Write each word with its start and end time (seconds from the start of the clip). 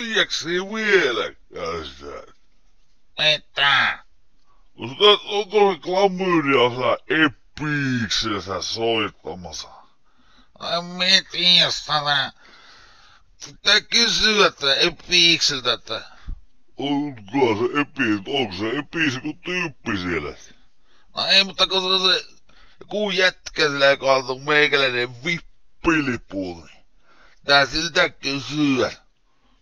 Tiedätkö 0.00 0.44
vieläkään 0.74 1.86
sitä? 1.86 2.32
Mitä? 3.18 4.04
Koska 4.76 5.04
onko 5.24 5.72
se 5.72 5.78
klamydia 5.78 6.96
epiiksessä 7.08 8.62
soittamassa? 8.62 9.68
Ai 10.58 10.82
mitä 10.82 11.70
sana? 11.70 12.32
Pitää 13.46 13.80
kysyä, 13.80 14.46
että 14.46 14.74
epiikseltä, 14.74 15.72
että 15.72 16.02
Onko 16.76 17.56
se 17.58 17.80
epi, 17.80 18.30
onko 18.38 18.54
se 18.58 18.78
epi 18.78 19.10
se 19.10 19.20
kuin 19.20 19.38
tyyppi 19.38 19.98
siellä? 19.98 20.34
no 21.16 21.26
ei, 21.26 21.44
mutta 21.44 21.66
kun 21.66 21.80
se 21.80 21.86
on 21.86 22.12
se 22.12 22.24
joku 22.80 23.10
jätkä 23.10 23.62
sillä, 23.62 23.86
joka 23.86 24.14
on 24.14 24.42
meikäläinen 24.42 25.24
vippilipu, 25.24 26.54
niin 26.54 26.86
tää 27.44 27.66
siltä 27.66 28.08
kysyä. 28.08 28.92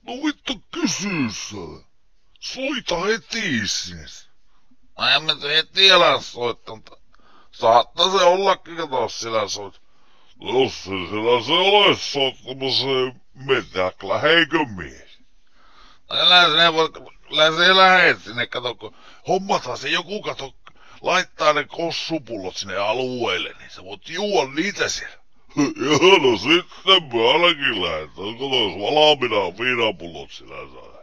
No 0.09 0.15
vittu 0.25 0.55
kysy 0.71 1.31
sä. 1.33 1.85
Soita 2.41 2.97
heti 3.01 3.69
sinne. 3.69 4.07
No 4.99 5.09
en 5.09 5.23
mä 5.23 5.33
heti 5.57 5.93
ala 5.93 6.21
soittaa, 6.21 6.75
mutta 6.75 6.97
saattaa 7.53 8.19
se 8.19 8.25
ollakin, 8.25 8.77
kato 8.77 9.09
sillä 9.09 9.49
soit. 9.49 9.81
Jos 10.41 10.85
se 10.85 10.91
siellä 11.11 11.45
se 11.47 11.53
ole 11.53 11.97
soittamassa 11.97 12.83
se 12.83 13.21
metäklä, 13.35 14.19
heikö 14.19 14.59
mies? 14.77 15.19
No 16.11 16.17
älä 16.17 16.51
sinä 16.51 16.73
voi, 16.73 16.91
älä 17.33 17.57
se 17.57 17.77
lähet 17.77 18.23
sinne, 18.23 18.47
kato, 18.47 18.75
kun 18.75 18.95
hommathan 19.29 19.79
se 19.79 19.89
joku, 19.89 20.23
kato, 20.23 20.55
laittaa 21.01 21.53
ne 21.53 21.65
kossupullot 21.65 22.57
sinne 22.57 22.77
alueelle, 22.77 23.55
niin 23.59 23.71
sä 23.71 23.85
voit 23.85 24.09
juua 24.09 24.49
niitä 24.55 24.89
siellä. 24.89 25.19
Joo, 25.57 26.19
no 26.19 26.37
sitten 26.37 27.03
mä 27.13 27.31
ainakin 27.33 27.83
lähetän. 27.83 28.33
Kato, 28.39 28.55
jos 28.65 28.75
valmiina 28.81 29.59
viinapullot 29.59 30.31
sinä 30.31 30.49
saa. 30.49 30.99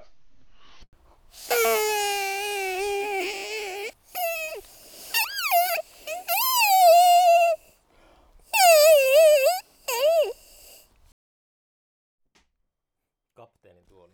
Kapteenin 13.33 13.85
tuoli. 13.85 14.13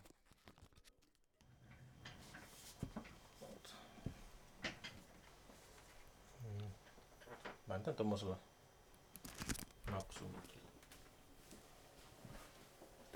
Mä 7.68 7.78
nyt 7.78 7.96
tommosella 7.96 8.51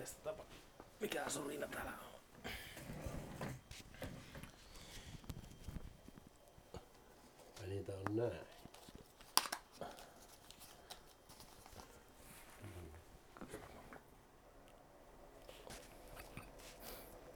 Testataanpa. 0.05 0.43
Mikä 0.99 1.29
surina 1.29 1.67
täällä 1.67 1.91
on? 1.91 2.49
Niitä 7.69 7.91
on 7.91 8.17
näin. 8.17 8.31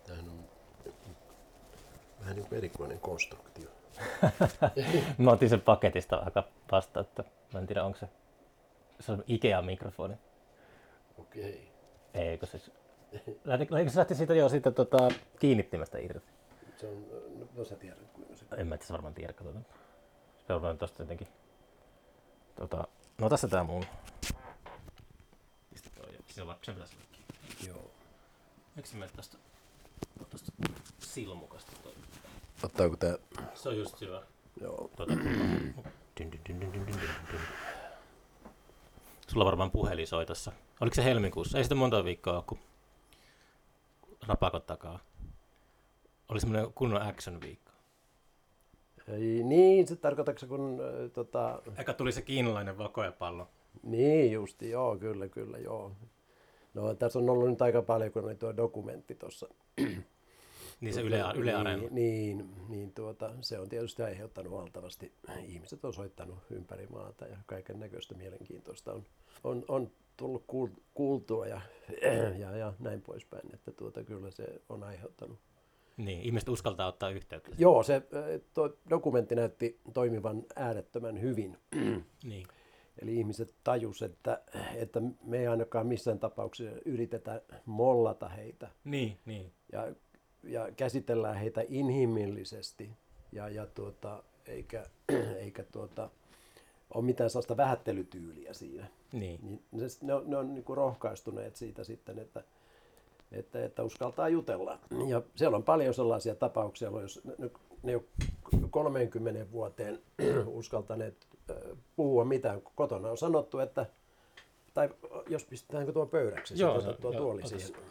Tämähän 0.08 0.30
on 0.30 0.50
vähän 2.20 2.36
niin 2.36 2.48
kuin 2.48 2.58
erikoinen 2.58 3.00
konstruktio. 3.00 3.70
Mä 5.18 5.32
otin 5.32 5.50
sen 5.50 5.62
paketista 5.62 6.16
aika 6.16 6.44
vasta, 6.72 7.00
että 7.00 7.24
mä 7.54 7.60
en 7.60 7.68
tiedä 7.68 7.84
onko 7.84 8.00
se, 8.00 8.10
se 9.00 9.12
on 9.12 9.24
Ikea-mikrofoni. 9.28 10.16
Okei. 11.18 11.69
Eikö 12.20 12.46
se, 12.46 12.62
lähti- 13.44 13.78
eikö 13.78 13.92
se 13.92 13.98
lähti 13.98 14.16
siitä 14.16 14.34
jo 14.34 14.50
siitä 14.50 14.72
tota, 14.72 14.98
kiinnittimestä 15.40 15.98
irti? 15.98 16.28
Se 16.78 16.88
on, 16.88 17.06
no, 17.40 17.48
no 17.56 17.66
sä 17.66 17.76
tiedät 17.76 18.12
kuinka 18.14 18.36
se. 18.36 18.46
En 18.58 18.68
mä 18.68 18.76
itse 18.76 18.94
varmaan 18.94 19.14
tiedä, 19.14 19.34
katsotaan. 19.34 19.66
Se 20.48 20.54
on 20.54 20.78
tosta 20.78 21.04
jotenkin. 21.04 21.28
Tota, 22.56 22.88
no 23.18 23.30
tässä 23.30 23.48
tää 23.48 23.64
mun. 23.64 23.86
Mistä 25.72 25.90
toi 25.96 26.06
on? 26.08 26.24
Se 26.28 26.42
on 26.42 26.56
se 26.62 26.72
pitäisi 26.74 26.96
olla 26.96 27.06
kiinni. 27.12 27.68
Joo. 27.68 27.92
Eikö 28.78 28.90
se 28.90 28.98
mene 28.98 29.12
tästä, 29.16 29.38
tästä 30.30 30.52
silmukasta 31.00 31.72
toi? 31.84 31.94
Ottaako 32.64 32.96
tää? 32.96 33.16
Se 33.54 33.70
on 33.70 33.78
just 33.78 34.02
hyvä. 34.02 34.22
Joo. 34.62 34.90
Tuota, 34.96 35.14
dyn, 35.16 35.26
dyn, 36.20 36.32
dyn, 36.32 36.32
dyn, 36.46 36.74
dyn, 36.74 36.74
dyn, 36.74 36.86
dyn. 37.32 37.42
Sulla 39.30 39.46
varmaan 39.46 39.72
puhelin 39.72 40.08
soi 40.08 40.26
tossa. 40.26 40.52
Oliko 40.82 40.96
se 40.96 41.04
helmikuussa? 41.04 41.58
Ei 41.58 41.64
sitä 41.64 41.76
monta 41.76 42.04
viikkoa 42.04 42.34
ole, 42.34 42.44
kun 42.48 42.60
rapakot 44.28 44.66
takaa. 44.66 45.00
Oli 46.30 46.40
semmoinen 46.40 46.74
kunnon 46.74 47.02
action 47.02 47.42
viikko. 47.42 47.72
Ei, 49.08 49.44
niin, 49.44 49.88
se 49.88 49.96
tarkoitatko 49.96 50.48
kun 50.48 50.80
äh, 50.82 51.12
tota, 51.12 51.62
Eka 51.78 51.94
tuli 51.94 52.12
se 52.12 52.22
kiinalainen 52.22 52.78
vakojapallo. 52.78 53.48
Niin 53.84 54.32
justi, 54.32 54.70
joo, 54.70 54.98
kyllä, 54.98 55.28
kyllä, 55.28 55.58
joo. 55.58 55.92
No 56.74 56.94
tässä 56.94 57.20
on 57.20 57.30
ollut 57.30 57.50
nyt 57.50 57.62
aika 57.62 57.82
paljon, 57.82 58.12
kun 58.12 58.24
oli 58.24 58.36
tuo 58.36 58.58
dokumentti 58.58 59.16
tuossa. 59.16 59.48
Niin 60.82 60.94
se 60.94 61.02
Yle, 61.02 61.24
yle 61.36 61.54
Areena. 61.54 61.84
Niin, 61.92 61.96
niin, 62.38 62.50
niin 62.70 62.92
tuota, 62.92 63.32
se 63.42 63.60
on 63.60 63.70
tietysti 63.70 64.04
aiheuttanut 64.04 64.54
valtavasti. 64.54 65.12
Ihmiset 65.46 65.86
on 65.86 65.94
soittanut 65.94 66.38
ympäri 66.52 66.88
maata 66.88 67.26
ja 67.26 67.38
kaiken 67.46 67.80
näköistä 67.80 68.16
mielenkiintoista 68.16 68.94
on, 68.94 69.06
on, 69.44 69.66
on 69.68 69.92
tullut 70.18 70.44
kuul- 70.48 70.82
kuultua 70.94 71.48
ja, 71.48 71.62
ja, 72.38 72.56
ja 72.58 72.74
näin 72.80 73.02
poispäin, 73.02 73.54
että 73.54 73.72
tuota, 73.72 74.04
kyllä 74.04 74.32
se 74.32 74.62
on 74.70 74.84
aiheuttanut. 74.84 75.40
Niin, 75.98 76.22
ihmiset 76.22 76.50
uskaltaa 76.50 76.88
ottaa 76.88 77.10
yhteyttä. 77.10 77.52
Joo, 77.58 77.84
se 77.84 78.02
tuo 78.54 78.78
dokumentti 78.90 79.36
näytti 79.36 79.80
toimivan 79.94 80.44
äärettömän 80.56 81.22
hyvin. 81.22 81.58
Niin. 82.24 82.48
Eli 83.02 83.18
ihmiset 83.18 83.54
tajus, 83.64 84.02
että, 84.02 84.42
että 84.76 85.02
me 85.24 85.40
ei 85.40 85.48
ainakaan 85.48 85.88
missään 85.88 86.20
tapauksessa 86.20 86.80
yritetä 86.86 87.42
mollata 87.66 88.30
heitä 88.30 88.70
Niin, 88.84 89.18
niin. 89.26 89.52
ja, 89.72 89.96
ja 90.44 90.72
käsitellään 90.78 91.36
heitä 91.36 91.62
inhimillisesti 91.70 92.90
ja, 93.32 93.50
ja 93.50 93.66
tuota, 93.66 94.24
eikä, 94.46 94.86
eikä 95.44 95.64
tuota, 95.64 96.10
ole 96.94 97.04
mitään 97.06 97.30
sellaista 97.30 97.58
vähättelytyyliä 97.58 98.54
siinä. 98.54 98.88
Niin. 99.12 99.40
Niin 99.44 99.62
ne, 99.72 99.86
ne 100.02 100.14
on, 100.14 100.30
ne 100.30 100.38
on 100.38 100.54
niin 100.54 100.64
kuin 100.64 100.78
rohkaistuneet 100.78 101.56
siitä 101.56 101.84
sitten, 101.84 102.20
että, 102.20 102.44
että, 103.32 103.66
että 103.66 103.84
uskaltaa 103.84 104.30
jutella. 104.30 104.80
Ja 105.08 105.22
siellä 105.36 105.58
on 105.58 105.64
paljon 105.64 105.94
sellaisia 105.94 106.36
tapauksia, 106.36 106.90
jos 107.02 107.22
ne, 107.38 107.50
ne 107.84 107.92
jo 107.92 108.04
30 108.70 109.52
vuoteen 109.52 110.00
uskaltaneet 110.48 111.28
puhua 111.96 112.26
mitään. 112.26 112.62
Kotona 112.76 113.10
on 113.10 113.18
sanottu, 113.18 113.60
että 113.60 113.86
tai 114.74 114.90
jos 115.28 115.46
pistetäänkö 115.46 115.92
tuo 115.92 116.06
pöydäksi, 116.06 116.60
Joo, 116.60 116.72
joo, 116.72 116.82
se- 116.82 116.88
tuo, 116.88 116.96
tuo 116.96 117.12
joo, 117.12 117.22
tuoli 117.22 117.40
otas. 117.40 117.50
siihen. 117.50 117.82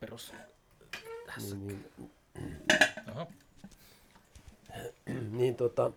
Perus. 0.00 0.34
Niin, 1.36 1.66
niin, 1.66 1.84
Aha. 3.10 3.26
niin, 5.38 5.54
tota, 5.54 5.92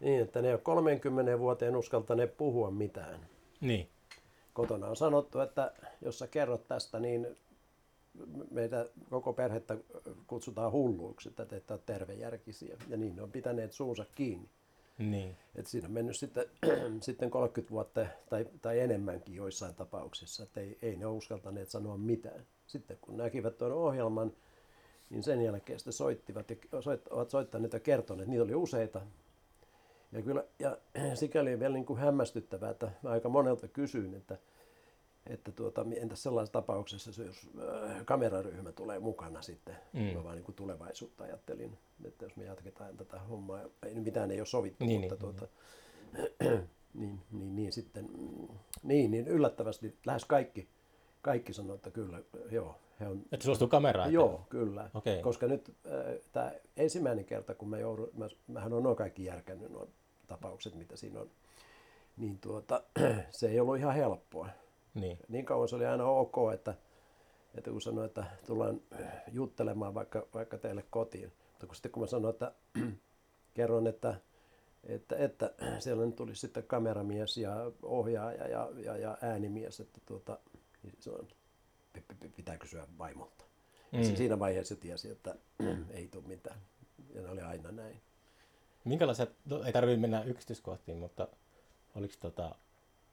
niin, 0.00 0.22
että 0.22 0.42
ne 0.42 0.54
on 0.54 0.60
30 0.60 1.38
vuoteen 1.38 1.76
uskaltaneet 1.76 2.36
puhua 2.36 2.70
mitään. 2.70 3.20
Niin. 3.60 3.88
Kotona 4.52 4.86
on 4.86 4.96
sanottu, 4.96 5.40
että 5.40 5.72
jos 6.02 6.18
sä 6.18 6.26
kerrot 6.26 6.68
tästä, 6.68 7.00
niin 7.00 7.26
meitä 8.50 8.86
koko 9.10 9.32
perhettä 9.32 9.76
kutsutaan 10.26 10.72
hulluiksi, 10.72 11.28
että 11.28 11.44
te 11.44 11.56
ette 11.56 11.72
ole 11.72 11.80
tervejärkisiä. 11.86 12.76
Ja 12.88 12.96
niin 12.96 13.16
ne 13.16 13.22
on 13.22 13.32
pitäneet 13.32 13.72
suunsa 13.72 14.04
kiinni. 14.14 14.48
Niin. 14.98 15.36
Et 15.54 15.66
siinä 15.66 15.86
on 15.86 15.92
mennyt 15.92 16.16
sitten, 16.16 16.46
sitten 17.00 17.30
30 17.30 17.70
vuotta 17.70 18.06
tai, 18.30 18.46
tai 18.62 18.80
enemmänkin 18.80 19.34
joissain 19.34 19.74
tapauksissa, 19.74 20.42
että 20.42 20.60
ei, 20.60 20.78
ei 20.82 20.96
ne 20.96 21.06
ole 21.06 21.16
uskaltaneet 21.16 21.70
sanoa 21.70 21.96
mitään. 21.96 22.46
Sitten 22.68 22.98
kun 23.00 23.16
näkivät 23.16 23.58
tuon 23.58 23.72
ohjelman, 23.72 24.32
niin 25.10 25.22
sen 25.22 25.42
jälkeen 25.42 25.78
sitten 25.78 25.92
soittivat 25.92 26.50
ja 26.50 26.56
soit, 26.80 27.08
ovat 27.08 27.30
soittaneet 27.30 27.72
ja 27.72 27.80
kertoneet, 27.80 28.28
niitä 28.28 28.44
oli 28.44 28.54
useita. 28.54 29.00
Ja, 30.12 30.22
kyllä, 30.22 30.44
ja 30.58 30.78
sikäli 31.14 31.60
vielä 31.60 31.74
niin 31.74 31.86
kuin 31.86 31.98
hämmästyttävää, 31.98 32.70
että 32.70 32.90
mä 33.02 33.10
aika 33.10 33.28
monelta 33.28 33.68
kysyin, 33.68 34.14
että, 34.14 34.38
että 35.26 35.52
tuota, 35.52 35.86
entäs 35.96 36.22
sellaisessa 36.22 36.52
tapauksessa, 36.52 37.12
se 37.12 37.24
jos 37.24 37.50
äh, 37.58 38.04
kameraryhmä 38.04 38.72
tulee 38.72 38.98
mukana 38.98 39.42
sitten, 39.42 39.76
mm. 39.92 40.00
mä 40.00 40.24
vaan 40.24 40.36
niin 40.36 40.44
kuin 40.44 40.56
tulevaisuutta 40.56 41.24
ajattelin, 41.24 41.78
että 42.04 42.24
jos 42.24 42.36
me 42.36 42.44
jatketaan 42.44 42.96
tätä 42.96 43.18
hommaa, 43.18 43.60
ei 43.86 43.94
mitään 43.94 44.30
ei 44.30 44.40
ole 44.40 44.46
sovittu, 44.46 44.84
Niin, 44.84 45.00
mutta 45.00 45.14
niin, 45.14 45.20
tuota, 45.36 45.52
niin, 46.94 47.20
niin, 47.30 47.56
niin, 47.56 47.72
sitten, 47.72 48.08
mm, 48.18 48.48
niin, 48.82 49.10
niin 49.10 49.28
yllättävästi 49.28 49.96
lähes 50.06 50.24
kaikki, 50.24 50.68
kaikki 51.22 51.52
sanoo, 51.52 51.74
että 51.74 51.90
kyllä, 51.90 52.22
joo, 52.50 52.74
he 53.00 53.08
on, 53.08 53.22
Että 53.32 53.44
suostuu 53.44 53.68
kameraan. 53.68 54.12
Joo, 54.12 54.46
kyllä. 54.48 54.90
Okei. 54.94 55.22
Koska 55.22 55.46
nyt 55.46 55.76
äh, 55.86 55.92
tämä 56.32 56.52
ensimmäinen 56.76 57.24
kerta, 57.24 57.54
kun 57.54 57.68
mä 57.68 57.78
joudun, 57.78 58.10
mä, 58.16 58.28
mähän 58.46 58.72
on 58.72 58.82
noin 58.82 58.96
kaikki 58.96 59.24
järkännyt 59.24 59.70
nuo 59.70 59.88
tapaukset, 60.26 60.74
mitä 60.74 60.96
siinä 60.96 61.20
on, 61.20 61.30
niin 62.16 62.38
tuota, 62.38 62.82
se 63.30 63.48
ei 63.48 63.60
ollut 63.60 63.76
ihan 63.76 63.94
helppoa. 63.94 64.48
Niin. 64.94 65.18
Niin 65.28 65.44
kauan 65.44 65.68
se 65.68 65.76
oli 65.76 65.86
aina 65.86 66.04
ok, 66.04 66.36
että, 66.54 66.74
että 67.54 67.70
kun 67.70 67.80
sanoin, 67.80 68.06
että 68.06 68.24
tullaan 68.46 68.80
juttelemaan 69.32 69.94
vaikka, 69.94 70.26
vaikka 70.34 70.58
teille 70.58 70.84
kotiin. 70.90 71.32
Mutta 71.50 71.66
kun 71.66 71.74
sitten 71.74 71.92
kun 71.92 72.02
mä 72.02 72.06
sanoin, 72.06 72.32
että 72.32 72.52
kerron, 73.54 73.86
että, 73.86 74.14
että, 74.84 75.16
että 75.16 75.54
siellä 75.78 76.06
nyt 76.06 76.16
tuli 76.16 76.36
sitten 76.36 76.64
kameramies 76.66 77.36
ja 77.36 77.72
ohjaaja 77.82 78.48
ja, 78.48 78.70
ja, 78.84 78.96
ja 78.96 79.18
äänimies, 79.22 79.80
että 79.80 80.00
tuota, 80.06 80.38
niin 80.92 81.28
"P- 81.92 82.08
p- 82.20 82.36
pitää 82.36 82.58
kysyä 82.58 82.86
vaimolta. 82.98 83.44
Mm. 83.92 84.02
Siinä 84.16 84.38
vaiheessa 84.38 84.76
tiesi, 84.76 85.10
että 85.10 85.34
ei 85.90 86.08
tule 86.08 86.24
mitään. 86.26 86.60
Ja 87.14 87.22
ne 87.22 87.28
oli 87.28 87.40
aina 87.40 87.72
näin. 87.72 88.00
Minkälaisia, 88.84 89.26
no, 89.44 89.62
ei 89.62 89.72
tarvitse 89.72 90.00
mennä 90.00 90.22
yksityiskohtiin, 90.22 90.98
mutta 90.98 91.28
oliko 91.94 92.14
tota, 92.20 92.54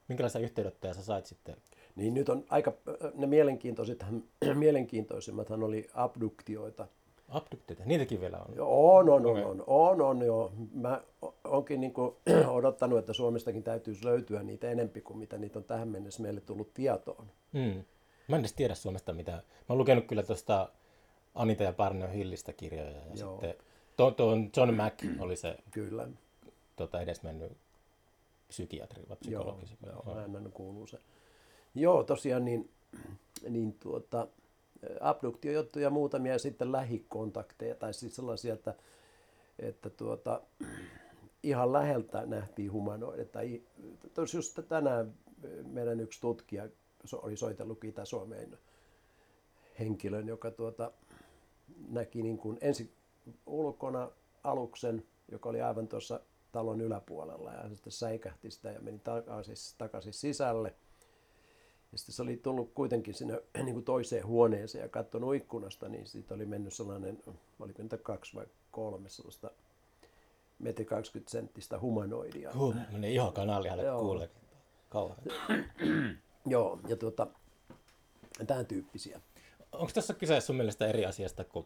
minkälaisia 0.07 0.41
yhteydenottoja 0.41 0.93
sä 0.93 1.03
sait 1.03 1.25
sitten? 1.25 1.57
Niin 1.95 2.13
nyt 2.13 2.29
on 2.29 2.45
aika, 2.49 2.73
ne 3.13 3.27
mielenkiintoiset, 3.27 4.05
mielenkiintoisimmathan 4.53 5.63
oli 5.63 5.87
abduktioita. 5.93 6.87
Abduktioita, 7.29 7.83
niitäkin 7.85 8.21
vielä 8.21 8.37
on. 8.37 8.53
On, 8.59 9.09
on, 9.09 9.25
on, 9.25 9.31
Okei. 9.31 9.43
on, 9.43 9.63
on, 9.67 10.01
on, 10.01 10.21
joo. 10.25 10.51
Mä 10.73 11.01
onkin 11.43 11.81
niin 11.81 11.93
kuin 11.93 12.15
odottanut, 12.47 12.99
että 12.99 13.13
Suomestakin 13.13 13.63
täytyisi 13.63 14.05
löytyä 14.05 14.43
niitä 14.43 14.69
enempi 14.71 15.01
kuin 15.01 15.17
mitä 15.19 15.37
niitä 15.37 15.59
on 15.59 15.65
tähän 15.65 15.87
mennessä 15.87 16.21
meille 16.21 16.41
tullut 16.41 16.73
tietoon. 16.73 17.27
Mm. 17.53 17.83
Mä 18.27 18.35
en 18.35 18.39
edes 18.39 18.53
tiedä 18.53 18.75
Suomesta 18.75 19.13
mitään. 19.13 19.37
Mä 19.39 19.43
oon 19.69 19.77
lukenut 19.77 20.05
kyllä 20.05 20.23
tuosta 20.23 20.69
Anita 21.35 21.63
ja 21.63 21.73
Parnio 21.73 22.07
Hillistä 22.07 22.53
kirjoja. 22.53 22.89
Ja 22.91 23.01
Joo. 23.15 23.31
sitten 23.31 23.55
tuo, 23.97 24.11
tuo 24.11 24.37
John 24.57 24.73
Mack 24.73 24.99
oli 25.19 25.35
se 25.35 25.57
Kyllä, 25.71 26.07
tota, 26.75 27.01
edesmennyt 27.01 27.51
psykiatri 28.47 29.03
vai 29.09 29.17
joo, 29.27 29.41
psykologi. 29.43 29.67
se- 29.67 29.75
joo 29.87 30.17
äänen 30.17 30.51
kuuluu 30.51 30.87
se. 30.87 30.97
Joo, 31.75 32.03
tosiaan 32.03 32.45
niin, 32.45 32.69
niin 33.49 33.73
tuota, 33.73 34.27
abduktiojuttuja 35.01 35.89
muutamia 35.89 36.31
ja 36.31 36.39
sitten 36.39 36.71
lähikontakteja, 36.71 37.75
tai 37.75 37.93
siis 37.93 38.15
sellaisia, 38.15 38.53
että, 38.53 38.73
että 39.59 39.89
tuota, 39.89 40.41
ihan 41.43 41.73
läheltä 41.73 42.25
nähtiin 42.25 42.71
humanoidet. 42.71 43.31
Tai, 43.31 43.61
just 44.33 44.59
tänään 44.67 45.13
meidän 45.63 45.99
yksi 45.99 46.21
tutkija 46.21 46.67
oli 47.13 47.37
soitellut 47.37 47.83
Itä-Suomeen 47.83 48.57
henkilön, 49.79 50.27
joka 50.27 50.51
tuota, 50.51 50.91
näki 51.89 52.21
niin 52.21 52.37
kuin 52.37 52.57
ensin 52.61 52.93
ulkona 53.45 54.11
aluksen, 54.43 55.03
joka 55.31 55.49
oli 55.49 55.61
aivan 55.61 55.87
tuossa 55.87 56.19
talon 56.51 56.81
yläpuolella 56.81 57.51
ja 57.51 57.69
sitten 57.69 57.91
säikähti 57.91 58.51
sitä 58.51 58.71
ja 58.71 58.81
meni 58.81 58.99
takaisin, 58.99 59.55
takaisin 59.77 60.13
sisälle. 60.13 60.75
Ja 61.95 61.99
sitten 61.99 62.15
se 62.15 62.21
oli 62.21 62.37
tullut 62.37 62.71
kuitenkin 62.73 63.13
sinne 63.13 63.41
niin 63.63 63.73
kuin 63.73 63.85
toiseen 63.85 64.25
huoneeseen 64.25 64.81
ja 64.81 64.89
katsonut 64.89 65.35
ikkunasta, 65.35 65.89
niin 65.89 66.07
siitä 66.07 66.33
oli 66.33 66.45
mennyt 66.45 66.73
sellainen, 66.73 67.23
oliko 67.59 67.81
niitä 67.81 67.97
kaksi 67.97 68.35
vai 68.35 68.45
kolme 68.71 69.09
sellaista 69.09 69.51
metri 70.59 70.85
20 70.85 71.31
senttistä 71.31 71.79
humanoidia. 71.79 72.51
Huh, 72.53 72.75
menee 72.91 73.11
ihan 73.11 73.33
kanalialle 73.33 73.83
Joo. 73.83 73.99
kuulee. 73.99 74.29
Kauhean. 74.89 75.19
Joo, 76.45 76.79
ja 76.87 76.95
tuota, 76.95 77.27
tämän 78.47 78.65
tyyppisiä. 78.65 79.21
Onko 79.71 79.91
tässä 79.93 80.13
kyse 80.13 80.41
sun 80.41 80.55
mielestä 80.55 80.87
eri 80.87 81.05
asiasta 81.05 81.43
kuin 81.43 81.65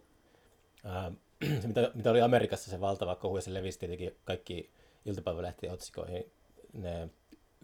ää, 0.84 1.12
se, 1.62 1.68
mitä, 1.68 1.92
mitä 1.94 2.12
oli 2.12 2.22
Amerikassa 2.22 2.72
se 2.72 2.82
valtava 2.82 3.16
kohu 3.16 3.36
ja 3.36 3.42
se 3.42 3.54
levisi 3.54 3.80
tietenkin 3.80 4.16
kaikki 4.24 4.70
iltapäivälehtien 5.06 5.74
otsikoihin. 5.74 6.32
Ne 6.74 7.10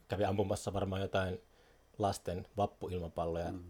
kävi 0.07 0.25
ampumassa 0.25 0.73
varmaan 0.73 1.01
jotain 1.01 1.41
lasten 1.97 2.47
vappuilmapalloja 2.57 3.51
mm. 3.51 3.63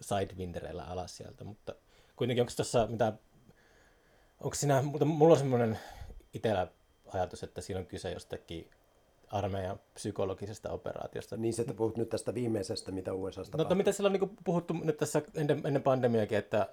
sidewindereillä 0.00 0.84
alas 0.84 1.16
sieltä, 1.16 1.44
mutta 1.44 1.74
kuitenkin 2.16 2.42
onko 2.42 2.52
tässä 2.56 2.86
mitä, 2.86 3.12
onko 4.40 4.54
siinä, 4.54 4.82
mutta 4.82 5.04
mulla 5.04 5.32
on 5.32 5.38
semmoinen 5.38 5.78
itsellä 6.34 6.68
ajatus, 7.12 7.42
että 7.42 7.60
siinä 7.60 7.80
on 7.80 7.86
kyse 7.86 8.12
jostakin 8.12 8.70
armeijan 9.32 9.80
psykologisesta 9.94 10.70
operaatiosta. 10.70 11.36
Niin 11.36 11.54
se, 11.54 11.62
että 11.62 11.74
puhut 11.74 11.96
nyt 11.96 12.08
tästä 12.08 12.34
viimeisestä, 12.34 12.92
mitä 12.92 13.14
USAsta 13.14 13.58
No, 13.58 13.64
no 13.68 13.74
mitä 13.74 13.92
siellä 13.92 14.06
on 14.06 14.12
niin 14.12 14.36
puhuttu 14.44 14.74
nyt 14.74 14.96
tässä 14.96 15.22
ennen, 15.34 15.62
ennen 15.66 15.82
pandemiakin, 15.82 16.38
että 16.38 16.68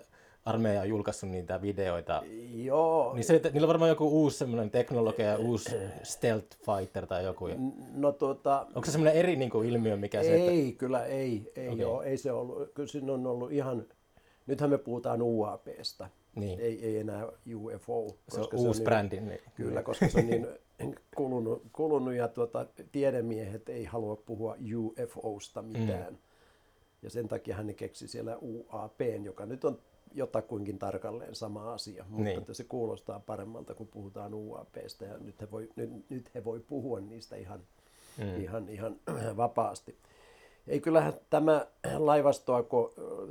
armeija 0.45 0.81
on 0.81 0.89
julkaissut 0.89 1.29
niitä 1.29 1.61
videoita. 1.61 2.23
Joo, 2.55 3.13
Niin 3.13 3.23
se, 3.23 3.35
että 3.35 3.49
niillä 3.49 3.65
on 3.65 3.67
varmaan 3.67 3.89
joku 3.89 4.07
uusi 4.07 4.37
semmoinen 4.37 4.71
teknologia, 4.71 5.37
uusi 5.37 5.75
stealth 6.03 6.47
fighter 6.57 7.07
tai 7.07 7.23
joku. 7.23 7.45
no 7.93 8.11
tuota, 8.11 8.65
Onko 8.75 8.85
se 8.85 8.91
semmoinen 8.91 9.19
eri 9.19 9.35
niin 9.35 9.49
kuin 9.49 9.69
ilmiö, 9.69 9.97
mikä 9.97 10.23
se, 10.23 10.35
että... 10.35 10.51
ei, 10.51 10.73
kyllä 10.73 11.05
ei, 11.05 11.51
ei 11.55 11.69
okay. 11.69 11.85
ole, 11.85 12.05
ei 12.05 12.17
se 12.17 12.31
ollut, 12.31 12.71
kyllä 12.73 12.87
siinä 12.89 13.13
on 13.13 13.27
ollut 13.27 13.51
ihan, 13.51 13.85
nythän 14.47 14.69
me 14.69 14.77
puhutaan 14.77 15.21
UAPsta, 15.21 16.09
Niin. 16.35 16.59
ei, 16.59 16.85
ei 16.85 16.97
enää 16.97 17.27
UFO. 17.55 18.07
se 18.29 18.39
on 18.39 18.47
uusi 18.53 18.79
niin- 18.79 18.85
brändi. 18.85 19.19
Niin. 19.19 19.41
Kyllä, 19.55 19.83
koska 19.83 20.07
se 20.09 20.19
on 20.19 20.27
niin 20.29 20.47
kulunut, 21.15 21.63
kulunut 21.73 22.13
ja 22.13 22.27
tuota, 22.27 22.65
tiedemiehet 22.91 23.69
ei 23.69 23.85
halua 23.85 24.15
puhua 24.15 24.55
UFOsta 24.77 25.61
mitään. 25.61 26.13
Mm. 26.13 26.17
Ja 27.01 27.09
sen 27.09 27.27
takia 27.27 27.55
hän 27.55 27.75
keksi 27.75 28.07
siellä 28.07 28.37
UAP, 28.41 29.01
joka 29.23 29.45
nyt 29.45 29.65
on 29.65 29.79
jotakuinkin 30.13 30.79
tarkalleen 30.79 31.35
sama 31.35 31.73
asia, 31.73 32.05
mutta 32.09 32.23
Niin. 32.23 32.37
että 32.39 32.53
se 32.53 32.63
kuulostaa 32.63 33.19
paremmalta, 33.19 33.73
kun 33.73 33.87
puhutaan 33.87 34.33
UAPstä 34.33 35.05
ja 35.05 35.17
nyt 35.17 35.41
he 35.41 35.51
voi, 35.51 35.69
nyt, 35.75 36.09
nyt 36.09 36.31
he 36.35 36.43
voi 36.43 36.59
puhua 36.59 36.99
niistä 36.99 37.35
ihan, 37.35 37.59
mm. 38.17 38.43
ihan, 38.43 38.69
ihan 38.69 38.95
vapaasti. 39.37 39.95
Ei 40.67 40.79
kyllähän 40.79 41.13
tämä 41.29 41.67
laivastoa, 41.97 42.63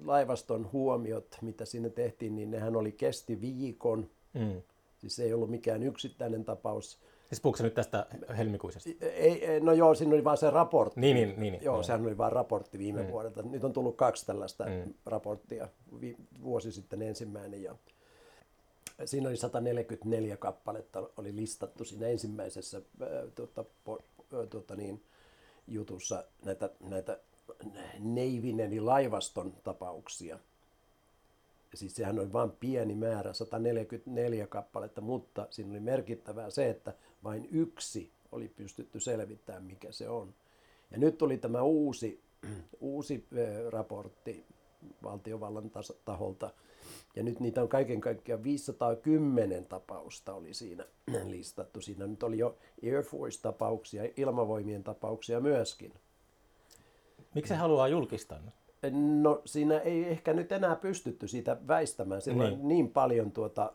laivaston 0.04 0.72
huomiot, 0.72 1.38
mitä 1.42 1.64
sinne 1.64 1.90
tehtiin, 1.90 2.36
niin 2.36 2.50
nehän 2.50 2.76
oli 2.76 2.92
kesti 2.92 3.40
viikon. 3.40 4.10
Mm. 4.34 4.62
Siis 4.98 5.16
se 5.16 5.24
ei 5.24 5.32
ollut 5.34 5.50
mikään 5.50 5.82
yksittäinen 5.82 6.44
tapaus. 6.44 6.98
Siis 7.28 7.40
puhuuko 7.40 7.62
nyt 7.62 7.74
tästä 7.74 8.06
helmikuisesta? 8.36 8.90
Ei, 9.00 9.46
ei, 9.46 9.60
no 9.60 9.72
joo, 9.72 9.94
siinä 9.94 10.14
oli 10.14 10.24
vain 10.24 10.38
se 10.38 10.50
raportti. 10.50 11.00
Niin, 11.00 11.14
niin, 11.16 11.28
niin, 11.28 11.52
niin. 11.52 11.64
Joo, 11.64 11.76
Joo. 11.76 11.82
sehän 11.82 12.06
oli 12.06 12.18
vain 12.18 12.32
raportti 12.32 12.78
viime 12.78 13.02
mm. 13.02 13.10
vuodelta. 13.10 13.42
Nyt 13.42 13.64
on 13.64 13.72
tullut 13.72 13.96
kaksi 13.96 14.26
tällaista 14.26 14.64
mm. 14.64 14.94
raporttia. 15.06 15.68
Vi, 16.00 16.16
vuosi 16.42 16.72
sitten 16.72 17.02
ensimmäinen 17.02 17.62
ja 17.62 17.74
siinä 19.04 19.28
oli 19.28 19.36
144 19.36 20.36
kappaletta 20.36 21.08
oli 21.16 21.36
listattu 21.36 21.84
siinä 21.84 22.06
ensimmäisessä 22.06 22.80
ää, 23.00 23.08
tuota, 23.34 23.64
po, 23.84 23.98
ää, 24.34 24.46
tuota 24.46 24.76
niin, 24.76 25.02
jutussa 25.66 26.24
näitä, 26.44 26.70
näitä 26.80 27.18
neivin 27.98 28.60
eli 28.60 28.80
laivaston 28.80 29.52
tapauksia. 29.64 30.38
Siis 31.74 31.96
sehän 31.96 32.18
oli 32.18 32.32
vain 32.32 32.50
pieni 32.50 32.94
määrä, 32.94 33.32
144 33.32 34.46
kappaletta, 34.46 35.00
mutta 35.00 35.46
siinä 35.50 35.70
oli 35.70 35.80
merkittävää 35.80 36.50
se, 36.50 36.70
että 36.70 36.94
vain 37.24 37.48
yksi 37.50 38.12
oli 38.32 38.48
pystytty 38.48 39.00
selvittämään, 39.00 39.64
mikä 39.64 39.92
se 39.92 40.08
on. 40.08 40.34
Ja 40.90 40.98
nyt 40.98 41.18
tuli 41.18 41.38
tämä 41.38 41.62
uusi, 41.62 42.20
uusi 42.80 43.26
raportti 43.70 44.44
valtiovallan 45.02 45.70
taholta, 46.04 46.50
ja 47.16 47.22
nyt 47.22 47.40
niitä 47.40 47.62
on 47.62 47.68
kaiken 47.68 48.00
kaikkiaan 48.00 48.44
510 48.44 49.64
tapausta 49.64 50.34
oli 50.34 50.54
siinä 50.54 50.84
listattu. 51.24 51.80
Siinä 51.80 52.06
nyt 52.06 52.22
oli 52.22 52.38
jo 52.38 52.56
Air 52.82 53.02
Force-tapauksia, 53.02 54.02
ilmavoimien 54.16 54.84
tapauksia 54.84 55.40
myöskin. 55.40 55.94
Miksi 57.34 57.48
se 57.48 57.54
haluaa 57.54 57.88
julkistaa? 57.88 58.38
nyt? 58.38 58.54
No 59.22 59.42
siinä 59.44 59.78
ei 59.78 60.04
ehkä 60.04 60.34
nyt 60.34 60.52
enää 60.52 60.76
pystytty 60.76 61.28
siitä 61.28 61.56
väistämään. 61.68 62.22
Sillä 62.22 62.44
niin. 62.44 62.58
Niin. 62.58 62.68
niin 62.68 62.90
paljon 62.90 63.32
tuota, 63.32 63.72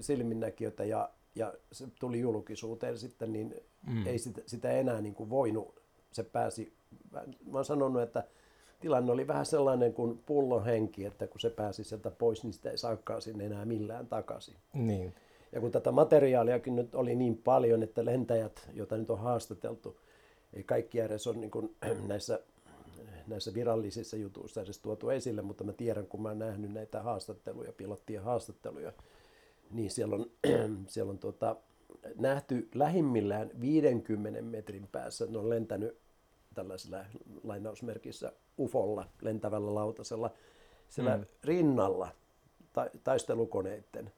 silminnäkijöitä 0.00 0.84
ja, 0.84 1.10
ja 1.36 1.54
se 1.72 1.88
tuli 2.00 2.20
julkisuuteen 2.20 2.98
sitten, 2.98 3.32
niin 3.32 3.54
mm. 3.86 4.06
ei 4.06 4.18
sitä, 4.18 4.42
sitä 4.46 4.70
enää 4.70 5.00
niin 5.00 5.14
kuin 5.14 5.30
voinut. 5.30 5.82
Se 6.12 6.22
pääsi, 6.22 6.72
mä 7.12 7.22
oon 7.54 7.64
sanonut, 7.64 8.02
että 8.02 8.24
tilanne 8.80 9.12
oli 9.12 9.26
vähän 9.26 9.46
sellainen 9.46 9.92
kuin 9.92 10.22
pullon 10.26 10.64
henki, 10.64 11.04
että 11.04 11.26
kun 11.26 11.40
se 11.40 11.50
pääsi 11.50 11.84
sieltä 11.84 12.10
pois, 12.10 12.44
niin 12.44 12.52
sitä 12.52 12.70
ei 12.70 12.78
saakaan 12.78 13.22
sinne 13.22 13.46
enää 13.46 13.64
millään 13.64 14.06
takaisin. 14.06 14.54
Niin. 14.74 15.14
Ja 15.52 15.60
kun 15.60 15.70
tätä 15.70 15.92
materiaaliakin 15.92 16.76
nyt 16.76 16.94
oli 16.94 17.14
niin 17.14 17.36
paljon, 17.36 17.82
että 17.82 18.04
lentäjät, 18.04 18.70
joita 18.72 18.96
nyt 18.96 19.10
on 19.10 19.18
haastateltu, 19.18 20.00
ei 20.52 20.62
kaikki 20.62 21.00
edes 21.00 21.26
ole 21.26 21.36
niin 21.36 21.50
kuin 21.50 21.76
näissä, 22.08 22.40
näissä 23.26 23.54
virallisissa 23.54 24.16
jutuissa 24.16 24.62
edes 24.62 24.78
tuotu 24.78 25.10
esille, 25.10 25.42
mutta 25.42 25.64
mä 25.64 25.72
tiedän, 25.72 26.06
kun 26.06 26.22
mä 26.22 26.28
oon 26.28 26.38
nähnyt 26.38 26.72
näitä 26.72 27.02
haastatteluja, 27.02 27.72
pilottien 27.72 28.22
haastatteluja, 28.22 28.92
niin 29.70 29.90
siellä 29.90 30.14
on, 30.16 30.26
siellä 30.86 31.10
on 31.10 31.18
tuota, 31.18 31.56
nähty 32.18 32.68
lähimmillään 32.74 33.50
50 33.60 34.42
metrin 34.42 34.88
päässä, 34.92 35.26
ne 35.26 35.38
on 35.38 35.48
lentänyt 35.50 35.98
tällaisella 36.54 37.04
lainausmerkissä 37.44 38.32
ufolla, 38.58 39.08
lentävällä 39.22 39.74
lautasella, 39.74 40.30
siellä 40.88 41.16
mm. 41.16 41.24
rinnalla 41.44 42.08
ta- 42.72 42.90
taistelukoneiden 43.04 44.12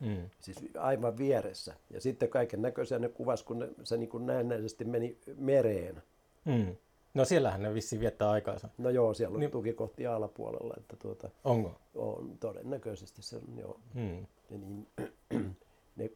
Mm. 0.00 0.30
siis 0.40 0.56
aivan 0.78 1.18
vieressä. 1.18 1.74
Ja 1.90 2.00
sitten 2.00 2.28
kaiken 2.28 2.62
näköisiä 2.62 2.98
ne 2.98 3.08
kuvasi, 3.08 3.44
kun 3.44 3.58
ne, 3.58 3.68
se 3.84 3.96
niin 3.96 4.08
kuin 4.08 4.26
näennäisesti 4.26 4.84
meni 4.84 5.18
mereen. 5.36 6.02
Mm. 6.44 6.76
No 7.14 7.24
siellähän 7.24 7.62
ne 7.62 7.74
vissiin 7.74 8.00
viettää 8.00 8.30
aikaansa. 8.30 8.68
No 8.78 8.90
joo, 8.90 9.14
siellä 9.14 9.34
on 9.34 9.40
Niin- 9.40 9.50
tukikohti 9.50 10.06
alapuolella, 10.06 10.74
että 10.78 10.96
tuota, 10.96 11.30
Onko? 11.44 11.80
on 11.94 12.36
todennäköisesti 12.40 13.22
se 13.22 13.36
on 13.36 13.58
joo. 13.58 13.80
Hmm. 13.94 14.26
Niin, 14.50 14.86
ne, 15.96 16.10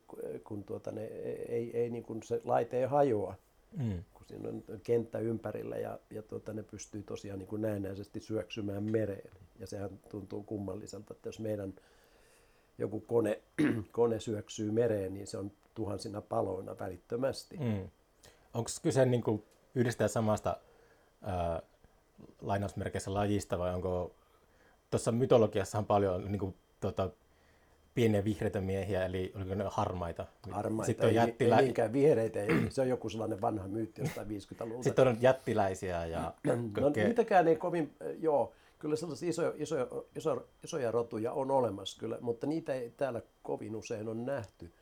kun 0.45 0.64
tuota, 0.64 0.91
ne, 0.93 1.05
ei, 1.49 1.76
ei 1.76 1.91
niin 1.91 2.05
kuin 2.05 2.23
se 2.23 2.41
laite 2.45 2.81
ei 2.81 2.87
hajoa, 2.87 3.35
Hmm. 3.79 4.05
kun 4.14 4.26
siinä 4.26 4.49
on 4.49 4.64
kenttä 4.83 5.19
ympärillä 5.19 5.76
ja, 5.76 5.99
ja 6.11 6.23
tuota, 6.23 6.53
ne 6.53 6.62
pystyy 6.62 7.03
tosiaan 7.03 7.38
niin 7.38 7.47
kuin 7.47 7.62
näennäisesti 7.62 8.21
syöksymään 8.21 8.83
mereen. 8.83 9.31
Ja 9.59 9.67
sehän 9.67 9.91
tuntuu 10.11 10.43
kummalliselta, 10.43 11.14
että 11.14 11.29
jos 11.29 11.41
meidän 11.41 11.75
joku 12.79 13.00
kone, 13.00 13.43
kone 13.93 14.21
syöksyy 14.21 14.71
mereen, 14.71 15.14
niin 15.14 15.26
se 15.26 15.38
on 15.38 15.53
tuhansina 15.75 16.21
paloina 16.21 16.79
välittömästi. 16.79 17.57
Hmm. 17.57 17.88
Onko 18.55 18.71
kyse 18.83 19.07
niin 19.07 19.23
kuin 19.23 19.43
yhdestä 19.75 20.09
samasta 20.09 20.57
ää, 21.23 21.62
lainausmerkeissä 22.41 23.14
lajista 23.14 23.59
vai 23.59 23.75
onko 23.75 24.14
tuossa 24.91 25.12
mytologiassahan 25.12 25.87
paljon 25.87 26.33
niin 26.33 26.41
kuin, 26.41 26.55
tota, 26.81 27.11
pieniä 27.95 28.25
vihreitä 28.25 28.61
miehiä, 28.61 29.07
eli 29.07 29.33
oliko 29.37 29.55
ne 29.55 29.65
harmaita? 29.71 30.27
Harmaita, 30.51 30.87
Sitten 30.87 31.05
on, 31.05 31.11
ei, 31.11 31.17
jättilä... 31.17 31.57
ei 31.57 31.63
niinkään 31.63 31.93
vihreitä, 31.93 32.43
ei. 32.43 32.49
se 32.71 32.81
on 32.83 32.89
joku 32.89 33.09
sellainen 33.09 33.41
vanha 33.41 33.69
myytti 33.69 34.03
jostain 34.03 34.29
50-luvulta. 34.29 34.83
Sitten 34.83 35.09
on 35.09 35.17
jättiläisiä 35.21 36.07
ja 36.07 36.35
No 36.47 36.53
kaikkea- 36.73 37.05
niitäkään 37.07 37.49
ei 37.49 37.57
kovin, 37.57 37.95
joo, 38.21 38.53
kyllä 38.79 38.97
sellaisia 38.97 39.29
isoja, 39.29 39.53
isoja, 39.57 39.87
isoja, 40.17 40.41
isoja 40.65 40.91
rotuja 40.91 41.33
on 41.33 41.51
olemassa 41.51 42.01
kyllä, 42.01 42.19
mutta 42.21 42.47
niitä 42.47 42.75
ei 42.75 42.91
täällä 42.97 43.23
kovin 43.43 43.77
usein 43.77 44.09
on 44.09 44.27
nähty. 44.27 44.73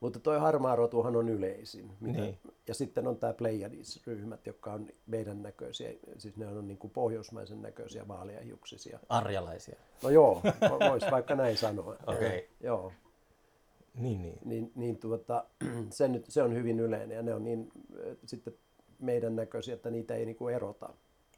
Mutta 0.00 0.20
toi 0.20 0.38
harmaa 0.38 0.76
rotuhan 0.76 1.16
on 1.16 1.28
yleisin. 1.28 1.90
Mitä, 2.00 2.20
Niin. 2.20 2.38
Ja 2.68 2.74
sitten 2.74 3.06
on 3.06 3.16
tämä 3.16 3.32
Pleiades-ryhmät, 3.32 4.46
jotka 4.46 4.72
on 4.72 4.88
meidän 5.06 5.42
näköisiä, 5.42 5.90
siis 6.18 6.36
ne 6.36 6.46
on 6.46 6.68
niin 6.68 6.78
kuin 6.78 6.90
pohjoismaisen 6.90 7.62
näköisiä 7.62 8.08
vaaleahiuksisia. 8.08 8.98
arjalaisia. 9.08 9.76
No 10.02 10.10
joo, 10.10 10.42
voisi 10.90 11.10
vaikka 11.10 11.34
näin 11.34 11.56
sanoa. 11.56 11.96
Okei. 12.06 12.48
Joo, 12.60 12.92
Niin, 13.94 14.22
niin. 14.22 14.38
niin, 14.44 14.72
niin 14.74 14.96
tuota, 14.96 15.44
se, 15.90 16.08
nyt, 16.08 16.24
se 16.28 16.42
on 16.42 16.54
hyvin 16.54 16.80
yleinen 16.80 17.16
ja 17.16 17.22
ne 17.22 17.34
on 17.34 17.44
niin 17.44 17.72
äh, 18.06 18.16
sitten 18.24 18.54
meidän 18.98 19.36
näköisiä, 19.36 19.74
että 19.74 19.90
niitä 19.90 20.14
ei 20.14 20.26
niinku 20.26 20.48
erota. 20.48 20.88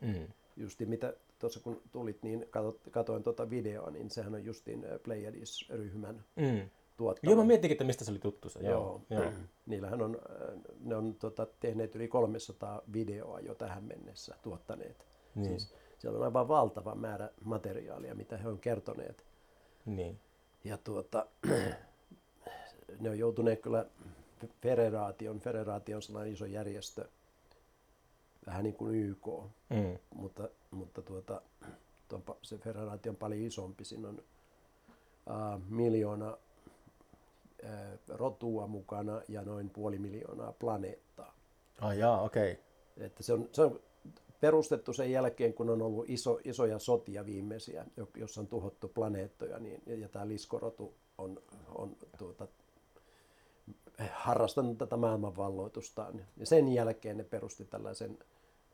Mm. 0.01 0.29
Justi 0.57 0.87
mitä 0.87 1.15
tuossa 1.39 1.61
kun 1.61 1.83
tulit, 1.93 2.23
niin 2.23 2.47
katot, 2.51 2.81
katoin 2.91 3.23
tuota 3.23 3.51
videoa, 3.51 3.91
niin 3.91 4.11
sehän 4.11 4.35
on 4.35 4.45
justiin 4.45 4.85
äh, 4.85 4.91
Pleiades-ryhmän 5.03 6.25
Mm. 6.37 6.69
Tuottama. 6.97 7.31
Joo, 7.31 7.41
mä 7.43 7.47
mietinkin, 7.47 7.75
että 7.75 7.85
mistä 7.85 8.05
se 8.05 8.11
oli 8.11 8.19
tuttu 8.19 8.49
se. 8.49 8.59
Joo, 8.61 9.01
Joo. 9.11 9.23
Joo. 9.23 9.33
Niillähän 9.67 10.03
on, 10.03 10.19
äh, 10.31 10.63
ne 10.81 10.97
on 10.97 11.15
tota, 11.15 11.47
tehneet 11.61 11.95
yli 11.95 12.09
300 12.09 12.83
videoa 12.93 13.41
jo 13.41 13.55
tähän 13.55 13.85
mennessä 13.85 14.35
tuottaneet. 14.43 15.07
Niin. 15.35 15.47
Siis 15.47 15.75
siellä 15.99 16.19
on 16.19 16.25
aivan 16.25 16.49
valtava 16.49 16.95
määrä 16.95 17.31
materiaalia, 17.45 18.15
mitä 18.15 18.37
he 18.37 18.49
on 18.49 18.59
kertoneet. 18.59 19.25
Niin. 19.87 20.19
Ja 20.65 20.79
tuota, 20.79 21.27
ne 23.01 23.11
on 23.11 23.19
joutuneet 23.19 23.61
kyllä 23.63 23.87
federaation, 24.63 25.41
federaation 25.41 25.97
on 25.97 26.03
sellainen 26.03 26.33
iso 26.33 26.47
järjestö, 26.47 27.09
vähän 28.47 28.65
niin 28.65 28.75
kuin 28.75 28.95
YK, 28.95 29.27
Mm. 29.71 29.99
mutta, 30.15 30.49
mutta 30.71 31.03
tuota, 31.03 31.43
tuon, 32.09 32.23
se 32.43 32.59
federaatio 32.59 33.13
on 33.13 33.17
paljon 33.17 33.41
isompi. 33.43 33.85
Siinä 33.85 34.09
on 34.09 34.19
uh, 34.19 35.61
miljoona 35.69 36.37
rotua 38.09 38.67
mukana 38.67 39.23
ja 39.29 39.43
noin 39.43 39.71
puoli 39.71 39.99
miljoonaa 39.99 40.53
planeettaa. 40.53 41.35
Ai 41.81 41.99
jaa, 41.99 42.23
okei. 42.23 42.53
Okay. 42.53 43.07
Että 43.07 43.23
se, 43.23 43.33
on, 43.33 43.49
se 43.53 43.63
on 43.63 43.81
perustettu 44.41 44.93
sen 44.93 45.11
jälkeen, 45.11 45.55
kun 45.55 45.71
on 45.71 45.83
ollut 45.83 46.11
iso, 46.11 46.41
isoja 46.45 46.79
sotia 46.79 47.27
viimeisiä, 47.27 47.87
jo- 47.97 48.09
jossa 48.17 48.41
on 48.41 48.47
tuhottu 48.47 48.89
planeettoja, 48.89 49.59
niin, 49.59 49.83
ja, 49.87 49.97
ja 49.97 50.09
tämä 50.09 50.29
liskorotu 50.29 50.95
on, 51.19 51.43
on 51.75 51.97
tuota, 52.19 52.49
harrastanut 54.13 54.79
tätä 54.79 54.97
maailmanvalloitustaan. 54.97 56.27
Ja 56.37 56.47
sen 56.47 56.69
jälkeen 56.69 57.17
ne 57.17 57.25
perusti 57.25 57.65
tällaisen, 57.65 58.19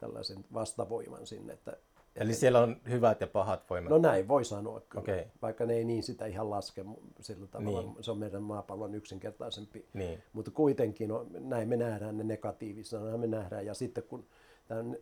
tällaisen 0.01 0.45
vastavoiman 0.55 1.27
sinne, 1.27 1.53
että 1.53 1.77
Eli 2.17 2.35
siellä 2.35 2.61
on 2.61 2.77
hyvät 2.89 3.21
ja 3.21 3.27
pahat 3.27 3.71
voimat. 3.71 3.91
No 3.91 3.99
näin 3.99 4.29
voi 4.29 4.45
sanoa 4.45 4.81
kyllä, 4.81 5.03
Okei. 5.03 5.27
vaikka 5.43 5.67
ne 5.67 5.75
ei 5.75 5.85
niin 5.85 6.03
sitä 6.03 6.27
ihan 6.27 6.51
laske 6.51 6.85
sillä 7.21 7.47
tavalla. 7.47 7.83
Niin. 7.83 8.05
Se 8.05 8.11
on 8.11 8.19
meidän 8.19 8.43
maapallon 8.43 8.95
yksinkertaisempi. 8.95 9.87
Niin. 9.95 10.23
Mutta 10.33 10.51
kuitenkin 10.51 11.13
on, 11.13 11.27
näin 11.39 11.69
me 11.69 11.77
nähdään 11.77 12.17
ne 12.17 12.25
negatiivisena, 12.25 13.05
näin 13.05 13.21
me 13.21 13.27
nähdään. 13.27 13.67
Ja 13.67 13.75
sitten 13.75 14.05
kun 14.05 14.27
tämän, 14.69 14.97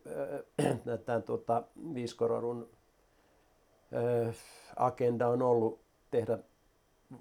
äh, 0.61 0.99
tämän 1.05 1.23
tuota, 1.23 1.63
Viiskorodun 1.93 2.69
äh, 4.27 4.35
agenda 4.75 5.27
on 5.27 5.41
ollut 5.41 5.81
tehdä, 6.11 6.37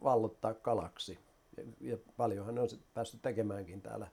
vallottaa 0.04 0.54
kalaksi. 0.54 1.18
Ja, 1.56 1.64
ja 1.80 1.98
paljonhan 2.16 2.54
ne 2.54 2.60
on 2.60 2.68
päässyt 2.94 3.22
tekemäänkin 3.22 3.82
täällä 3.82 4.06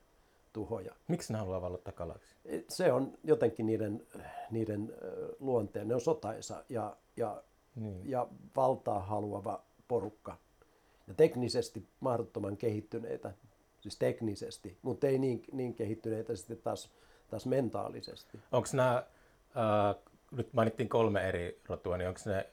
tuhoja. 0.58 0.94
Miksi 1.08 1.32
ne 1.32 1.38
haluaa 1.38 1.60
vallottaa 1.62 1.92
kalaksi? 1.92 2.34
Se 2.68 2.92
on 2.92 3.12
jotenkin 3.24 3.66
niiden, 3.66 4.06
niiden 4.50 4.92
luonteen, 5.40 5.88
ne 5.88 5.94
on 5.94 6.00
sotaisa 6.00 6.64
ja, 6.68 6.96
ja, 7.16 7.42
Niin. 7.76 8.10
ja 8.10 8.26
valtaa 8.56 9.00
haluava 9.00 9.62
porukka. 9.88 10.36
Ja 11.08 11.14
teknisesti 11.14 11.86
mahdottoman 12.00 12.56
kehittyneitä, 12.56 13.32
siis 13.80 13.96
teknisesti, 13.98 14.78
mutta 14.82 15.06
ei 15.06 15.18
niin, 15.18 15.42
niin 15.52 15.74
kehittyneitä 15.74 16.36
sitten 16.36 16.58
taas, 16.58 16.90
taas 17.30 17.46
mentaalisesti. 17.46 18.38
Onko 18.52 18.68
nämä, 18.72 18.96
äh, 19.56 19.96
nyt 20.30 20.52
mainittiin 20.52 20.88
kolme 20.88 21.28
eri 21.28 21.60
rotua, 21.68 21.96
niin 21.96 22.08
onko 22.08 22.20
ne 22.26 22.46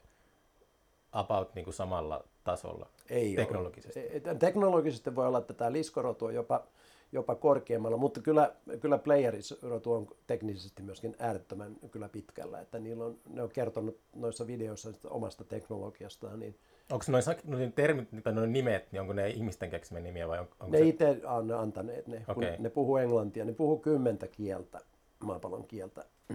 about 1.12 1.54
niin 1.54 1.64
kuin 1.64 1.74
samalla 1.74 2.24
tasolla 2.44 2.88
Ei 3.10 3.36
teknologisesti? 3.36 4.00
Ole. 4.26 4.34
Teknologisesti 4.34 5.14
voi 5.14 5.26
olla, 5.26 5.38
että 5.38 5.54
tämä 5.54 5.72
liskorotu 5.72 6.24
on 6.24 6.34
jopa, 6.34 6.66
jopa 7.12 7.34
korkeammalla, 7.34 7.96
mutta 7.96 8.20
kyllä, 8.20 8.54
kyllä 8.80 8.98
Playeris-rotu 8.98 9.92
on 9.92 10.06
teknisesti 10.26 10.82
myöskin 10.82 11.16
äärettömän 11.18 11.76
kyllä 11.90 12.08
pitkällä. 12.08 12.60
Että 12.60 12.78
niillä 12.78 13.04
on, 13.04 13.18
ne 13.28 13.42
on 13.42 13.48
kertonut 13.48 13.98
noissa 14.14 14.46
videoissa 14.46 14.90
omasta 15.10 15.44
teknologiastaan, 15.44 16.40
niin 16.40 16.58
Onko 16.90 17.04
noin, 17.08 17.24
noin 17.44 17.72
termit 17.72 18.08
tai 18.22 18.32
noin 18.32 18.52
nimet, 18.52 18.92
niin 18.92 19.00
onko 19.00 19.12
ne 19.12 19.28
ihmisten 19.28 19.70
keksimä 19.70 20.00
nimiä 20.00 20.28
vai 20.28 20.38
on, 20.38 20.48
onko 20.60 20.72
ne 20.72 20.78
se... 20.78 20.88
itse 20.88 21.20
on 21.24 21.50
antaneet 21.52 22.06
ne, 22.06 22.16
kun 22.16 22.36
Okei. 22.36 22.58
ne 22.58 22.70
puhuu 22.70 22.96
englantia, 22.96 23.44
ne 23.44 23.52
puhuu 23.52 23.78
kymmentä 23.78 24.26
kieltä, 24.26 24.80
maapallon 25.20 25.66
kieltä. 25.66 26.04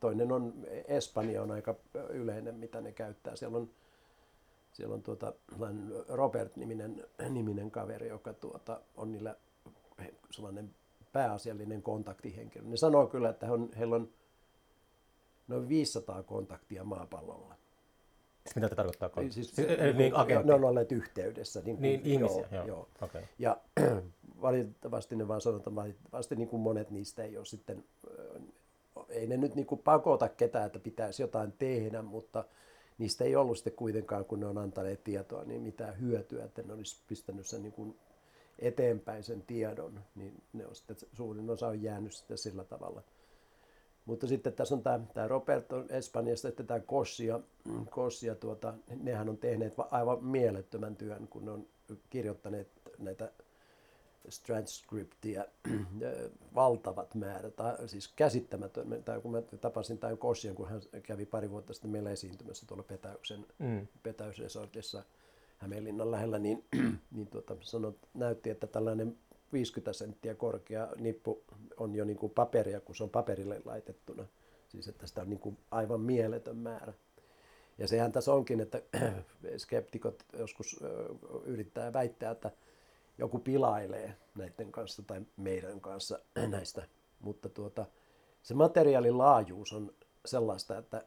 Toinen 0.00 0.32
on, 0.32 0.54
Espanja 0.88 1.42
on 1.42 1.50
aika 1.50 1.74
yleinen, 2.08 2.54
mitä 2.54 2.80
ne 2.80 2.92
käyttää. 2.92 3.36
Siellä 3.36 3.58
on, 3.58 3.70
siellä 4.72 4.94
on 4.94 5.02
tuota, 5.02 5.32
Robert-niminen 6.08 7.04
niminen 7.28 7.70
kaveri, 7.70 8.08
joka 8.08 8.32
tuota, 8.32 8.80
on 8.96 9.12
niillä 9.12 9.36
sellainen 10.30 10.74
pääasiallinen 11.12 11.82
kontaktihenkilö. 11.82 12.64
Ne 12.64 12.76
sanoo 12.76 13.06
kyllä, 13.06 13.28
että 13.28 13.46
he 13.46 13.52
on, 13.52 13.68
heillä 13.78 13.96
on 13.96 14.08
noin 15.48 15.68
500 15.68 16.22
kontaktia 16.22 16.84
maapallolla. 16.84 17.54
Siis 18.44 18.54
mitä 18.56 18.68
te 18.68 18.74
tarkoittaa? 18.74 19.10
Siis, 19.20 19.34
Siis, 19.34 19.56
siis, 19.56 19.68
eli 19.68 19.92
niin, 19.92 20.12
ne 20.44 20.54
on 20.54 20.64
olleet 20.64 20.92
yhteydessä. 20.92 21.60
Niin, 21.60 21.76
kuin- 21.76 21.82
Niin, 21.82 22.00
ihmisiä, 22.04 22.36
joo. 22.36 22.48
joo. 22.52 22.66
joo. 22.66 22.88
Okay. 23.00 23.22
Ja 23.38 23.56
valitettavasti 24.42 25.16
ne 25.16 25.28
vaan 25.28 25.40
sanotaan, 25.40 25.76
valitettavasti 25.76 26.36
niin 26.36 26.48
kuin 26.48 26.62
monet 26.62 26.90
niistä 26.90 27.22
ei 27.24 27.36
ole 27.36 27.44
sitten, 27.44 27.84
ei 29.08 29.26
ne 29.26 29.36
nyt 29.36 29.54
niin 29.54 29.66
kuin 29.66 29.80
pakota 29.80 30.28
ketään, 30.28 30.66
että 30.66 30.78
pitäisi 30.78 31.22
jotain 31.22 31.52
tehdä, 31.52 32.02
mutta 32.02 32.44
niistä 32.98 33.24
ei 33.24 33.36
ollut 33.36 33.56
sitten 33.58 33.72
kuitenkaan, 33.72 34.24
kun 34.24 34.40
ne 34.40 34.46
on 34.46 34.58
antaneet 34.58 35.04
tietoa, 35.04 35.44
niin 35.44 35.62
mitään 35.62 36.00
hyötyä, 36.00 36.44
että 36.44 36.62
ne 36.62 36.72
olisi 36.72 37.02
pistänyt 37.08 37.46
sen 37.46 37.62
niin 37.62 37.72
kuin 37.72 37.96
eteenpäin 38.58 39.22
sen 39.22 39.42
tiedon, 39.42 40.00
niin 40.14 40.42
ne 40.52 40.66
on 40.66 40.74
sitten, 40.74 40.96
suurin 41.12 41.50
osa 41.50 41.68
on 41.68 41.82
jäänyt 41.82 42.12
sitten 42.12 42.38
sillä 42.38 42.64
tavalla. 42.64 43.02
Mutta 44.04 44.26
sitten 44.26 44.52
tässä 44.52 44.74
on 44.74 44.82
tämä, 44.82 45.00
tämä 45.14 45.28
Roberto 45.28 45.84
Espanjasta, 45.88 46.48
että 46.48 46.62
tämä 46.62 46.80
Kossia, 46.80 47.40
Kossia 47.90 48.34
tuota, 48.34 48.74
nehän 48.96 49.28
on 49.28 49.38
tehneet 49.38 49.78
va- 49.78 49.88
aivan 49.90 50.24
mielettömän 50.24 50.96
työn, 50.96 51.28
kun 51.28 51.44
ne 51.44 51.50
on 51.50 51.66
kirjoittaneet 52.10 52.68
näitä 52.98 53.32
transcriptia, 54.46 55.44
valtavat 56.54 57.14
määrät, 57.14 57.56
tai 57.56 57.88
siis 57.88 58.08
käsittämätön, 58.08 59.02
tai 59.04 59.20
kun 59.20 59.32
mä 59.32 59.42
tapasin 59.60 59.98
tämän 59.98 60.18
Kossian, 60.18 60.54
kun 60.54 60.68
hän 60.68 60.80
kävi 61.02 61.26
pari 61.26 61.50
vuotta 61.50 61.72
sitten 61.72 61.90
meillä 61.90 62.10
esiintymässä 62.10 62.66
tuolla 62.66 62.82
Petäyksen, 62.82 63.46
Mm. 63.58 63.86
Petäysresortissa 64.02 65.02
Hämeenlinnan 65.58 66.10
lähellä, 66.10 66.38
niin, 66.38 66.64
niin 67.14 67.26
tuota, 67.26 67.56
sanot, 67.60 67.96
näytti, 68.14 68.50
että 68.50 68.66
tällainen 68.66 69.18
50 69.52 69.92
senttiä 69.92 70.34
korkea 70.34 70.88
nippu 70.96 71.42
on 71.76 71.94
jo 71.94 72.04
niin 72.04 72.16
kuin 72.16 72.32
paperia, 72.32 72.80
kun 72.80 72.94
se 72.94 73.04
on 73.04 73.10
paperille 73.10 73.62
laitettuna. 73.64 74.26
Siis 74.68 74.88
että 74.88 75.06
sitä 75.06 75.22
on 75.22 75.30
niin 75.30 75.40
kuin 75.40 75.58
aivan 75.70 76.00
mieletön 76.00 76.56
määrä. 76.56 76.92
Ja 77.78 77.88
sehän 77.88 78.12
tässä 78.12 78.32
onkin, 78.32 78.60
että 78.60 78.82
skeptikot 79.56 80.24
joskus 80.38 80.80
yrittää 81.44 81.92
väittää, 81.92 82.30
että 82.30 82.50
joku 83.18 83.38
pilailee 83.38 84.16
näiden 84.34 84.72
kanssa 84.72 85.02
tai 85.02 85.22
meidän 85.36 85.80
kanssa 85.80 86.18
näistä. 86.50 86.88
Mutta 87.20 87.48
tuota, 87.48 87.86
se 88.42 88.54
materiaalin 88.54 89.18
laajuus 89.18 89.72
on 89.72 89.94
sellaista, 90.24 90.78
että 90.78 91.04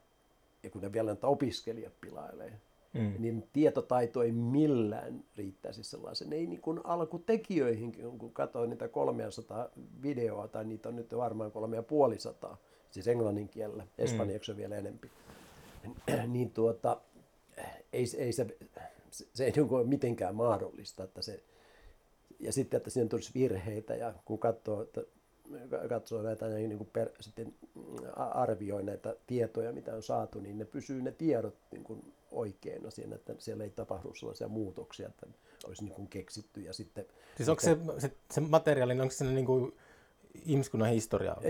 ja 0.63 0.69
kun 0.69 0.81
ne 0.81 0.93
vielä 0.93 1.11
näitä 1.11 1.27
opiskelijat 1.27 1.93
pilailee, 2.01 2.61
mm. 2.93 3.13
niin 3.19 3.49
tietotaito 3.53 4.23
ei 4.23 4.31
millään 4.31 5.23
riittäisi 5.37 5.83
sellaisen. 5.83 6.33
Ei 6.33 6.47
niin 6.47 6.61
kuin 6.61 6.79
alkutekijöihinkin, 6.83 8.19
kun 8.19 8.33
katsoin 8.33 8.69
niitä 8.69 8.87
300 8.87 9.69
videoa, 10.01 10.47
tai 10.47 10.65
niitä 10.65 10.89
on 10.89 10.95
nyt 10.95 11.15
varmaan 11.15 11.51
350, 11.51 12.57
siis 12.91 13.07
englannin 13.07 13.49
kielellä, 13.49 13.87
espanjaksi 13.97 14.51
on 14.51 14.57
vielä 14.57 14.75
enempi, 14.75 15.11
niin 16.27 16.51
tuota, 16.51 17.01
ei, 17.93 18.05
ei 18.17 18.33
se, 18.33 18.57
se 19.11 19.45
ei 19.45 19.51
niin 19.51 19.73
ole 19.73 19.87
mitenkään 19.87 20.35
mahdollista, 20.35 21.03
että 21.03 21.21
se, 21.21 21.43
ja 22.39 22.53
sitten, 22.53 22.77
että 22.77 22.89
siinä 22.89 23.09
tulisi 23.09 23.31
virheitä, 23.33 23.95
ja 23.95 24.13
kun 24.25 24.39
katsoo, 24.39 24.81
että 24.81 25.01
katsoo 25.89 26.21
näitä 26.21 26.47
niin, 26.47 26.69
niin 26.69 26.77
kuin 26.77 26.89
per, 26.93 27.09
sitten 27.19 27.53
arvioi 28.15 28.83
näitä 28.83 29.15
tietoja, 29.27 29.73
mitä 29.73 29.95
on 29.95 30.03
saatu, 30.03 30.39
niin 30.39 30.57
ne 30.57 30.65
pysyy 30.65 31.01
ne 31.01 31.11
tiedot 31.11 31.55
niin 31.71 31.83
kuin 31.83 32.13
oikeina 32.31 32.91
siinä, 32.91 33.15
että 33.15 33.35
siellä 33.39 33.63
ei 33.63 33.69
tapahdu 33.69 34.13
sellaisia 34.13 34.47
muutoksia, 34.47 35.07
että 35.07 35.27
olisi 35.67 35.83
niin 35.83 35.93
kuin 35.93 36.07
keksitty. 36.07 36.61
Ja 36.61 36.73
sitten, 36.73 37.05
siis 37.37 37.49
onko 37.49 37.61
se, 37.61 37.77
se, 37.97 38.11
se 38.31 38.41
materiaali, 38.41 38.99
onko 38.99 39.11
se 39.11 39.25
niin 39.25 39.45
kuin 39.45 39.73
ihmiskunnan 40.45 40.89
historiaa? 40.89 41.41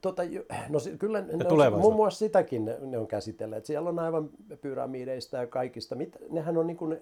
Tota, 0.00 0.22
no 0.68 0.78
kyllä, 0.98 1.20
ne 1.20 1.66
on, 1.66 1.80
muun 1.80 1.96
muassa 1.96 2.18
sitäkin 2.18 2.64
ne, 2.64 2.78
ne 2.80 2.98
on 2.98 3.06
käsitelleet. 3.06 3.66
Siellä 3.66 3.88
on 3.88 3.98
aivan 3.98 4.30
pyramideista 4.60 5.36
ja 5.36 5.46
kaikista. 5.46 5.94
Mit, 5.94 6.16
nehän 6.30 6.56
on 6.56 6.66
niin 6.66 6.76
kuin, 6.76 7.00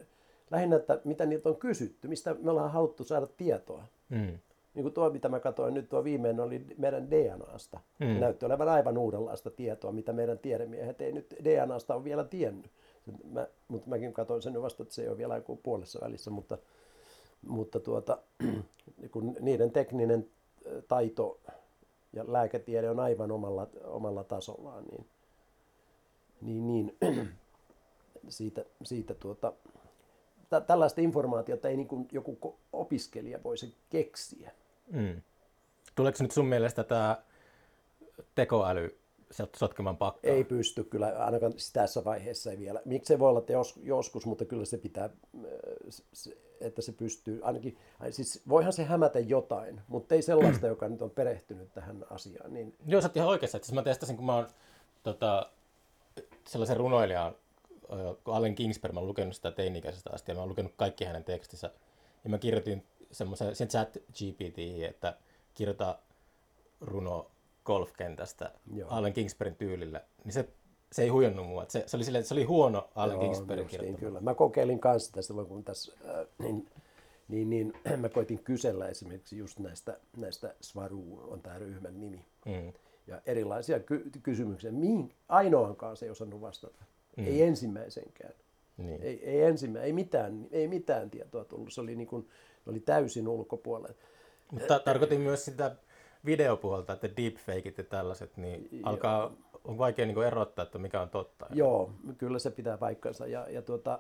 lähinnä, 0.51 0.77
että 0.77 1.01
mitä 1.05 1.27
niitä 1.27 1.49
on 1.49 1.57
kysytty, 1.57 2.09
mistä 2.09 2.35
me 2.35 2.51
ollaan 2.51 2.73
haluttu 2.73 3.05
saada 3.05 3.27
tietoa. 3.27 3.85
Mm 4.09 4.39
niin 4.79 4.83
kuin 4.83 4.95
tuo, 4.95 5.11
mitä 5.11 5.29
mä 5.29 5.41
katsoin 5.41 5.75
nyt, 5.75 5.89
tuo 5.89 6.05
viimeinen 6.05 6.45
oli 6.45 6.65
meidän 6.77 7.11
DNAsta. 7.11 7.81
Mm. 7.99 8.07
näytti 8.07 8.47
olevan 8.47 8.69
aivan 8.69 8.99
uudenlaista 8.99 9.51
tietoa, 9.51 9.93
mitä 9.93 10.13
meidän 10.13 10.39
tiedemiehet 10.39 11.01
ei 11.01 11.13
nyt 11.13 11.35
DNAsta 11.45 11.95
ole 11.95 12.05
vielä 12.05 12.25
tiennyt. 12.25 12.71
Mä, 13.33 13.47
mutta 13.69 13.89
mäkin 13.89 14.13
katsoin 14.13 14.43
sen 14.43 14.63
vasta, 14.63 14.83
että 14.83 14.95
se 14.95 15.03
ei 15.03 15.09
ole 15.09 15.19
vielä 15.19 15.41
kuin 15.41 15.61
puolessa 15.63 16.01
välissä, 16.03 16.31
mutta, 16.31 16.59
mutta 17.47 17.81
tuota, 17.81 18.19
kun 19.13 19.37
niiden 19.41 19.71
tekninen 19.71 20.29
taito 20.89 21.41
ja 22.13 22.25
lääketiede 22.27 22.91
on 22.91 23.01
aivan 23.01 23.31
omalla, 23.31 23.67
omalla 23.85 24.25
tasollaan, 24.25 24.85
niin, 24.85 25.07
niin, 26.41 26.67
niin 26.67 26.97
siitä, 28.29 28.65
siitä 28.85 29.15
tuota, 29.15 29.53
tällaista 30.67 31.01
informaatiota 31.01 31.69
ei 31.69 31.77
niin 31.77 31.89
kuin 31.89 32.09
joku 32.13 32.57
opiskelija 32.73 33.43
voisi 33.45 33.75
keksiä. 33.91 34.51
Mm. 34.93 35.23
Tuleeko 35.95 36.19
nyt 36.21 36.33
sun 36.33 36.47
mielestä 36.47 36.85
tämä 36.85 37.23
tekoäly 38.35 38.99
sotkemaan 39.57 39.97
pakkaa? 39.97 40.31
Ei 40.33 40.45
pysty 40.45 40.85
kyllä, 40.85 41.15
ainakaan 41.19 41.53
tässä 41.73 42.05
vaiheessa 42.05 42.51
ei 42.51 42.59
vielä. 42.59 42.83
Miksi 42.85 43.09
se 43.09 43.19
voi 43.19 43.29
olla 43.29 43.43
jos, 43.49 43.81
joskus, 43.83 44.27
mutta 44.27 44.45
kyllä 44.45 44.65
se 44.65 44.79
pitää, 44.79 45.05
äh, 45.05 46.33
että 46.61 46.83
se 46.83 46.93
pystyy, 46.93 47.41
ainakin, 47.43 47.79
siis 48.11 48.43
voihan 48.49 48.73
se 48.73 48.85
hämätä 48.85 49.19
jotain, 49.19 49.81
mutta 49.89 50.15
ei 50.15 50.23
sellaista, 50.23 50.67
joka 50.67 50.89
nyt 50.89 51.03
on 51.03 51.11
perehtynyt 51.11 51.73
tähän 51.73 52.05
asiaan. 52.11 52.55
Niin... 52.55 52.75
Joo, 52.87 53.01
sä 53.01 53.09
oot 53.09 53.17
ihan 53.17 53.29
oikeassa, 53.29 53.57
että 53.57 53.67
siis 53.67 53.75
mä 53.75 53.83
testasin, 53.83 54.17
kun 54.17 54.27
mä 54.27 54.35
oon 54.35 54.47
tota, 55.03 55.51
sellaisen 56.47 56.77
runoilijan, 56.77 57.35
kun 58.25 58.35
Allen 58.35 58.55
Kingsberg, 58.55 58.95
mä 58.95 59.01
oon 59.01 59.09
lukenut 59.09 59.35
sitä 59.35 59.51
teinikäisestä 59.51 60.11
asti 60.13 60.31
ja 60.31 60.35
mä 60.35 60.41
oon 60.41 60.49
lukenut 60.49 60.73
kaikki 60.77 61.05
hänen 61.05 61.25
tekstinsä. 61.25 61.71
Ja 62.25 62.31
mä 62.31 62.39
kirjoitin 62.39 62.87
semmoisen 63.13 63.57
sen 63.57 63.69
chat 63.69 63.93
GPT, 63.93 64.59
että 64.89 65.17
kirjoita 65.55 65.99
runo 66.81 67.31
golfkentästä 67.69 68.53
Joo. 68.75 68.91
Allen 68.91 69.13
Kingsbergin 69.13 69.57
tyylillä, 69.57 70.01
niin 70.25 70.33
se, 70.33 70.49
se 70.93 71.03
ei 71.03 71.09
huijannut 71.09 71.47
mua. 71.47 71.65
Se, 71.69 71.85
se, 71.87 71.97
oli 71.97 72.05
sille, 72.05 72.23
se 72.23 72.35
oli 72.35 72.45
huono 72.45 72.89
Allen 72.95 73.19
Kingsbergin 73.19 73.81
niin, 73.81 73.97
kyllä. 73.97 74.21
Mä 74.21 74.35
kokeilin 74.35 74.79
kanssa 74.79 75.07
sitä 75.07 75.23
silloin, 75.23 75.47
kun 75.47 75.65
tässä, 75.65 75.93
äh, 76.09 76.27
niin, 76.39 76.69
niin, 77.29 77.51
niin, 77.51 77.73
mä 78.03 78.09
koitin 78.09 78.39
kysellä 78.39 78.89
esimerkiksi 78.89 79.39
just 79.39 79.59
näistä, 79.59 79.99
näistä 80.17 80.55
Svaru 80.61 81.21
on 81.31 81.41
tämä 81.41 81.59
ryhmän 81.59 82.01
nimi. 82.01 82.25
Mm. 82.47 82.73
Ja 83.07 83.21
erilaisia 83.27 83.81
ky- 83.81 84.11
kysymyksiä. 84.23 84.73
Mihin 84.73 85.13
ainoankaan 85.29 85.97
se 85.97 86.07
ei 86.07 86.11
osannut 86.11 86.41
vastata. 86.41 86.85
Mm. 87.17 87.27
Ei 87.27 87.43
ensimmäisenkään. 87.43 88.33
Niin. 88.77 89.03
Ei, 89.03 89.25
ei, 89.25 89.43
ensimmä, 89.43 89.81
ei, 89.81 89.93
mitään, 89.93 90.47
ei 90.51 90.69
mitään 90.69 91.11
tietoa 91.11 91.45
tullut. 91.45 91.73
Se 91.73 91.81
oli, 91.81 91.97
niin 91.97 92.07
kuin, 92.07 92.29
oli 92.67 92.81
täysin 92.81 93.29
ulkopuolella. 93.29 93.95
Mutta 94.53 94.79
tarkoitin 94.79 95.21
myös 95.21 95.45
sitä 95.45 95.77
videopuolta, 96.25 96.93
että 96.93 97.09
deepfakeit 97.17 97.79
ja 97.79 97.85
tällaiset, 97.85 98.37
niin 98.37 98.69
Joo. 98.73 98.81
alkaa, 98.85 99.33
on 99.65 99.79
vaikea 99.79 100.07
niin 100.07 100.23
erottaa, 100.23 100.63
että 100.63 100.79
mikä 100.79 101.01
on 101.01 101.11
totta. 101.11 101.47
Joo, 101.51 101.93
kyllä 102.19 102.39
se 102.39 102.51
pitää 102.51 102.79
paikkansa. 102.79 103.27
Ja, 103.27 103.47
ja 103.51 103.63
tuota, 103.63 103.99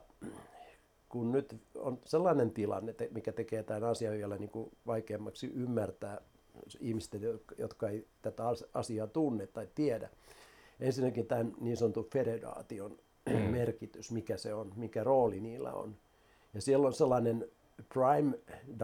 kun 1.08 1.32
nyt 1.32 1.56
on 1.74 1.98
sellainen 2.04 2.50
tilanne, 2.50 2.94
mikä 3.10 3.32
tekee 3.32 3.62
tämän 3.62 3.84
asian 3.84 4.14
vielä 4.14 4.36
niin 4.36 4.50
kuin 4.50 4.70
vaikeammaksi 4.86 5.52
ymmärtää 5.54 6.20
ihmisten, 6.80 7.20
jotka 7.58 7.88
ei 7.88 8.06
tätä 8.22 8.42
asiaa 8.74 9.06
tunne 9.06 9.46
tai 9.46 9.68
tiedä. 9.74 10.08
Ensinnäkin 10.80 11.26
tämän 11.26 11.54
niin 11.60 11.76
sanotun 11.76 12.08
federaation 12.12 12.98
mm. 13.30 13.36
merkitys, 13.36 14.12
mikä 14.12 14.36
se 14.36 14.54
on, 14.54 14.72
mikä 14.76 15.04
rooli 15.04 15.40
niillä 15.40 15.72
on. 15.72 15.96
Ja 16.54 16.60
siellä 16.60 16.86
on 16.86 16.92
sellainen 16.92 17.48
prime 17.94 18.38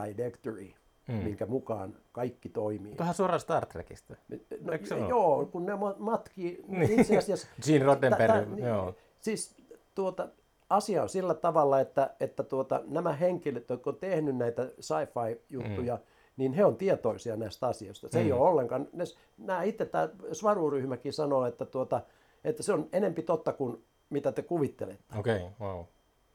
directory, 0.05 0.71
mm. 1.09 1.15
minkä 1.15 1.47
mukaan 1.47 1.97
kaikki 2.13 2.49
toimii. 2.49 2.99
Vähän 2.99 3.15
suoraan 3.15 3.41
Star 3.41 3.67
Trekistä. 3.67 4.17
No, 4.61 5.09
joo, 5.09 5.47
kun 5.47 5.67
ne 5.67 5.73
matkii 5.99 6.65
niin. 6.69 7.01
itse 7.01 7.19
asiassa... 7.19 7.49
Gene 7.67 7.85
Roddenberry, 7.85 8.47
niin, 8.47 8.67
joo. 8.67 8.95
Siis 9.21 9.57
tuota, 9.95 10.29
asia 10.71 11.03
on 11.03 11.09
sillä 11.09 11.35
tavalla, 11.35 11.81
että, 11.81 12.11
että 12.21 12.43
tuota, 12.43 12.83
nämä 12.87 13.13
henkilöt, 13.13 13.71
jotka 13.71 13.91
on 13.91 13.97
tehnyt 13.97 14.37
näitä 14.37 14.71
sci-fi-juttuja, 14.81 15.95
mm. 15.95 16.03
niin 16.37 16.53
he 16.53 16.65
on 16.65 16.77
tietoisia 16.77 17.37
näistä 17.37 17.67
asioista. 17.67 18.09
Se 18.11 18.19
mm. 18.19 18.25
ei 18.25 18.33
ole 18.33 18.41
ollenkaan... 18.41 18.89
Ne, 18.93 19.05
nämä 19.39 19.63
itse 19.63 19.85
tämä 19.85 20.09
Svaru-ryhmäkin 20.33 21.13
sanoo, 21.13 21.47
että, 21.47 21.65
tuota, 21.65 22.01
että 22.45 22.63
se 22.63 22.73
on 22.73 22.89
enempi 22.93 23.23
totta 23.23 23.53
kuin 23.53 23.85
mitä 24.11 24.33
te 24.33 24.43
kuvittelette. 24.43 25.19
Okei, 25.19 25.37
okay, 25.37 25.49
wow. 25.61 25.85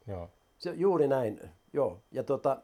Joo. 0.07 0.29
Se, 0.57 0.71
juuri 0.71 1.07
näin, 1.07 1.41
joo. 1.73 1.99
Ja 2.11 2.23
tuota, 2.23 2.57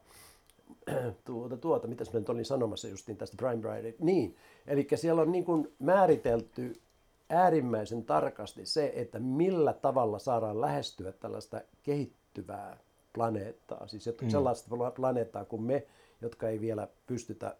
tuota, 1.26 1.58
tuota 1.58 1.88
mitä 1.88 2.04
mä 2.14 2.20
nyt 2.20 2.30
olin 2.30 2.46
sanomassa 2.46 2.88
justiin 2.88 3.18
tästä 3.18 3.38
Prime 3.38 3.62
Bride. 3.62 3.94
Niin, 4.00 4.36
eli 4.68 4.88
siellä 4.96 5.22
on 5.22 5.32
niin 5.32 5.46
kuin 5.46 5.74
määritelty 5.80 6.82
äärimmäisen 7.30 8.06
tarkasti 8.06 8.66
se, 8.66 8.94
että 8.96 9.20
millä 9.20 9.74
tavalla 9.74 10.20
saadaan 10.20 10.62
lähestyä 10.62 11.12
tällaista 11.12 11.62
kehittyvää 11.84 12.78
planeettaa, 13.14 13.88
siis 13.88 14.10
mm. 14.22 14.30
sellaista 14.30 14.70
planeettaa 14.96 15.46
kuin 15.46 15.62
me, 15.62 15.88
jotka 16.22 16.50
ei 16.50 16.62
vielä 16.62 16.88
pystytä 17.08 17.56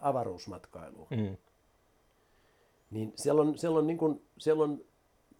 avaruusmatkailuun. 0.00 1.06
Mm. 1.10 1.36
Niin 2.90 3.12
siellä 3.16 3.42
on, 3.42 3.58
siellä 3.58 3.78
on, 3.78 3.86
niin 3.86 3.98
kuin, 3.98 4.22
siellä 4.38 4.64
on, 4.64 4.80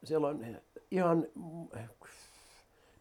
siellä 0.05 0.29
on 0.29 0.47
ihan, 0.91 1.27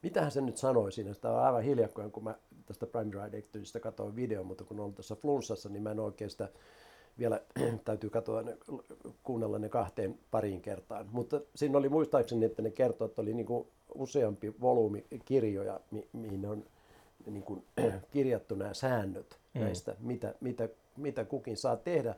mitähän 0.03 0.31
se 0.31 0.41
nyt 0.41 0.57
sanoi 0.57 0.91
siinä, 0.91 1.13
sitä 1.13 1.31
on 1.31 1.39
aivan 1.39 1.63
hiljakkoin, 1.63 2.11
kun 2.11 2.23
mä 2.23 2.35
tästä 2.69 2.85
Prime 2.85 3.11
Directorista 3.11 3.79
katsoin 3.79 4.15
video, 4.15 4.43
mutta 4.43 4.63
kun 4.63 4.79
olen 4.79 4.93
tässä 4.93 5.15
flunssassa, 5.15 5.69
niin 5.69 5.83
mä 5.83 5.91
en 5.91 5.99
oikein 5.99 6.29
sitä 6.29 6.49
vielä 7.19 7.41
täytyy 7.85 8.09
katsoa 8.09 8.41
ne, 8.41 8.57
kuunnella 9.23 9.59
ne 9.59 9.69
kahteen 9.69 10.19
pariin 10.31 10.61
kertaan. 10.61 11.09
Mutta 11.11 11.41
siinä 11.55 11.77
oli 11.77 11.89
muistaakseni, 11.89 12.45
että 12.45 12.61
ne 12.61 12.71
kertoo, 12.71 13.07
että 13.07 13.21
oli 13.21 13.33
niin 13.33 13.45
kuin 13.45 13.67
useampi 13.95 14.53
volyymi 14.61 15.05
kirjoja, 15.25 15.79
mi- 15.91 16.07
mihin 16.13 16.45
on 16.45 16.63
niin 17.25 17.43
kuin, 17.43 17.63
kirjattu 18.13 18.55
nämä 18.55 18.73
säännöt 18.73 19.39
mm. 19.53 19.61
näistä, 19.61 19.95
mitä, 19.99 20.35
mitä, 20.41 20.69
mitä 20.97 21.25
kukin 21.25 21.57
saa 21.57 21.77
tehdä 21.77 22.15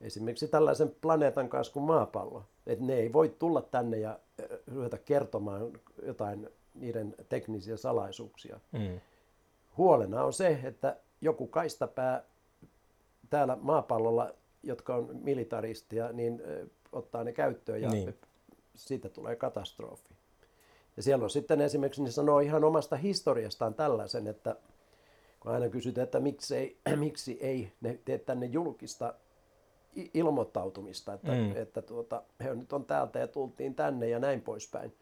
esimerkiksi 0.00 0.48
tällaisen 0.48 0.94
planeetan 1.00 1.48
kanssa 1.48 1.72
kuin 1.72 1.84
maapallo. 1.84 2.42
Että 2.66 2.84
ne 2.84 2.94
ei 2.94 3.12
voi 3.12 3.34
tulla 3.38 3.62
tänne 3.62 3.98
ja 3.98 4.18
ruveta 4.66 4.98
kertomaan 4.98 5.72
jotain 6.02 6.48
niiden 6.74 7.14
teknisiä 7.28 7.76
salaisuuksia. 7.76 8.60
Mm. 8.72 9.00
Huolena 9.78 10.24
on 10.24 10.32
se, 10.32 10.60
että 10.64 10.96
joku 11.20 11.46
kaistapää 11.46 12.22
täällä 13.30 13.56
maapallolla, 13.60 14.34
jotka 14.62 14.94
on 14.94 15.10
militaristia, 15.22 16.12
niin 16.12 16.42
ottaa 16.92 17.24
ne 17.24 17.32
käyttöön 17.32 17.82
ja 17.82 17.90
niin. 17.90 18.14
siitä 18.74 19.08
tulee 19.08 19.36
katastrofi. 19.36 20.14
Ja 20.96 21.02
siellä 21.02 21.24
on 21.24 21.30
sitten 21.30 21.60
esimerkiksi, 21.60 22.02
ne 22.02 22.10
sanoo 22.10 22.40
ihan 22.40 22.64
omasta 22.64 22.96
historiastaan 22.96 23.74
tällaisen, 23.74 24.26
että 24.26 24.56
kun 25.40 25.52
aina 25.52 25.68
kysytään, 25.68 26.04
että 26.04 26.20
miksi 26.20 26.56
ei, 26.56 26.78
miksi 26.96 27.38
ei 27.40 27.72
ne 27.80 27.98
tee 28.04 28.18
tänne 28.18 28.46
julkista 28.46 29.14
ilmoittautumista, 30.14 31.14
että, 31.14 31.32
mm. 31.32 31.56
että 31.56 31.82
tuota, 31.82 32.22
he 32.44 32.54
nyt 32.54 32.72
on 32.72 32.84
täältä 32.84 33.18
ja 33.18 33.28
tultiin 33.28 33.74
tänne 33.74 34.08
ja 34.08 34.18
näin 34.18 34.40
poispäin. 34.40 34.92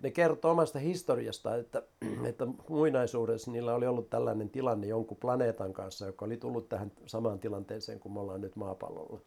Ne 0.00 0.10
kertoo 0.10 0.50
omasta 0.50 0.78
historiasta, 0.78 1.56
että, 1.56 1.82
että 2.24 2.46
muinaisuudessa 2.68 3.50
niillä 3.50 3.74
oli 3.74 3.86
ollut 3.86 4.10
tällainen 4.10 4.50
tilanne 4.50 4.86
jonkun 4.86 5.16
planeetan 5.16 5.72
kanssa, 5.72 6.06
joka 6.06 6.24
oli 6.24 6.36
tullut 6.36 6.68
tähän 6.68 6.92
samaan 7.06 7.38
tilanteeseen 7.38 8.00
kuin 8.00 8.12
me 8.12 8.20
ollaan 8.20 8.40
nyt 8.40 8.56
maapallolla. 8.56 9.20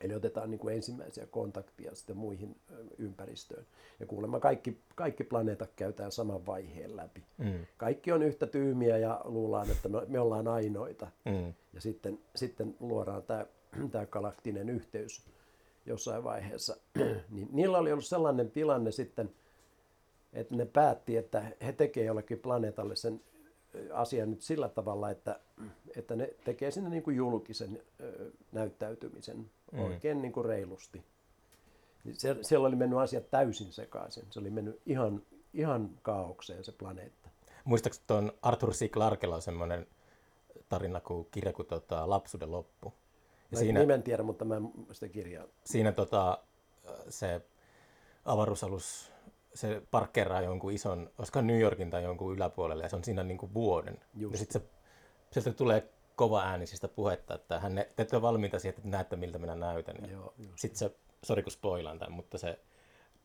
Eli 0.00 0.14
otetaan 0.14 0.50
niin 0.50 0.58
kuin 0.58 0.74
ensimmäisiä 0.74 1.26
kontaktia 1.26 1.94
sitten 1.94 2.16
muihin 2.16 2.56
ympäristöön. 2.98 3.66
Ja 4.00 4.06
kuulemma 4.06 4.40
kaikki, 4.40 4.80
kaikki 4.94 5.24
planeetat 5.24 5.70
käytään 5.76 6.12
saman 6.12 6.46
vaiheen 6.46 6.96
läpi. 6.96 7.22
Mm. 7.38 7.66
Kaikki 7.76 8.12
on 8.12 8.22
yhtä 8.22 8.46
tyymiä 8.46 8.98
ja 8.98 9.20
luullaan, 9.24 9.70
että 9.70 9.88
me, 9.88 9.98
me 10.08 10.20
ollaan 10.20 10.48
ainoita. 10.48 11.08
Mm. 11.24 11.54
Ja 11.72 11.80
sitten, 11.80 12.18
sitten 12.36 12.76
luodaan 12.80 13.22
tämä, 13.22 13.46
tämä 13.90 14.06
galaktinen 14.06 14.68
yhteys 14.70 15.22
jossain 15.86 16.24
vaiheessa. 16.24 16.76
niin 17.30 17.48
niillä 17.52 17.78
oli 17.78 17.92
ollut 17.92 18.04
sellainen 18.04 18.50
tilanne 18.50 18.90
sitten, 18.90 19.30
että 20.32 20.54
ne 20.56 20.64
päätti, 20.66 21.16
että 21.16 21.42
he 21.66 21.72
tekee 21.72 22.04
jollekin 22.04 22.38
planeetalle 22.38 22.96
sen 22.96 23.20
asian 23.92 24.30
nyt 24.30 24.42
sillä 24.42 24.68
tavalla, 24.68 25.10
että, 25.10 25.40
että 25.96 26.16
ne 26.16 26.34
tekee 26.44 26.70
sinne 26.70 26.90
niin 26.90 27.02
kuin 27.02 27.16
julkisen 27.16 27.82
näyttäytymisen 28.52 29.50
Mm. 29.72 29.80
oikein 29.80 30.22
niin 30.22 30.32
kuin 30.32 30.44
reilusti. 30.46 31.04
Niin 32.04 32.16
se, 32.16 32.36
siellä 32.42 32.68
oli 32.68 32.76
mennyt 32.76 32.98
asiat 32.98 33.30
täysin 33.30 33.72
sekaisin. 33.72 34.26
Se 34.30 34.40
oli 34.40 34.50
mennyt 34.50 34.80
ihan, 34.86 35.22
ihan 35.54 35.90
kaaukseen 36.02 36.64
se 36.64 36.72
planeetta. 36.72 37.28
Muistaakseni 37.64 38.04
tuon 38.06 38.32
Arthur 38.42 38.70
C. 38.72 38.90
Clarkella 38.90 39.34
on 39.34 39.42
semmoinen 39.42 39.86
tarina 40.68 41.00
kuin 41.00 41.28
kirja 41.30 41.52
kuin 41.52 41.66
tota, 41.66 42.10
Lapsuuden 42.10 42.50
loppu. 42.50 42.86
Ja 42.86 42.92
Mä 43.50 43.58
siinä, 43.58 43.58
Siinä... 43.58 43.80
nimen 43.80 44.02
tiedä, 44.02 44.22
mutta 44.22 44.44
mä 44.44 44.56
en 44.56 44.70
sitä 44.92 45.08
kirjaa. 45.08 45.46
siinä 45.64 45.92
tota, 45.92 46.38
se 47.08 47.40
avaruusalus, 48.24 49.09
se 49.54 49.82
parkkeeraa 49.90 50.40
jonkun 50.42 50.72
ison, 50.72 51.10
olisiko 51.18 51.40
New 51.40 51.60
Yorkin 51.60 51.90
tai 51.90 52.02
jonkun 52.02 52.34
yläpuolelle, 52.34 52.82
ja 52.82 52.88
se 52.88 52.96
on 52.96 53.04
siinä 53.04 53.22
niin 53.22 53.38
kuin 53.38 53.54
vuoden. 53.54 54.00
Just. 54.14 54.32
Ja 54.32 54.38
sitten 54.38 54.62
se, 54.62 54.68
sieltä 55.32 55.52
tulee 55.58 55.88
kova 56.16 56.42
äänisistä 56.42 56.88
puhetta, 56.88 57.34
että 57.34 57.60
hän, 57.60 57.74
te 57.74 58.02
ette 58.02 58.16
ole 58.16 58.22
valmiita 58.22 58.58
siihen, 58.58 58.78
että 58.78 58.88
näette 58.88 59.16
miltä 59.16 59.38
minä 59.38 59.54
näytän. 59.54 59.96
Ja 60.02 60.12
Joo, 60.12 60.34
just. 60.38 60.58
sitten 60.58 60.78
se, 60.78 60.90
sori 61.22 61.42
kun 61.42 61.52
spoilaan 61.52 61.98
tämän, 61.98 62.12
mutta 62.12 62.38
se 62.38 62.58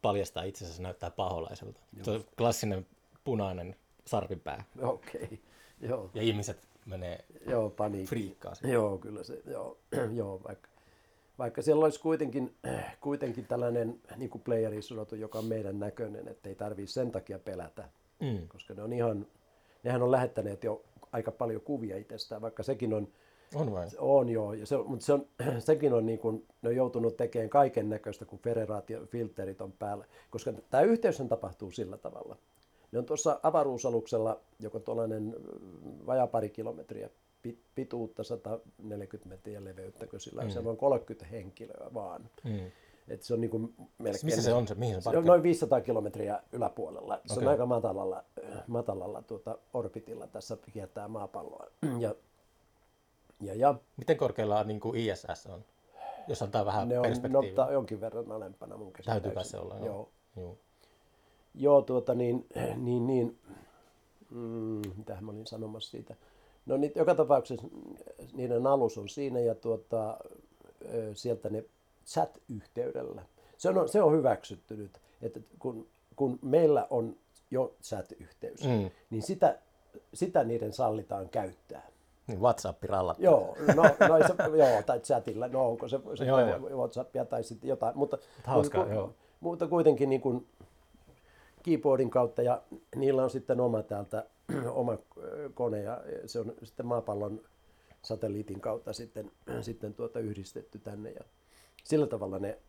paljastaa 0.01 0.43
itsensä, 0.43 0.73
se 0.73 0.81
näyttää 0.81 1.11
paholaiselta. 1.11 1.81
Se 2.01 2.11
on 2.11 2.25
klassinen 2.37 2.87
punainen 3.23 3.75
sarvipää. 4.05 4.63
Okei, 4.81 5.23
okay. 5.23 5.37
joo, 5.81 6.11
Ja 6.13 6.21
ihmiset 6.21 6.67
menee 6.85 7.25
joo, 7.47 7.69
paniikki. 7.69 8.09
friikkaa 8.09 8.55
siitä. 8.55 8.67
Joo, 8.67 8.97
kyllä 8.97 9.23
se, 9.23 9.41
joo, 9.45 9.77
joo 10.19 10.41
vaikka, 10.47 10.69
vaikka 11.39 11.61
siellä 11.61 11.83
olisi 11.83 11.99
kuitenkin, 11.99 12.55
kuitenkin 13.01 13.45
tällainen 13.45 13.99
niin 14.17 14.29
kuin 14.29 14.41
playerisodotu, 14.41 15.15
joka 15.15 15.39
on 15.39 15.45
meidän 15.45 15.79
näköinen, 15.79 16.27
että 16.27 16.49
ei 16.49 16.55
tarvitse 16.55 16.93
sen 16.93 17.11
takia 17.11 17.39
pelätä, 17.39 17.89
Mm. 18.19 18.47
koska 18.47 18.73
ne 18.73 18.83
on 18.83 18.93
ihan, 18.93 19.27
nehän 19.83 20.01
on 20.03 20.11
lähettäneet 20.11 20.63
jo 20.63 20.81
aika 21.11 21.31
paljon 21.31 21.61
kuvia 21.61 21.97
itsestään, 21.97 22.41
vaikka 22.41 22.63
sekin 22.63 22.93
on, 22.93 23.07
On 23.55 23.71
vain. 23.71 23.89
on 23.97 24.29
joo, 24.29 24.53
ja 24.53 24.65
se, 24.65 24.77
mutta 24.77 25.05
se 25.05 25.13
on, 25.13 25.25
sekin 25.59 25.93
on 25.93 26.05
niin 26.05 26.19
kuin, 26.19 26.45
ne 26.61 26.69
on 26.69 26.75
joutunut 26.75 27.17
tekemään 27.17 27.49
kaiken 27.49 27.89
näköistä, 27.89 28.25
kun 28.25 28.39
federaatiofilterit 28.39 29.61
on 29.61 29.71
päällä, 29.71 30.05
koska 30.29 30.53
tämä 30.69 30.83
yhteys 30.83 31.23
tapahtuu 31.29 31.71
sillä 31.71 31.97
tavalla. 31.97 32.37
Ne 32.91 32.99
on 32.99 33.05
tuossa 33.05 33.39
avaruusaluksella, 33.43 34.39
joka 34.59 34.77
on 34.77 34.83
tuollainen 34.83 35.23
mm, 35.23 36.05
vajaa 36.05 36.27
pari 36.27 36.49
kilometriä 36.49 37.09
pituutta, 37.75 38.23
140 38.23 39.29
metriä 39.29 39.63
leveyttäkö 39.63 40.19
sillä 40.19 40.41
on, 40.41 40.51
siellä 40.51 40.69
on 40.69 40.77
30 40.77 41.25
henkilöä 41.25 41.87
vaan. 41.93 42.29
Mm. 42.43 42.71
Et 43.07 43.23
se 43.23 43.33
on 43.33 43.41
niin 43.41 43.51
kuin 43.51 43.73
melkein... 43.97 44.25
Missä 44.25 44.41
se 44.41 44.53
on 44.53 44.67
se, 44.67 44.75
mihin 44.75 44.95
se 44.95 45.11
Se 45.11 45.17
on 45.17 45.25
noin 45.25 45.43
500 45.43 45.81
kilometriä 45.81 46.39
yläpuolella. 46.51 47.21
Se 47.25 47.33
okay. 47.33 47.43
On 47.43 47.51
aika 47.51 47.65
matalalla, 47.65 48.23
matalalla 48.67 49.21
tuota 49.21 49.57
orbitilla 49.73 50.27
tässä 50.27 50.57
kiertää 50.73 51.07
maapalloa. 51.07 51.67
Ja, 51.99 52.15
ja, 53.41 53.55
ja 53.55 53.75
Miten 53.97 54.17
korkealla 54.17 54.63
niin 54.63 54.79
kuin 54.79 54.99
ISS 54.99 55.45
on? 55.45 55.65
Jos 56.27 56.41
antaa 56.41 56.65
vähän 56.65 56.89
ne 56.89 56.99
on 56.99 57.03
perspektiiviä. 57.03 57.55
nopta, 57.55 57.71
jonkin 57.73 58.01
verran 58.01 58.31
alempana 58.31 58.77
mun 58.77 58.93
käsittääkseni. 58.93 59.45
se 59.45 59.57
olla, 59.57 59.75
joo. 59.75 59.85
Joo. 59.85 60.09
Joo. 60.35 60.57
Joo, 61.55 61.81
tuota 61.81 62.15
niin, 62.15 62.47
niin, 62.85 63.07
niin 63.07 63.39
mm, 64.29 64.81
mitähän 64.97 65.25
mä 65.25 65.31
olin 65.31 65.47
sanomassa 65.47 65.91
siitä. 65.91 66.15
No 66.65 66.77
niin, 66.77 66.91
joka 66.95 67.15
tapauksessa 67.15 67.67
niiden 68.33 68.67
alus 68.67 68.97
on 68.97 69.09
siinä 69.09 69.39
ja 69.39 69.55
tuota, 69.55 70.17
sieltä 71.13 71.49
ne 71.49 71.63
chat-yhteydellä. 72.07 73.21
Se 73.57 73.69
on, 73.69 73.89
se 73.89 74.01
on 74.01 74.13
hyväksytty 74.13 74.77
nyt, 74.77 74.91
että 75.21 75.39
kun, 75.59 75.87
kun 76.15 76.39
meillä 76.41 76.87
on 76.89 77.15
jo 77.51 77.75
chat-yhteys, 77.83 78.63
Mm. 78.63 78.91
niin 79.09 79.21
sitä, 79.21 79.59
sitä 80.13 80.43
niiden 80.43 80.73
sallitaan 80.73 81.29
käyttää. 81.29 81.87
Niin 82.27 82.41
WhatsApp 82.41 82.83
rallat. 82.83 83.19
Joo, 83.19 83.55
no, 83.75 83.83
no 83.83 84.27
se, 84.27 84.57
joo, 84.57 84.81
tai 84.85 84.99
chatilla, 84.99 85.47
no 85.47 85.67
onko 85.69 85.87
se, 85.87 85.99
se 86.15 86.25
Joo, 86.25 86.39
joo. 86.39 86.59
Whatsappia 86.77 87.25
tai 87.25 87.43
sitten 87.43 87.67
jotain, 87.67 87.97
mutta, 87.97 88.17
Hauskaa, 88.43 88.81
mutta, 88.81 88.95
joo. 88.95 89.13
mutta 89.39 89.67
kuitenkin 89.67 90.09
niin 90.09 90.21
kuin 90.21 90.47
keyboardin 91.63 92.09
kautta 92.09 92.41
ja 92.41 92.61
niillä 92.95 93.23
on 93.23 93.29
sitten 93.29 93.59
oma 93.59 93.83
täältä 93.83 94.25
oma 94.71 94.97
ö, 95.17 95.49
kone 95.53 95.81
ja 95.81 96.01
se 96.25 96.39
on 96.39 96.53
sitten 96.63 96.85
maapallon 96.85 97.41
satelliitin 98.01 98.61
kautta 98.61 98.93
sitten, 98.93 99.31
sitten 99.61 99.93
tuota 99.93 100.19
yhdistetty 100.19 100.79
tänne 100.79 101.11
ja 101.11 101.21
sillä 101.83 102.07
tavalla 102.07 102.39
ne, 102.39 102.59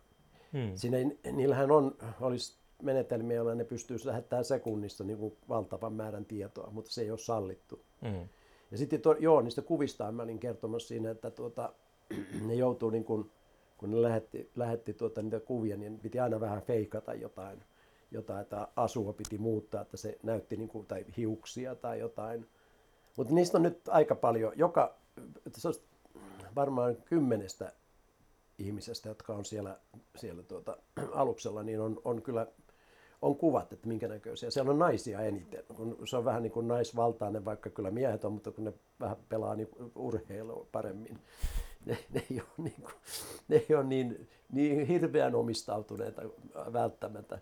Hmm. 0.52 0.72
siinä, 0.74 0.96
niillähän 1.32 1.70
on, 1.70 1.96
olisi 2.20 2.56
menetelmiä, 2.82 3.36
joilla 3.36 3.54
ne 3.54 3.64
pystyisi 3.64 4.06
lähettämään 4.06 4.44
sekunnissa 4.44 5.04
niin 5.04 5.18
kuin 5.18 5.36
valtavan 5.48 5.92
määrän 5.92 6.24
tietoa, 6.24 6.70
mutta 6.70 6.90
se 6.90 7.02
ei 7.02 7.10
ole 7.10 7.18
sallittu. 7.18 7.80
Mm. 8.02 8.28
Ja 8.70 8.78
sitten 8.78 9.00
tuo, 9.00 9.16
joo, 9.18 9.42
niistä 9.42 9.62
kuvistaan 9.62 10.14
mä 10.14 10.22
olin 10.22 10.38
kertomassa 10.38 10.88
siinä, 10.88 11.10
että 11.10 11.30
tuota, 11.30 11.72
ne 12.46 12.54
joutuu 12.54 12.90
niin 12.90 13.04
kuin, 13.04 13.30
kun 13.78 13.90
ne 13.90 14.02
lähetti, 14.02 14.50
lähetti 14.56 14.94
tuota 14.94 15.22
niitä 15.22 15.40
kuvia, 15.40 15.76
niin 15.76 15.98
piti 15.98 16.20
aina 16.20 16.40
vähän 16.40 16.62
feikata 16.62 17.14
jotain, 17.14 17.64
jotain 18.16 18.40
että 18.40 18.68
asua 18.76 19.12
piti 19.12 19.38
muuttaa, 19.38 19.82
että 19.82 19.96
se 19.96 20.18
näytti 20.22 20.56
niin 20.56 20.68
kuin, 20.68 20.86
tai 20.86 21.04
hiuksia 21.16 21.74
tai 21.74 21.98
jotain. 21.98 22.46
Mutta 23.16 23.34
niistä 23.34 23.58
on 23.58 23.62
nyt 23.62 23.88
aika 23.88 24.14
paljon, 24.14 24.52
joka, 24.56 24.94
se 25.56 25.68
varmaan 26.56 26.96
kymmenestä 26.96 27.72
ihmisestä, 28.58 29.08
jotka 29.08 29.34
on 29.34 29.44
siellä, 29.44 29.78
siellä 30.16 30.42
tuota, 30.42 30.76
aluksella, 31.12 31.62
niin 31.62 31.80
on, 31.80 32.00
on 32.04 32.22
kyllä 32.22 32.46
on 33.22 33.36
kuvat, 33.36 33.72
että 33.72 33.88
minkä 33.88 34.08
näköisiä. 34.08 34.50
Siellä 34.50 34.70
on 34.70 34.78
naisia 34.78 35.20
eniten. 35.20 35.64
Kun 35.76 35.98
se 36.04 36.16
on 36.16 36.24
vähän 36.24 36.42
niin 36.42 36.52
kuin 36.52 36.68
naisvaltainen, 36.68 37.44
vaikka 37.44 37.70
kyllä 37.70 37.90
miehet 37.90 38.24
on, 38.24 38.32
mutta 38.32 38.52
kun 38.52 38.64
ne 38.64 38.72
vähän 39.00 39.16
pelaa 39.28 39.54
niin 39.54 39.68
urheilua 39.94 40.66
paremmin. 40.72 41.18
Ne, 41.86 41.98
ne 42.14 42.22
ei 42.30 42.40
ole, 42.40 42.48
niin, 42.58 42.82
kuin, 42.82 42.94
ne 43.48 43.66
ei 43.68 43.76
ole 43.76 43.84
niin, 43.84 44.28
niin 44.52 44.86
hirveän 44.86 45.34
omistautuneita 45.34 46.22
välttämättä. 46.72 47.38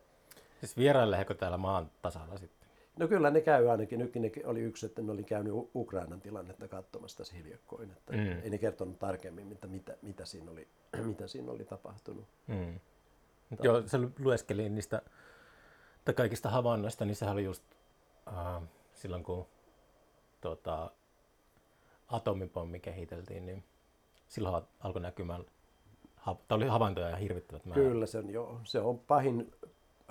Siis 0.66 0.76
vierailleeko 0.76 1.34
täällä 1.34 1.56
maan 1.58 1.90
tasalla 2.02 2.38
sitten? 2.38 2.68
No 2.98 3.08
kyllä 3.08 3.30
ne 3.30 3.40
käy 3.40 3.70
ainakin. 3.70 3.98
Nytkin 3.98 4.22
ne 4.22 4.30
oli 4.44 4.60
yksi, 4.60 4.86
että 4.86 5.02
ne 5.02 5.12
oli 5.12 5.24
käynyt 5.24 5.52
Ukrainan 5.74 6.20
tilannetta 6.20 6.68
katsomassa 6.68 7.18
tässä 7.18 7.34
hiljakkoin. 7.34 7.90
Että 7.90 8.12
Mm. 8.12 8.40
Ei 8.42 8.50
ne 8.50 8.58
kertonut 8.58 8.98
tarkemmin, 8.98 9.46
mitä, 9.46 9.66
mitä, 9.66 9.96
mitä, 10.02 10.24
siinä, 10.24 10.50
oli, 10.50 10.68
mitä 11.10 11.26
siinä 11.26 11.52
oli 11.52 11.64
tapahtunut. 11.64 12.24
Mm. 12.46 12.80
Joo, 13.62 13.82
se 13.86 13.98
lu- 13.98 14.12
lueskelin 14.18 14.74
niistä 14.74 15.02
tai 16.04 16.14
kaikista 16.14 16.50
havainnoista, 16.50 17.04
niin 17.04 17.16
sehän 17.16 17.32
oli 17.32 17.44
just 17.44 17.62
äh, 18.28 18.62
silloin, 18.92 19.22
kun 19.22 19.46
tota, 20.40 20.90
atomipommi 22.08 22.80
kehiteltiin, 22.80 23.46
niin 23.46 23.64
silloin 24.28 24.64
alkoi 24.80 25.02
näkymään, 25.02 25.44
ha- 26.16 26.36
tai 26.48 26.56
oli 26.56 26.66
havaintoja 26.66 27.08
ja 27.08 27.16
hirvittävät 27.16 27.64
määrät. 27.64 27.84
Kyllä 27.88 28.06
se 28.06 28.18
on, 28.18 28.30
joo, 28.30 28.60
se 28.64 28.80
on 28.80 28.98
pahin 28.98 29.52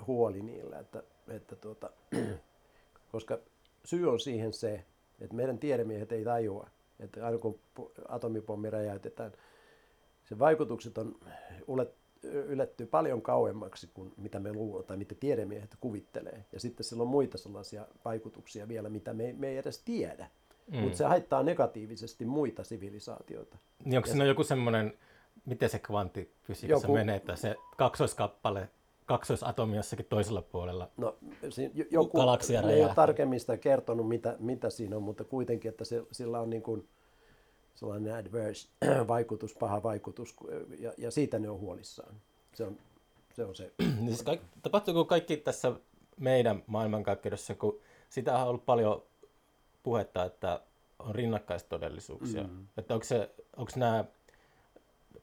huoli 0.06 0.42
niillä, 0.42 0.78
että, 0.78 1.02
että 1.28 1.56
tuota, 1.56 1.90
koska 3.12 3.38
syy 3.84 4.10
on 4.10 4.20
siihen 4.20 4.52
se, 4.52 4.84
että 5.20 5.36
meidän 5.36 5.58
tiedemiehet 5.58 6.12
ei 6.12 6.24
tajua, 6.24 6.68
että 7.00 7.26
aina 7.26 7.38
kun 7.38 7.60
atomipommi 8.08 8.70
räjäytetään, 8.70 9.32
se 10.24 10.38
vaikutukset 10.38 10.98
on 10.98 11.16
ylettyy 12.24 12.86
paljon 12.86 13.22
kauemmaksi 13.22 13.90
kuin 13.94 14.12
mitä 14.16 14.40
me 14.40 14.52
luulemaan 14.52 14.84
tai 14.84 14.96
mitä 14.96 15.14
tiedemiehet 15.14 15.76
kuvittelee. 15.80 16.44
Ja 16.52 16.60
sitten 16.60 16.84
sillä 16.84 17.02
on 17.02 17.08
muita 17.08 17.38
sellaisia 17.38 17.86
vaikutuksia 18.04 18.68
vielä, 18.68 18.88
mitä 18.88 19.14
me, 19.14 19.34
me 19.38 19.48
ei 19.48 19.58
edes 19.58 19.78
tiedä. 19.78 20.30
Mm. 20.70 20.78
Mutta 20.78 20.98
se 20.98 21.04
haittaa 21.04 21.42
negatiivisesti 21.42 22.24
muita 22.24 22.64
sivilisaatioita. 22.64 23.58
Niin 23.84 23.96
onko 23.96 24.08
siinä 24.08 24.24
joku 24.24 24.44
semmoinen, 24.44 24.98
miten 25.46 25.68
se 25.68 25.78
kvanttifysiikassa 25.78 26.86
Joku- 26.86 26.94
menee, 26.94 27.16
että 27.16 27.36
se 27.36 27.56
kaksoiskappale, 27.76 28.68
kaksoisatomi 29.06 29.76
jossakin 29.76 30.06
toisella 30.06 30.42
puolella, 30.42 30.90
No, 30.96 31.16
joku, 31.90 32.18
Galaksia 32.18 32.62
ne 32.62 32.72
ei 32.72 32.84
ole 32.84 32.94
tarkemmin 32.94 33.40
sitä 33.40 33.56
kertonut, 33.56 34.08
mitä, 34.08 34.36
mitä 34.38 34.70
siinä 34.70 34.96
on, 34.96 35.02
mutta 35.02 35.24
kuitenkin, 35.24 35.68
että 35.68 35.84
se, 35.84 36.02
sillä 36.12 36.40
on 36.40 36.50
niin 36.50 36.62
kuin 36.62 36.88
sellainen 37.74 38.14
adverse 38.14 38.68
vaikutus, 39.08 39.54
paha 39.54 39.82
vaikutus, 39.82 40.36
ja, 40.78 40.92
ja 40.98 41.10
siitä 41.10 41.38
ne 41.38 41.50
on 41.50 41.60
huolissaan. 41.60 42.14
Se 42.54 42.64
on 42.64 42.78
se. 43.34 43.44
On 43.44 43.54
se. 43.54 43.72
niin 43.78 44.06
siis 44.06 44.22
kaik, 44.22 44.40
tapahtuuko 44.62 45.04
kaikki 45.04 45.36
tässä 45.36 45.72
meidän 46.16 46.62
maailmankaikkeudessa, 46.66 47.54
kun 47.54 47.80
sitä 48.08 48.38
on 48.38 48.48
ollut 48.48 48.66
paljon 48.66 49.02
puhetta, 49.82 50.24
että 50.24 50.60
on 50.98 51.14
rinnakkaistodellisuuksia. 51.14 52.42
Mm. 52.42 52.66
Että 52.76 52.94
onko, 52.94 53.04
se, 53.04 53.30
onko 53.56 53.72
nämä, 53.76 54.04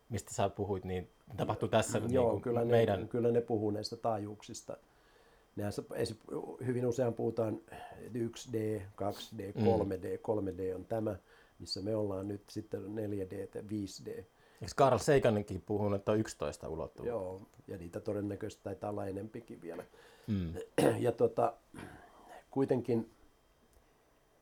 mistä 0.10 0.34
sä 0.34 0.50
puhuit, 0.50 0.86
niin 0.86 1.10
tapahtuu 1.38 1.68
tässä 1.70 1.98
Joo, 1.98 2.08
niin 2.08 2.30
kuin 2.32 2.42
kyllä, 2.42 2.60
ne, 2.66 2.72
meidän... 2.72 3.08
kyllä 3.08 3.32
ne 3.32 3.42
puhuu 3.42 3.72
näistä 3.72 3.96
taajuuksista. 3.96 4.78
Nehän 5.56 5.74
hyvin 6.66 6.86
usein 6.86 7.14
puhutaan 7.14 7.62
1D, 8.14 8.82
2D, 8.82 9.42
3D. 9.60 10.06
3D 10.18 10.76
on 10.76 10.86
tämä, 10.86 11.16
missä 11.60 11.82
me 11.82 11.96
ollaan 11.96 12.28
nyt 12.28 12.42
sitten 12.50 12.82
4D 12.84 13.36
ja 13.36 13.62
5D. 13.62 14.10
Eikö 14.62 14.74
Carl 14.76 14.98
Sagankin 14.98 15.62
puhunut, 15.66 16.00
että 16.00 16.12
on 16.12 16.20
11 16.20 16.70
ulottuvuutta? 16.70 17.10
Joo, 17.10 17.42
ja 17.68 17.78
niitä 17.78 18.00
todennäköisesti 18.00 18.64
taitaa 18.64 18.90
olla 18.90 19.06
enempikin 19.06 19.62
vielä. 19.62 19.84
Mm. 20.28 20.54
Ja 21.00 21.12
tota, 21.12 21.54
kuitenkin 22.52 23.10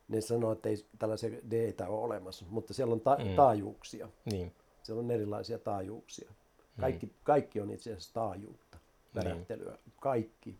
ne 0.08 0.21
sanoo, 0.21 0.52
että 0.52 0.69
ei 0.69 0.86
tällaisia 0.99 1.30
d 1.52 1.73
ole 1.88 1.99
olemassa, 2.04 2.45
mutta 2.49 2.73
siellä 2.73 2.93
on 2.93 3.02
ta- 3.02 3.17
Mm. 3.17 3.36
taajuuksia. 3.36 4.10
Niin. 4.32 4.54
Siellä 4.84 4.99
on 4.99 5.12
erilaisia 5.12 5.60
taajuuksia. 5.60 6.32
Kaikki, 6.79 7.11
kaikki 7.23 7.61
on 7.61 7.71
itse 7.71 7.91
asiassa 7.91 8.13
taajuutta, 8.13 8.77
värähtelyä. 9.15 9.77
Kaikki. 9.99 10.55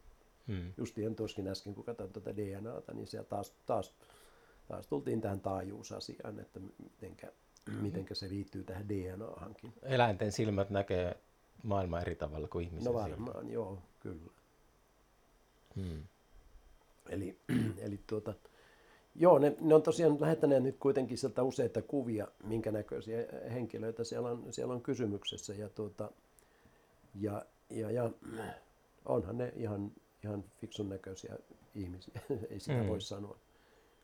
Mm. 0.48 0.74
Justiin 0.78 1.16
tuoskin 1.16 1.48
äsken, 1.48 1.76
kun 1.76 1.84
katsoin 1.84 2.14
tuota 2.14 2.36
DNAta, 2.38 2.94
niin 2.94 3.08
siellä 3.08 3.28
taas, 3.30 3.54
taas, 3.66 3.94
taas 4.68 4.88
tultiin 4.88 5.22
tähän 5.22 5.40
taajuusasiaan, 5.40 6.40
että 6.40 6.60
mitenkä, 6.84 7.32
mitenkä 7.82 8.16
se 8.16 8.30
liittyy 8.30 8.64
tähän 8.64 8.90
DNAhankin. 8.90 9.74
Eläinten 9.82 10.32
silmät 10.32 10.70
näkee 10.70 11.18
maailmaa 11.64 12.02
eri 12.02 12.16
tavalla 12.16 12.48
kuin 12.48 12.66
ihmisen 12.66 12.94
No 12.94 13.04
silmät. 13.04 13.20
varmaan, 13.20 13.50
joo, 13.52 13.78
kyllä. 14.00 14.32
Mm. 15.76 16.04
Eli, 17.10 17.38
eli 17.86 18.00
tuota, 18.08 18.34
joo, 19.20 19.40
ne, 19.40 19.56
ne 19.62 19.76
on 19.76 19.82
tosiaan 19.82 20.18
lähettäneet 20.22 20.64
nyt 20.64 20.78
kuitenkin 20.80 21.18
sieltä 21.18 21.44
useita 21.44 21.82
kuvia, 21.82 22.28
minkä 22.44 22.72
näköisiä 22.72 23.18
henkilöitä 23.54 24.04
siellä 24.04 24.30
on, 24.30 24.46
siellä 24.50 24.74
on 24.74 24.82
kysymyksessä. 24.82 25.54
Ja, 25.54 25.70
tuota, 25.70 26.12
ja, 27.16 27.46
ja, 27.70 27.92
ja 27.92 28.10
onhan 29.06 29.38
ne 29.38 29.54
ihan, 29.56 29.92
ihan 30.24 30.44
fiksun 30.62 30.90
näköisiä 30.90 31.36
ihmisiä, 31.76 32.22
ei 32.50 32.60
sitä 32.60 32.82
Mm. 32.82 32.88
voi 32.88 33.02
sanoa. 33.02 33.38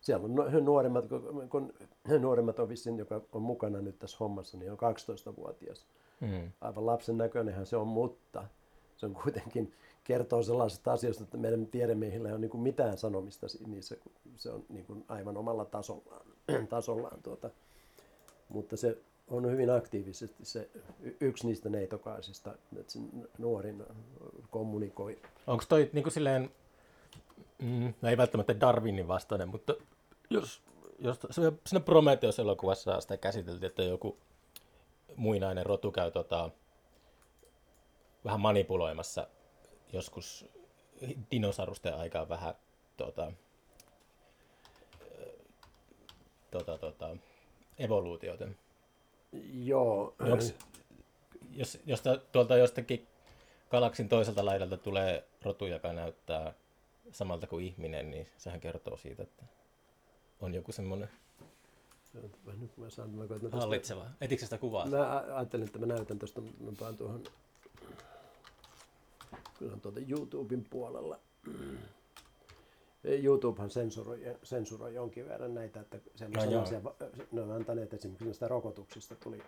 Siellä 0.02 0.26
on 0.26 0.36
nu- 0.36 0.60
nuoremmat, 0.60 1.06
kun, 1.08 1.48
kun 1.50 1.74
nuoremmat 2.20 2.60
on 2.60 2.70
vissiin, 2.70 2.98
joka 2.98 3.22
on 3.32 3.42
mukana 3.42 3.82
nyt 3.82 4.00
tässä 4.00 4.18
hommassa, 4.20 4.58
niin 4.58 4.72
on 4.72 4.78
12-vuotias. 4.78 5.86
Mm. 6.22 6.52
Aivan 6.62 6.86
lapsen 6.86 7.18
näköinenhän 7.18 7.66
se 7.66 7.78
on, 7.78 7.88
mutta 7.88 8.44
se 8.98 9.06
on 9.06 9.14
kuitenkin 9.24 9.74
kertoo 10.04 10.44
sellaisista 10.44 10.94
asioista, 10.94 11.24
että 11.24 11.38
meidän 11.38 11.68
tiedemiehillä 11.68 12.30
ei 12.30 12.34
ole 12.34 12.42
niin 12.42 12.62
mitään 12.62 12.98
sanomista 12.98 13.48
niissä, 13.68 13.96
se 14.36 14.50
on 14.50 14.66
niin 14.70 14.86
kuin 14.86 15.06
aivan 15.08 15.38
omalla 15.38 15.66
tasollaan. 15.66 16.26
tasollaan 16.70 17.24
tuota. 17.24 17.50
Mutta 18.50 18.78
se 18.78 18.98
on 19.28 19.52
hyvin 19.52 19.70
aktiivisesti 19.70 20.46
se 20.46 20.70
yksi 21.20 21.48
niistä 21.48 21.70
neitokaisista, 21.70 22.56
että 22.80 22.94
se 22.94 23.00
nuorin 23.38 23.84
kommunikoi. 24.50 25.20
Onko 25.48 25.64
toi 25.70 25.90
niin 25.94 26.04
kuin 26.04 26.14
silleen, 26.14 26.52
mm, 27.62 27.94
no 28.02 28.10
ei 28.10 28.18
välttämättä 28.18 28.60
Darwinin 28.60 29.08
vastainen, 29.08 29.50
mutta 29.50 29.74
jos, 30.30 30.62
jos 31.00 31.20
siinä 31.66 31.80
Prometheus-elokuvassa 31.80 33.02
sitä 33.02 33.18
käsiteltiin, 33.18 33.70
että 33.70 33.84
joku 33.84 34.18
muinainen 35.16 35.66
rotu 35.66 35.92
käy 35.92 36.12
tota, 36.12 36.50
vähän 38.26 38.40
manipuloimassa 38.40 39.28
joskus 39.94 40.46
dinosaurusten 41.32 41.96
aikaan 41.96 42.30
vähän 42.30 42.56
tota, 42.98 43.32
tota, 46.52 46.78
tota, 46.78 47.18
evoluutiota. 47.78 48.48
Joo, 49.54 50.16
Onks, 50.32 50.54
jos, 51.52 51.78
jos 51.86 52.02
ta- 52.02 52.18
tuolta 52.32 52.58
jostakin 52.58 53.08
galaksin 53.72 54.10
toiselta 54.10 54.46
laidalta 54.46 54.78
tulee 54.78 55.28
rotu, 55.42 55.66
joka 55.66 55.94
näyttää 55.94 56.54
samalta 57.12 57.48
kuin 57.48 57.66
ihminen, 57.66 58.12
niin 58.12 58.28
sehän 58.38 58.60
kertoo 58.60 58.98
siitä, 58.98 59.24
että 59.24 59.44
on 60.42 60.54
joku 60.54 60.72
semmoinen 60.72 61.10
nyt 62.62 62.78
mä 62.78 62.90
saan, 62.90 63.10
mä 63.10 63.18
koitan 63.28 63.40
tästä- 63.42 63.58
hallitseva. 63.58 64.06
Etikö 64.22 64.44
sitä 64.44 64.58
kuvaa? 64.58 64.86
Mä 64.86 65.24
ajattelin, 65.36 65.66
että 65.66 65.80
mä 65.80 65.86
näytän 65.86 66.20
tuosta, 66.20 66.42
mä 66.42 66.72
paan 66.80 66.98
tuohon, 66.98 67.24
kyllä 69.60 69.74
on 69.74 69.82
tuolta 69.82 70.00
YouTuben 70.10 70.66
puolella. 70.70 71.20
YouTubehan 73.24 73.70
sensuroi, 73.70 74.20
sensuroi 74.44 74.94
jonkin 74.96 75.28
verran 75.28 75.54
näitä, 75.54 75.80
että 75.80 75.98
No 76.36 76.42
sellaisia, 76.42 76.84
va- 76.84 76.96
ne 77.32 77.42
on 77.42 77.52
antaneet 77.52 77.94
esimerkiksi 77.94 78.26
näistä 78.26 78.48
rokotuksista 78.48 79.16
tuli 79.16 79.42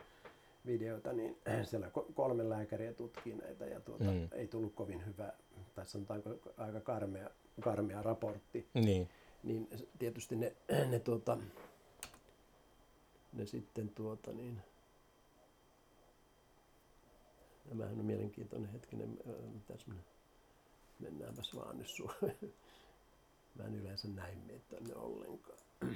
videoita, 0.66 1.14
niin 1.14 1.38
siellä 1.70 1.88
ko- 1.88 2.14
kolme 2.14 2.50
lääkäriä 2.50 2.94
tutkii 2.94 3.36
näitä 3.36 3.66
ja 3.66 3.80
tuota, 3.80 4.04
Mm. 4.04 4.28
ei 4.32 4.48
tullut 4.48 4.74
kovin 4.76 5.06
hyvä, 5.06 5.34
tai 5.76 5.86
sanotaanko 5.86 6.30
aika 6.58 6.80
karmea, 6.82 7.30
karmea 7.62 8.02
raportti 8.02 8.68
Niin. 8.74 9.10
niin 9.44 9.68
tietysti 10.00 10.36
ne, 10.36 10.54
ne, 10.92 11.00
tuota, 11.00 11.38
ne 13.34 13.46
sitten 13.46 13.90
tuota 13.90 14.32
niin, 14.34 14.62
Nämähän 17.68 18.00
on 18.00 18.06
mielenkiintoinen 18.06 18.70
hetkinen, 18.70 19.18
mitäs 19.54 19.88
minä, 19.88 20.02
mennäänpäs 21.00 21.56
vaan 21.56 21.78
nyt 21.78 21.88
su. 21.88 22.12
Mä 23.56 23.64
en 23.64 23.76
yleensä 23.76 24.08
näin 24.08 24.38
mene 24.38 24.62
tänne 24.70 24.96
ollenkaan. 24.96 25.58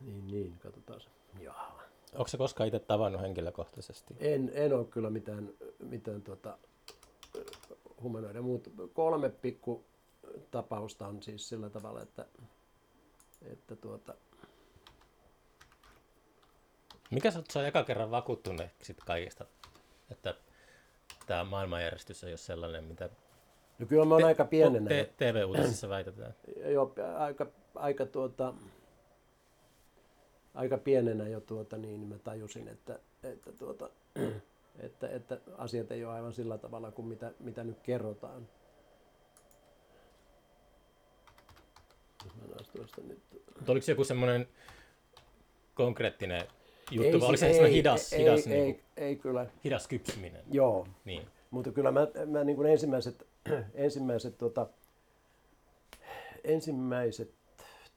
niin, 0.00 0.26
niin, 0.26 0.58
katsotaan. 0.58 1.00
Jaa. 1.40 1.82
Onko 2.14 2.28
se 2.28 2.36
koskaan 2.36 2.66
itse 2.66 2.78
tavannut 2.78 3.20
henkilökohtaisesti? 3.20 4.14
En, 4.18 4.50
en 4.54 4.72
ole 4.72 4.84
kyllä 4.84 5.10
mitään, 5.10 5.52
mitään 5.78 6.22
tuota, 6.22 6.58
humanoida, 8.02 8.42
mutta 8.42 8.70
kolme 8.92 9.28
pikku 9.30 9.84
tapausta 10.50 11.06
on 11.06 11.22
siis 11.22 11.48
sillä 11.48 11.70
tavalla, 11.70 12.02
että, 12.02 12.26
että 13.42 13.76
tuota, 13.76 14.14
Mikä 17.14 17.30
sä 17.30 17.38
oot 17.38 17.66
eka 17.66 17.84
kerran 17.84 18.10
vakuuttunut 18.10 18.66
sit 18.82 18.96
kaikista, 19.06 19.44
että 20.10 20.34
tämä 21.26 21.44
maailmanjärjestys 21.44 22.24
ei 22.24 22.30
ole 22.30 22.36
sellainen, 22.36 22.84
mitä 22.84 23.10
no 23.78 23.86
kyllä 23.86 24.04
mä 24.04 24.14
oon 24.14 24.24
aika 24.24 24.44
pienenä. 24.44 24.88
te- 24.88 25.12
TV-uutisissa 25.16 25.88
väitetään? 25.88 26.34
jo 26.72 26.94
aika, 27.18 27.46
aika, 27.74 28.06
tuota, 28.06 28.54
aika 30.54 30.78
pienenä 30.78 31.28
jo 31.28 31.40
tuota, 31.40 31.76
niin 31.76 32.00
mä 32.00 32.18
tajusin, 32.18 32.68
että, 32.68 32.98
että, 33.22 33.52
tuota, 33.52 33.90
että, 34.86 35.08
että 35.08 35.38
asiat 35.58 35.92
ei 35.92 36.04
ole 36.04 36.14
aivan 36.14 36.32
sillä 36.32 36.58
tavalla 36.58 36.90
kuin 36.90 37.08
mitä, 37.08 37.32
mitä 37.40 37.64
nyt 37.64 37.80
kerrotaan. 37.80 38.48
Mä 42.24 42.56
tuosta 42.76 43.00
nyt. 43.00 43.22
Mutta 43.56 43.72
oliko 43.72 43.84
se 43.84 43.92
joku 43.92 44.04
semmoinen 44.04 44.48
konkreettinen 45.74 46.46
juttu, 46.90 47.06
Ei 47.08 47.20
vai 47.20 47.28
oliko 47.28 47.36
se- 47.40 47.46
ei- 47.46 47.72
hidas, 47.72 48.12
ei, 48.12 48.20
hidas, 48.20 48.46
ei, 48.46 48.60
niinku, 48.62 48.80
ei, 48.96 49.04
ei 49.06 49.16
kyllä. 49.16 49.46
hidas 49.64 49.88
kypsyminen? 49.88 50.42
Joo, 50.50 50.86
Niin. 51.04 51.22
Mutta 51.50 51.72
kyllä 51.72 51.92
mä, 51.92 52.06
mä 52.26 52.44
niin 52.44 52.56
kuin 52.56 52.70
ensimmäiset, 52.70 53.26
ensimmäiset, 53.74 54.38
tota, 54.38 54.66
ensimmäiset 56.44 57.30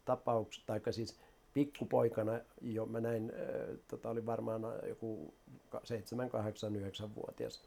tapaukset, 0.06 0.64
tai 0.66 0.82
siis 0.92 1.20
pikkupoikana 1.54 2.40
jo 2.62 2.86
mä 2.86 3.00
näin, 3.00 3.32
tota, 3.88 4.10
oli 4.10 4.26
varmaan 4.26 4.62
joku 4.88 5.34
7, 5.84 6.30
8, 6.30 6.76
9 6.76 7.16
vuotias, 7.16 7.62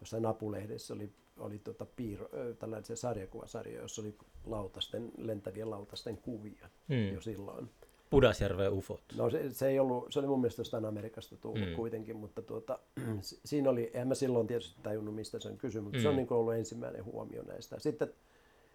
jossain 0.00 0.26
Apulehdessä 0.26 0.94
oli, 0.94 1.10
oli 1.38 1.58
tota 1.58 1.86
piiro, 1.96 2.24
äh, 2.24 2.56
tällaisia 2.58 2.96
sarjakuvasarjoja, 2.96 3.82
jossa 3.82 4.02
oli 4.02 4.14
lautasten, 4.46 5.12
lentävien 5.18 5.70
lautasten 5.70 6.16
kuvia 6.16 6.68
Mm. 6.88 7.14
jo 7.14 7.20
silloin. 7.20 7.70
Pudasjärven 8.10 8.72
ufot. 8.72 9.00
No 9.16 9.30
se, 9.30 9.50
se, 9.54 9.68
ei 9.68 9.78
ollut, 9.78 10.12
se 10.12 10.18
oli 10.18 10.26
mun 10.26 10.40
mielestä 10.40 10.60
jostain 10.60 10.84
Amerikasta 10.84 11.36
tullut 11.36 11.68
Mm. 11.68 11.74
kuitenkin, 11.74 12.16
mutta 12.16 12.42
tuota, 12.42 12.78
si- 13.20 13.40
siinä 13.44 13.70
oli, 13.70 13.90
en 13.94 14.08
mä 14.08 14.14
silloin 14.14 14.46
tietysti 14.46 14.80
tajunnut 14.82 15.14
mistä 15.14 15.38
se 15.40 15.48
on 15.48 15.58
kysymys, 15.58 15.84
mutta 15.84 15.98
mm. 15.98 16.02
se 16.02 16.08
on 16.08 16.16
niin 16.16 16.32
ollut 16.32 16.54
ensimmäinen 16.54 17.04
huomio 17.04 17.42
näistä. 17.42 17.78
Sitten, 17.78 18.12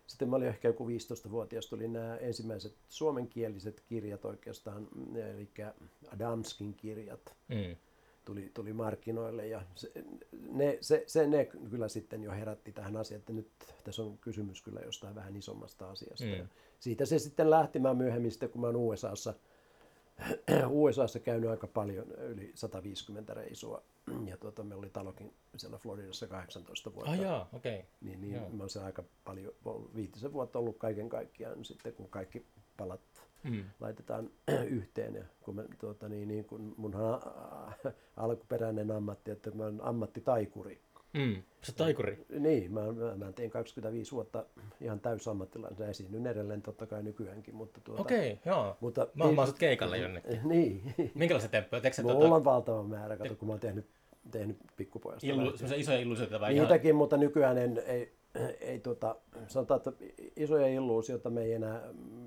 sitten 0.08 0.30
mä 0.30 0.36
olin 0.36 0.48
ehkä 0.48 0.68
joku 0.68 0.88
15-vuotias, 0.88 1.68
tuli 1.68 1.88
nämä 1.88 2.16
ensimmäiset 2.18 2.74
suomenkieliset 2.90 3.84
kirjat 3.90 4.26
oikeastaan, 4.26 4.88
mm, 4.96 5.16
eli 5.16 5.50
Adamskin 6.14 6.74
kirjat 6.74 7.34
Mm. 7.48 7.76
Tuli, 8.26 8.52
tuli 8.54 8.74
markkinoille 8.74 9.48
ja 9.48 9.62
se, 9.76 9.92
ne, 10.50 10.78
se, 10.82 11.04
se, 11.08 11.28
ne 11.28 11.46
kyllä 11.46 11.88
sitten 11.88 12.24
jo 12.24 12.32
herätti 12.32 12.72
tähän 12.72 12.98
asiaan, 12.98 13.20
että 13.20 13.34
nyt 13.34 13.48
tässä 13.84 14.04
on 14.04 14.18
kysymys 14.18 14.62
kyllä 14.62 14.80
jostain 14.86 15.16
vähän 15.16 15.36
isommasta 15.36 15.90
asiasta. 15.90 16.26
Mm. 16.26 16.42
Mm. 16.42 16.48
Siitä 16.80 17.06
se 17.06 17.20
sitten 17.20 17.50
lähti, 17.50 17.80
mä 17.80 17.94
myöhemmin 17.94 18.32
sitten 18.32 18.50
kun 18.50 18.62
mä 18.62 18.68
oon 18.68 18.76
USAssa, 18.76 19.34
USAssa 20.70 21.20
käynyt 21.20 21.50
aika 21.50 21.68
paljon, 21.68 22.12
yli 22.12 22.52
150 22.56 23.34
reisua 23.34 23.84
ja 24.26 24.38
tuota, 24.38 24.64
meillä 24.64 24.82
oli 24.82 24.90
talokin 24.90 25.34
siellä 25.58 25.78
Floridassa 25.78 26.28
18 26.28 26.94
vuotta. 26.94 27.12
Ah 27.12 27.20
jaa, 27.20 27.50
okei. 27.54 27.76
Okay. 27.76 27.88
Niin, 28.02 28.22
niin 28.22 28.34
Joo. 28.34 28.50
mä 28.50 28.64
oon 28.64 28.86
aika 28.86 29.04
paljon, 29.24 29.54
viitisen 29.96 30.34
vuotta 30.34 30.60
ollut 30.60 30.78
kaiken 30.78 31.10
kaikkiaan 31.10 31.66
sitten, 31.66 31.94
kun 31.94 32.10
kaikki 32.10 32.46
palat 32.78 33.02
Mm. 33.44 33.64
laitetaan 33.80 34.30
yhteen. 34.70 35.16
Ja 35.16 35.24
kun 35.42 35.56
mä, 35.56 35.64
tuota, 35.80 36.10
niin, 36.10 36.28
niin 36.28 36.46
kun 36.46 36.74
munhan 36.78 37.06
a- 37.14 37.72
alkuperäinen 38.24 38.92
ammatti, 38.92 39.32
että 39.32 39.52
mä 39.52 39.64
olen 39.64 39.82
ammattitaikuri. 39.82 40.82
Mm. 41.14 41.44
Se 41.62 41.76
taikuri. 41.76 42.26
Niin, 42.40 42.74
mä, 42.74 42.82
mä, 42.92 43.16
mä 43.16 43.32
tein 43.32 43.50
25 43.50 44.12
vuotta 44.12 44.46
ihan 44.82 45.00
täysammattilaisen 45.00 45.90
esiinnyn 45.90 46.28
edelleen 46.28 46.62
totta 46.62 46.86
kai 46.86 47.04
nykyäänkin. 47.04 47.56
Mutta 47.56 47.82
tuota, 47.84 48.02
Okei, 48.02 48.32
okay, 48.34 48.54
joo. 48.54 48.78
Mutta, 48.80 49.08
Mä 49.16 49.24
oon 49.24 49.48
sut 49.48 49.60
keikalle 49.60 49.98
jonnekin. 49.98 50.40
Niin. 50.50 50.94
Minkälaisia 51.16 51.50
temppuja? 51.50 51.82
Teekö 51.82 52.02
Mulla 52.02 52.16
tota, 52.16 52.36
on 52.36 52.44
valtava 52.44 52.84
määrä, 52.84 53.18
kato, 53.18 53.36
kun 53.36 53.48
mä 53.48 53.54
oon 53.54 53.60
tehnyt, 53.60 53.86
tehnyt 54.32 54.58
pikkupojasta. 54.78 55.28
illu, 55.28 55.54
isoja 55.76 56.00
illuusioita 56.00 56.40
vai 56.40 56.56
ihan... 56.56 56.68
Niitäkin, 56.68 56.96
mutta 56.96 57.18
nykyään 57.18 57.58
en, 57.58 57.82
ei, 57.86 58.14
ei 58.60 58.80
tota, 58.80 59.16
sanotaan, 59.48 59.78
että 59.78 59.92
isoja 60.36 60.68
illuusioita 60.68 61.30
me 61.30 61.44
ei 61.44 61.54
enää, 61.54 61.82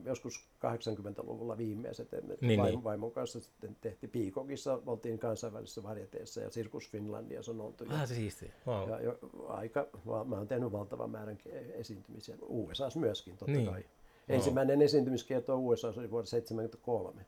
joskus 0.05 0.49
80-luvulla 0.67 1.59
viimeiset, 1.59 2.13
niin, 2.13 2.39
Niin, 2.41 2.61
vaim, 2.61 2.71
niin. 2.75 2.85
vaimon 2.85 3.13
kanssa 3.13 3.41
sitten 3.41 3.77
tehtiin 3.81 4.11
Piikokissa, 4.11 4.81
oltiin 4.87 5.19
kansainvälisessä 5.19 5.83
varjeteessa 5.83 6.41
ja 6.41 6.51
Sirkus 6.51 6.91
Finlandiassa 6.91 7.53
on 7.53 7.61
oltu. 7.61 7.85
Ja, 7.85 7.91
Vähän 7.91 8.09
se 8.09 8.15
siistiä. 8.15 8.53
Wow. 8.67 8.91
ja 8.91 9.01
jo, 9.01 9.19
aika, 9.49 9.87
mä 10.25 10.37
oon 10.37 10.49
tehnyt 10.49 10.73
valtavan 10.73 11.11
määrän 11.11 11.39
esiintymisiä, 11.75 12.37
USAssa 12.43 13.01
myöskin 13.01 13.37
totta 13.37 13.53
Niin. 13.53 13.67
kai. 13.67 13.85
Ensimmäinen 14.29 14.83
esiintymiskierto 14.83 15.59
USAssa 15.59 16.01
oli 16.01 16.11
vuonna 16.11 16.27
1973. 16.31 17.27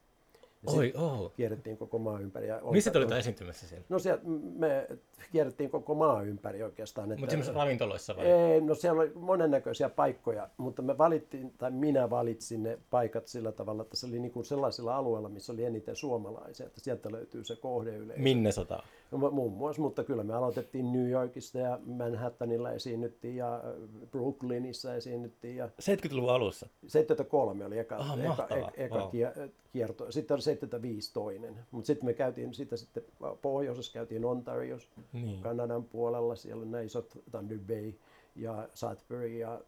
Ja 0.66 0.72
Oi, 0.72 0.92
oh. 0.96 1.32
kierrettiin 1.34 1.76
koko 1.76 1.98
maa 1.98 2.20
ympäri. 2.20 2.48
Ja 2.48 2.58
oli- 2.62 2.76
Missä 2.76 2.90
te 2.90 2.98
olitte 2.98 3.18
esiintymässä 3.18 3.68
siellä? 3.68 3.86
No 3.88 3.98
siellä 3.98 4.20
me 4.56 4.88
kierrettiin 5.32 5.70
koko 5.70 5.94
maa 5.94 6.22
ympäri 6.22 6.62
oikeastaan. 6.62 7.08
Mutta 7.08 7.30
semmoisissa 7.30 7.58
ravintoloissa 7.60 8.16
vai? 8.16 8.26
Ei, 8.26 8.60
no 8.60 8.74
siellä 8.74 9.02
oli 9.02 9.12
monennäköisiä 9.14 9.88
paikkoja, 9.88 10.48
mutta 10.56 10.82
me 10.82 10.98
valittiin, 10.98 11.54
tai 11.58 11.70
minä 11.70 12.10
valitsin 12.10 12.62
ne 12.62 12.78
paikat 12.90 13.26
sillä 13.26 13.52
tavalla, 13.52 13.82
että 13.82 13.96
se 13.96 14.06
oli 14.06 14.18
niin 14.18 14.32
kuin 14.32 14.44
sellaisilla 14.44 14.96
alueilla, 14.96 15.28
missä 15.28 15.52
oli 15.52 15.64
eniten 15.64 15.96
suomalaisia, 15.96 16.66
että 16.66 16.80
sieltä 16.80 17.12
löytyy 17.12 17.44
se 17.44 17.56
kohdeyleisö. 17.56 18.22
Minnesota. 18.22 18.82
No, 19.10 19.18
mu- 19.18 19.30
muun 19.30 19.52
muassa, 19.52 19.82
mutta 19.82 20.04
kyllä 20.04 20.24
me 20.24 20.34
aloitettiin 20.34 20.92
New 20.92 21.08
Yorkista 21.10 21.58
ja 21.58 21.78
Manhattanilla 21.86 22.72
esiinnyttiin 22.72 23.36
ja 23.36 23.54
äh, 23.56 23.62
Brooklynissa 24.10 24.94
esiinnyttiin 24.94 25.56
ja 25.56 25.66
70-luvun 25.66 26.30
alussa. 26.30 26.66
73 26.86 27.64
oli 27.64 27.78
eka, 27.78 27.96
Ah, 27.96 28.18
eka, 28.18 28.28
mahtavaa. 28.28 28.56
eka, 28.58 28.70
eka 28.76 28.94
Wow. 28.98 29.08
kie- 29.10 29.50
kierto. 29.72 30.12
Sitten 30.12 30.34
oli 30.34 30.42
75 30.42 31.12
toinen. 31.12 31.54
Mutta 31.70 31.86
sitten 31.86 32.04
me 32.06 32.12
käytiin 32.14 32.54
sitä 32.54 32.76
sitten 32.76 33.02
pohjoisessa, 33.42 33.92
käytiin 33.92 34.24
Ontariossa, 34.24 34.88
Niin. 35.12 35.40
Kanadan 35.42 35.84
puolella. 35.84 36.34
Siellä 36.36 36.62
on 36.62 36.70
nämä 36.70 36.82
isot 36.82 37.18
Thunder 37.30 37.58
Bay 37.66 37.92
ja 38.36 38.68
Sudbury 38.74 39.28
ja 39.28 39.60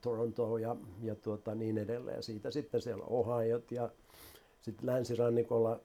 Toronto 0.00 0.58
ja, 0.58 0.76
ja 1.02 1.14
tuota, 1.14 1.54
niin 1.54 1.78
edelleen. 1.78 2.16
Ja 2.16 2.22
siitä 2.22 2.50
sitten 2.50 2.80
siellä 2.80 3.04
Ohiot 3.04 3.72
ja 3.72 3.90
sitten 4.60 4.86
länsirannikolla 4.86 5.80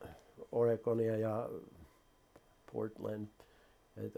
Oregonia 0.51 1.17
ja 1.17 1.49
Portland, 2.73 3.27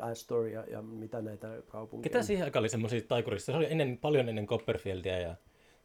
Astoria 0.01 0.63
ja 0.71 0.81
mitä 0.81 1.21
näitä 1.21 1.47
kaupunkeja. 1.67 2.11
Ketä 2.11 2.23
siihen 2.23 2.43
aikaan 2.45 2.61
oli 2.61 2.69
semmoisia 2.69 3.01
taikurissa? 3.07 3.51
Se 3.51 3.57
oli 3.57 3.67
ennen, 3.69 3.97
paljon 3.97 4.29
ennen 4.29 4.47
Copperfieldia 4.47 5.19
ja 5.19 5.35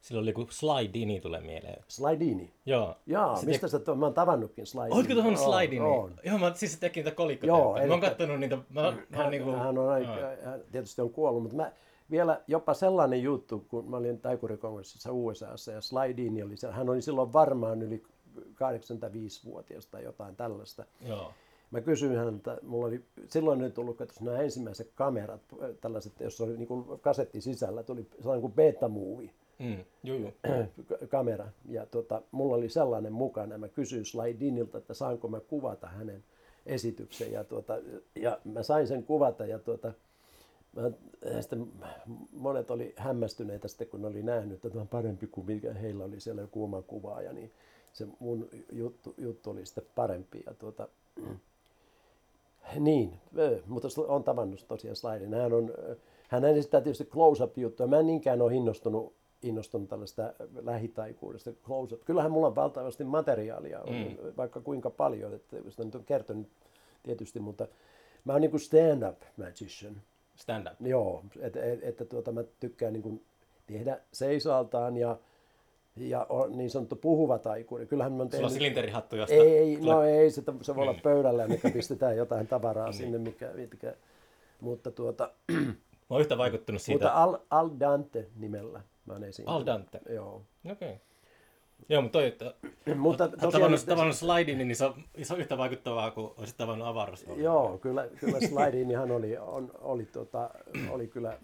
silloin 0.01 0.23
oli 0.23 0.31
joku 0.31 0.47
Sly 0.51 0.93
Dini 0.95 1.21
tulee 1.21 1.41
mieleen. 1.41 1.85
Slidini. 1.89 2.53
Joo. 2.67 2.97
Jaa, 3.07 3.37
Se 3.37 3.47
mistä 3.47 3.69
sä 3.69 3.79
tuon? 3.79 3.99
Mä 3.99 4.07
oon 4.07 4.15
tavannutkin 4.15 4.67
Slidini. 4.67 4.95
Oletko 4.95 5.15
tuohon 5.15 5.37
Oon, 5.39 5.45
Sly 5.61 5.71
Dini? 5.71 5.81
oon. 5.87 6.15
Joo, 6.25 6.39
mä 6.39 6.55
siis 6.55 6.73
se 6.73 6.81
teki 6.81 7.01
niitä 7.01 7.11
Joo, 7.11 7.15
kolikkotemppuja. 7.17 7.87
Mä 7.87 7.93
oon 7.93 7.93
eli- 7.93 8.01
kattonut 8.01 8.41
niitä. 8.41 8.59
Mä, 8.71 8.85
oon 8.85 8.99
hän, 9.13 9.31
niinku... 9.31 9.51
hän 9.51 9.79
on 9.79 9.89
aika, 9.89 10.17
hän 10.45 10.61
tietysti 10.73 11.03
on 11.03 11.11
kuollut, 11.11 11.43
mutta 11.43 11.57
mä, 11.57 11.73
vielä 12.11 12.41
jopa 12.47 12.75
sellainen 12.75 13.23
juttu, 13.23 13.65
kun 13.69 13.91
mä 13.91 13.97
olin 13.97 14.21
taikurikongressissa 14.21 15.13
USAssa 15.13 15.73
ja 15.73 15.81
Slidini 15.81 16.43
oli 16.43 16.57
siellä, 16.57 16.77
hän 16.77 16.89
oli 16.89 17.03
silloin 17.03 17.33
varmaan 17.33 17.83
yli 17.83 18.03
85-vuotias 18.39 19.87
tai 19.87 20.05
jotain 20.05 20.37
tällaista. 20.37 20.85
Joo. 21.09 21.33
Mä 21.71 21.81
kysyin 21.81 22.17
häneltä, 22.17 22.59
mulla 22.63 22.87
oli 22.87 23.05
silloin 23.29 23.59
nyt 23.59 23.75
tullut 23.75 23.97
katsotaan 23.97 24.27
nämä 24.27 24.39
ensimmäiset 24.39 24.91
kamerat, 24.95 25.41
tällaiset, 25.81 26.21
jossa 26.21 26.45
oli 26.45 26.57
niin 26.57 26.69
kuin 26.69 27.01
kasetti 27.01 27.41
sisällä, 27.41 27.83
tuli 27.83 28.07
sellainen 28.19 28.41
kuin 28.41 28.53
beta-movie 28.53 29.31
Mm. 29.61 29.85
Juu, 30.05 30.19
juu. 30.19 30.33
kamera. 31.09 31.49
Ja 31.69 31.87
tota, 31.87 32.23
mulla 32.31 32.57
oli 32.57 32.69
sellainen 32.69 33.13
mukana. 33.13 33.59
Mä 33.59 33.69
kysyin 33.69 34.05
Slidinilta, 34.05 34.79
että 34.79 34.95
saanko 34.95 35.29
mä 35.29 35.41
kuvata 35.41 35.87
hänen 35.87 36.25
esityksen. 36.67 37.33
Ja, 37.33 37.45
tuota, 37.45 37.79
ja 38.15 38.39
mä 38.45 38.63
sain 38.63 38.87
sen 38.87 39.03
kuvata. 39.03 39.47
Ja 39.47 39.59
tuota, 39.59 39.93
mä, 40.77 40.91
sitten 41.41 41.67
monet 42.33 42.71
oli 42.71 42.95
hämmästyneitä 42.97 43.69
sitten, 43.69 43.87
kun 43.87 44.03
ne 44.03 44.09
oli 44.09 44.23
nähnyt, 44.23 44.55
että 44.55 44.71
tämä 44.71 44.83
on 44.83 44.89
parempi 44.89 45.27
kuin 45.27 45.47
mikä 45.47 45.73
heillä 45.73 46.05
oli 46.05 46.21
siellä 46.21 46.41
joku 46.41 46.65
oma 46.65 46.83
kuvaaja. 46.83 47.33
Niin 47.33 47.51
se 47.93 48.07
mun 48.19 48.49
juttu, 48.73 49.15
juttu 49.19 49.51
oli 49.51 49.67
sitten 49.67 49.85
parempi. 49.95 50.43
Ja 50.47 50.55
tuota, 50.55 50.89
niin, 52.79 53.21
mutta 53.67 53.89
on 54.09 54.25
tavannut 54.25 54.65
tosiaan 54.69 54.97
Slidin. 54.97 55.35
Hän, 55.35 55.53
on, 55.53 55.75
hän 56.29 56.45
esittää 56.45 56.81
tietysti 56.81 57.05
close-up-juttuja. 57.05 57.87
Mä 57.87 57.99
en 57.99 58.07
niinkään 58.07 58.43
ole 58.43 58.55
innostunut, 58.55 59.15
innostunut 59.43 59.89
tällaista 59.89 60.33
lähitaikuudesta 60.63 61.53
close-up. 61.53 62.05
Kyllähän 62.05 62.31
mulla 62.31 62.47
on 62.47 62.57
valtavasti 62.57 63.05
materiaalia, 63.05 63.81
mm. 63.91 64.17
vaikka 64.37 64.61
kuinka 64.61 64.91
paljon, 64.91 65.35
että 65.35 65.57
sitä 65.69 65.85
nyt 65.85 65.95
on 65.95 66.05
kertonut 66.05 66.49
tietysti, 67.03 67.41
mutta 67.41 67.69
mä 68.25 68.33
oon 68.33 68.41
niin 68.41 68.51
kuin 68.51 68.61
stand-up 68.61 69.23
magician. 69.37 70.03
Stand 70.37 70.67
up. 70.67 70.87
Joo, 70.87 71.25
että 71.41 71.63
et, 71.63 71.79
että 71.83 72.05
tuota, 72.05 72.33
mä 72.33 72.45
tykkään 72.61 72.93
niin 72.93 73.03
kuin 73.03 73.25
tehdä 73.67 74.01
seisaltaan 74.13 74.97
ja, 74.97 75.19
ja 75.97 76.27
on 76.29 76.59
niin 76.59 76.71
sanottu 76.71 76.97
puhuva 76.97 77.39
taikuri. 77.39 77.87
Kyllähän 77.87 78.13
mä 78.13 78.17
Sulla 78.17 78.25
on 78.25 78.31
tehnyt... 78.31 78.53
silinterihattu, 78.53 79.17
josta... 79.17 79.35
Ei, 79.35 79.77
no 79.77 79.81
tulee- 79.81 80.19
ei, 80.19 80.31
se, 80.31 80.43
se 80.63 80.77
voi 80.77 80.83
olla 80.83 81.01
pöydällä, 81.03 81.49
mikä 81.49 81.71
pistetään 81.75 82.17
jotain 82.17 82.47
tavaraa 82.47 82.93
sinne, 82.93 83.19
mikä, 83.19 83.51
mitkä, 83.55 83.95
mutta 84.61 84.91
tuota, 84.91 85.31
Mä 85.53 86.15
oon 86.15 86.21
yhtä 86.21 86.39
vaikuttunut 86.39 86.83
siitä. 86.83 87.05
mutta 87.05 87.23
Al, 87.23 87.39
Al 87.51 87.71
Dante 87.81 88.27
nimellä 88.37 88.81
mä 89.07 89.13
oon 89.13 89.25
esiintynyt. 89.25 89.61
Al 89.61 89.67
Dante. 89.67 90.01
Joo. 90.09 90.43
Okei. 90.71 90.89
Okay. 90.89 90.99
Joo, 91.89 92.03
mutta 92.03 92.19
toi, 92.19 92.27
että 92.27 92.55
Mutta 92.97 93.29
tosiaan, 93.29 93.53
tavannut, 93.53 93.87
tavannut 93.87 94.17
Slidin, 94.17 94.59
niin 94.59 94.77
se 94.77 94.85
on, 94.85 94.95
se 95.23 95.35
on 95.35 95.41
yhtä 95.41 95.59
vaikuttavaa 95.59 96.11
kuin 96.11 96.31
olisit 96.37 96.57
tavannut 96.57 96.89
avaruus. 96.89 97.27
joo, 97.37 97.79
kyllä, 97.79 98.09
kyllä 98.21 98.39
Slidinihan 98.41 99.11
oli, 99.11 99.39
on, 99.39 99.71
oli, 99.81 100.05
tota, 100.05 100.51
oli 100.91 101.07
kyllä, 101.07 101.39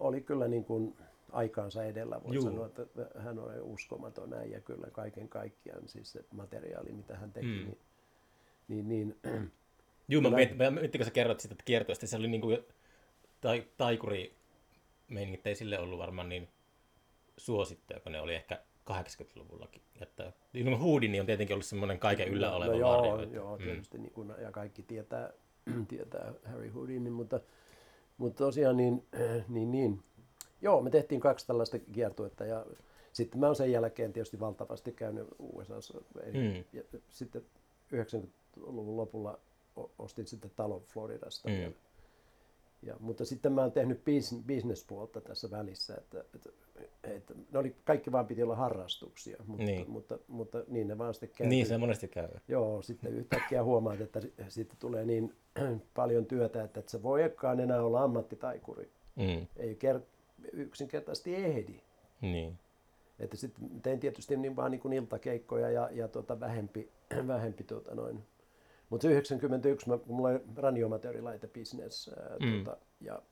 oli 0.00 0.20
kyllä 0.20 0.48
niin 0.48 0.64
kuin 0.64 0.96
aikaansa 1.32 1.84
edellä, 1.84 2.22
voi 2.24 2.34
Juu. 2.34 2.42
sanoa, 2.44 2.66
että 2.66 2.86
hän 3.18 3.38
on 3.38 3.62
uskomaton 3.62 4.32
äijä 4.34 4.60
kyllä 4.60 4.90
kaiken 4.90 5.28
kaikkiaan, 5.28 5.88
siis 5.88 6.12
se 6.12 6.24
materiaali, 6.30 6.92
mitä 6.92 7.16
hän 7.16 7.32
teki, 7.32 7.46
Mm. 7.46 7.52
niin, 8.68 8.88
niin, 8.88 8.88
niin 8.88 9.50
Juu, 10.08 10.22
mä 10.22 10.30
mietin, 10.30 10.56
mä 10.56 10.70
kun 10.96 11.04
sä 11.04 11.10
kerroit 11.10 11.40
sitä 11.40 11.54
kiertoista, 11.64 12.06
se 12.06 12.16
oli 12.16 12.28
niinku 12.28 12.48
tai, 13.40 13.64
taikuri 13.76 14.34
meiningit 15.08 15.46
ei 15.46 15.54
sille 15.54 15.78
ollut 15.78 15.98
varmaan 15.98 16.28
niin 16.28 16.48
suosittuja, 17.36 18.00
kun 18.00 18.12
ne 18.12 18.20
oli 18.20 18.34
ehkä 18.34 18.62
80-luvullakin. 18.90 19.82
Että 20.00 20.32
ilman 20.54 20.78
Houdini 20.80 21.20
on 21.20 21.26
tietenkin 21.26 21.54
ollut 21.54 21.66
semmoinen 21.66 21.98
kaiken 21.98 22.28
yllä 22.28 22.54
oleva 22.56 22.72
no, 22.72 22.78
joo, 22.78 22.98
varjo. 22.98 23.22
että- 23.22 23.36
joo, 23.36 23.58
mm. 23.58 23.64
tietysti 23.64 23.98
niin 23.98 24.12
kuin, 24.12 24.32
ja 24.38 24.50
kaikki 24.50 24.82
tietää, 24.82 25.32
tietää 25.88 26.32
Harry 26.44 26.68
Houdinin, 26.68 27.12
mutta, 27.12 27.40
mutta 28.18 28.38
tosiaan 28.44 28.76
niin, 28.76 29.06
niin, 29.48 29.70
niin, 29.70 30.02
joo, 30.62 30.80
me 30.80 30.90
tehtiin 30.90 31.20
kaksi 31.20 31.46
tällaista 31.46 31.78
kiertuetta 31.78 32.44
ja 32.46 32.66
sitten 33.12 33.40
mä 33.40 33.46
oon 33.46 33.56
sen 33.56 33.72
jälkeen 33.72 34.12
tietysti 34.12 34.40
valtavasti 34.40 34.92
käynyt 34.92 35.26
USAssa. 35.38 36.00
Eli, 36.22 36.32
Mm. 36.38 36.64
ja 36.72 36.82
sitten 37.08 37.42
90-luvun 37.94 38.96
lopulla 38.96 39.38
ostin 39.98 40.26
sitten 40.26 40.50
talon 40.56 40.82
Floridasta. 40.82 41.48
Mm. 41.48 41.54
vielä. 41.54 41.72
Ja, 42.82 42.96
mutta 43.00 43.24
sitten 43.24 43.52
mä 43.52 43.60
oon 43.60 43.72
tehnyt 43.72 43.98
bis- 43.98 44.42
bisnespuolta 44.46 45.20
tässä 45.20 45.50
välissä, 45.50 45.94
että, 45.96 46.24
että, 46.34 46.50
että 47.04 47.34
ne 47.52 47.58
oli, 47.58 47.76
kaikki 47.84 48.12
vaan 48.12 48.26
piti 48.26 48.42
olla 48.42 48.56
harrastuksia, 48.56 49.36
mutta, 49.46 49.64
Niin. 49.64 49.90
mutta, 49.90 50.18
mutta 50.28 50.64
niin 50.68 50.88
ne 50.88 50.98
vaan 50.98 51.14
sitten 51.14 51.30
käy. 51.38 51.46
Niin, 51.46 51.66
se 51.66 51.78
monesti 51.78 52.08
käy. 52.08 52.28
Joo, 52.48 52.82
sitten 52.82 53.14
yhtäkkiä 53.14 53.64
huomaat, 53.64 54.00
että 54.00 54.20
si- 54.20 54.32
sitten 54.48 54.76
tulee 54.78 55.04
niin 55.04 55.34
paljon 55.94 56.26
työtä, 56.26 56.62
että 56.64 56.80
et 56.80 56.88
sä 56.88 57.02
voi 57.02 57.22
ekkaan 57.22 57.60
enää 57.60 57.82
olla 57.82 58.02
ammattitaikuri. 58.02 58.90
Mm. 59.16 59.46
Ei 59.56 59.78
ker- 59.84 60.02
yksinkertaisesti 60.52 61.34
ehdi. 61.34 61.80
Niin. 62.20 62.58
Että 63.18 63.36
sitten 63.36 63.80
tein 63.82 64.00
tietysti 64.00 64.36
niin 64.36 64.56
vaan 64.56 64.70
niin 64.70 64.80
kuin 64.80 64.92
iltakeikkoja 64.92 65.70
ja, 65.70 65.88
ja 65.92 66.08
tota 66.08 66.40
vähempi, 66.40 66.90
vähempi 67.26 67.64
tota 67.64 67.94
noin. 67.94 68.24
Mutta 68.90 69.08
91, 69.08 69.88
mä, 69.88 69.98
kun 69.98 70.16
mulla 70.16 70.28
oli 70.28 70.40
radioamatöörilaitebisnes 70.56 72.10
ää, 72.18 72.36
Mm. 72.40 72.64
tota, 72.64 72.76
ja 73.00 73.22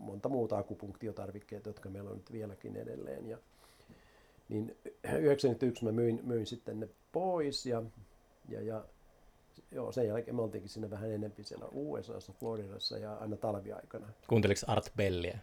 monta 0.00 0.28
muuta 0.28 0.58
akupunktiotarvikkeita, 0.58 1.68
jotka 1.68 1.88
meillä 1.88 2.10
on 2.10 2.16
nyt 2.16 2.32
vieläkin 2.32 2.76
edelleen. 2.76 3.28
Ja, 3.28 3.38
niin 4.48 4.76
91 5.20 5.84
mä 5.84 5.92
myin, 5.92 6.20
myin 6.24 6.46
sitten 6.46 6.80
ne 6.80 6.88
pois 7.12 7.66
ja, 7.66 7.82
ja, 8.48 8.60
ja 8.60 8.84
joo, 9.70 9.92
sen 9.92 10.06
jälkeen 10.06 10.34
me 10.36 10.42
oltiinkin 10.42 10.70
siinä 10.70 10.90
vähän 10.90 11.10
enempi 11.10 11.44
siellä 11.44 11.66
USAssa, 11.72 12.32
Floridassa 12.32 12.98
ja 12.98 13.14
aina 13.14 13.36
talviaikana. 13.36 14.08
Kuunteliko 14.28 14.60
Art 14.66 14.92
Belliä? 14.96 15.38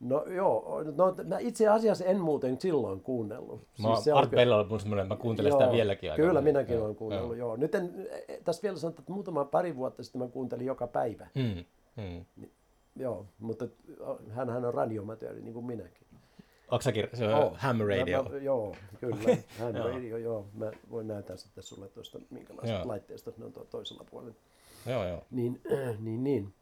No 0.00 0.24
joo, 0.26 0.82
no, 0.96 1.14
mä 1.24 1.38
itse 1.38 1.68
asiassa 1.68 2.04
en 2.04 2.20
muuten 2.20 2.60
silloin 2.60 3.00
kuunnellut. 3.00 3.66
Mä, 3.82 3.96
se 4.00 4.12
Art 4.12 4.32
on 4.32 4.36
Bell 4.36 4.52
on 4.52 4.80
semmoinen, 4.80 5.08
mä 5.08 5.16
kuuntelen 5.16 5.52
sitä 5.52 5.72
vieläkin 5.72 6.12
aika 6.12 6.22
Kyllä, 6.22 6.40
minäkin 6.40 6.74
Joo, 6.74 6.84
olen 6.84 6.96
kuunnellut, 6.96 7.36
joo. 7.36 7.48
joo. 7.48 7.56
Nyt 7.56 7.74
en, 7.74 8.08
eh, 8.28 8.38
tässä 8.44 8.62
vielä 8.62 8.78
sanotaan, 8.78 9.02
että 9.02 9.12
muutama 9.12 9.44
pari 9.44 9.76
vuotta 9.76 10.02
sitten 10.02 10.22
mä 10.22 10.28
kuuntelin 10.28 10.66
joka 10.66 10.86
päivä. 10.86 11.26
Mm, 11.34 11.64
mm. 12.04 12.24
Joo, 12.96 13.26
mutta 13.38 13.68
hän, 14.30 14.50
hän 14.50 14.64
on 14.64 14.74
radiomatööri 14.74 15.40
niin 15.40 15.54
kuin 15.54 15.66
minäkin. 15.66 16.06
Onko 16.70 16.82
säkin, 16.82 17.08
se 17.14 17.28
on 17.28 17.34
Oo. 17.34 17.56
Ham 17.58 17.78
Radio? 17.78 18.22
Mä, 18.22 18.30
mä, 18.30 18.36
joo, 18.36 18.76
kyllä. 19.00 19.16
Hän 19.58 19.74
Joo. 19.76 19.88
radio, 19.88 20.16
joo. 20.16 20.46
Mä 20.54 20.70
voin 20.90 21.08
näyttää 21.08 21.36
sitten 21.36 21.64
sulle 21.64 21.88
tuosta, 21.88 22.18
minkälaisesta 22.30 22.78
Joo. 22.78 22.88
laitteesta 22.88 23.32
ne 23.36 23.44
on 23.44 23.52
tuo 23.52 23.64
toisella 23.64 24.04
puolella. 24.10 24.34
Joo, 24.86 25.08
joo. 25.08 25.24
Niin, 25.30 25.60
niin, 26.04 26.24
niin. 26.24 26.54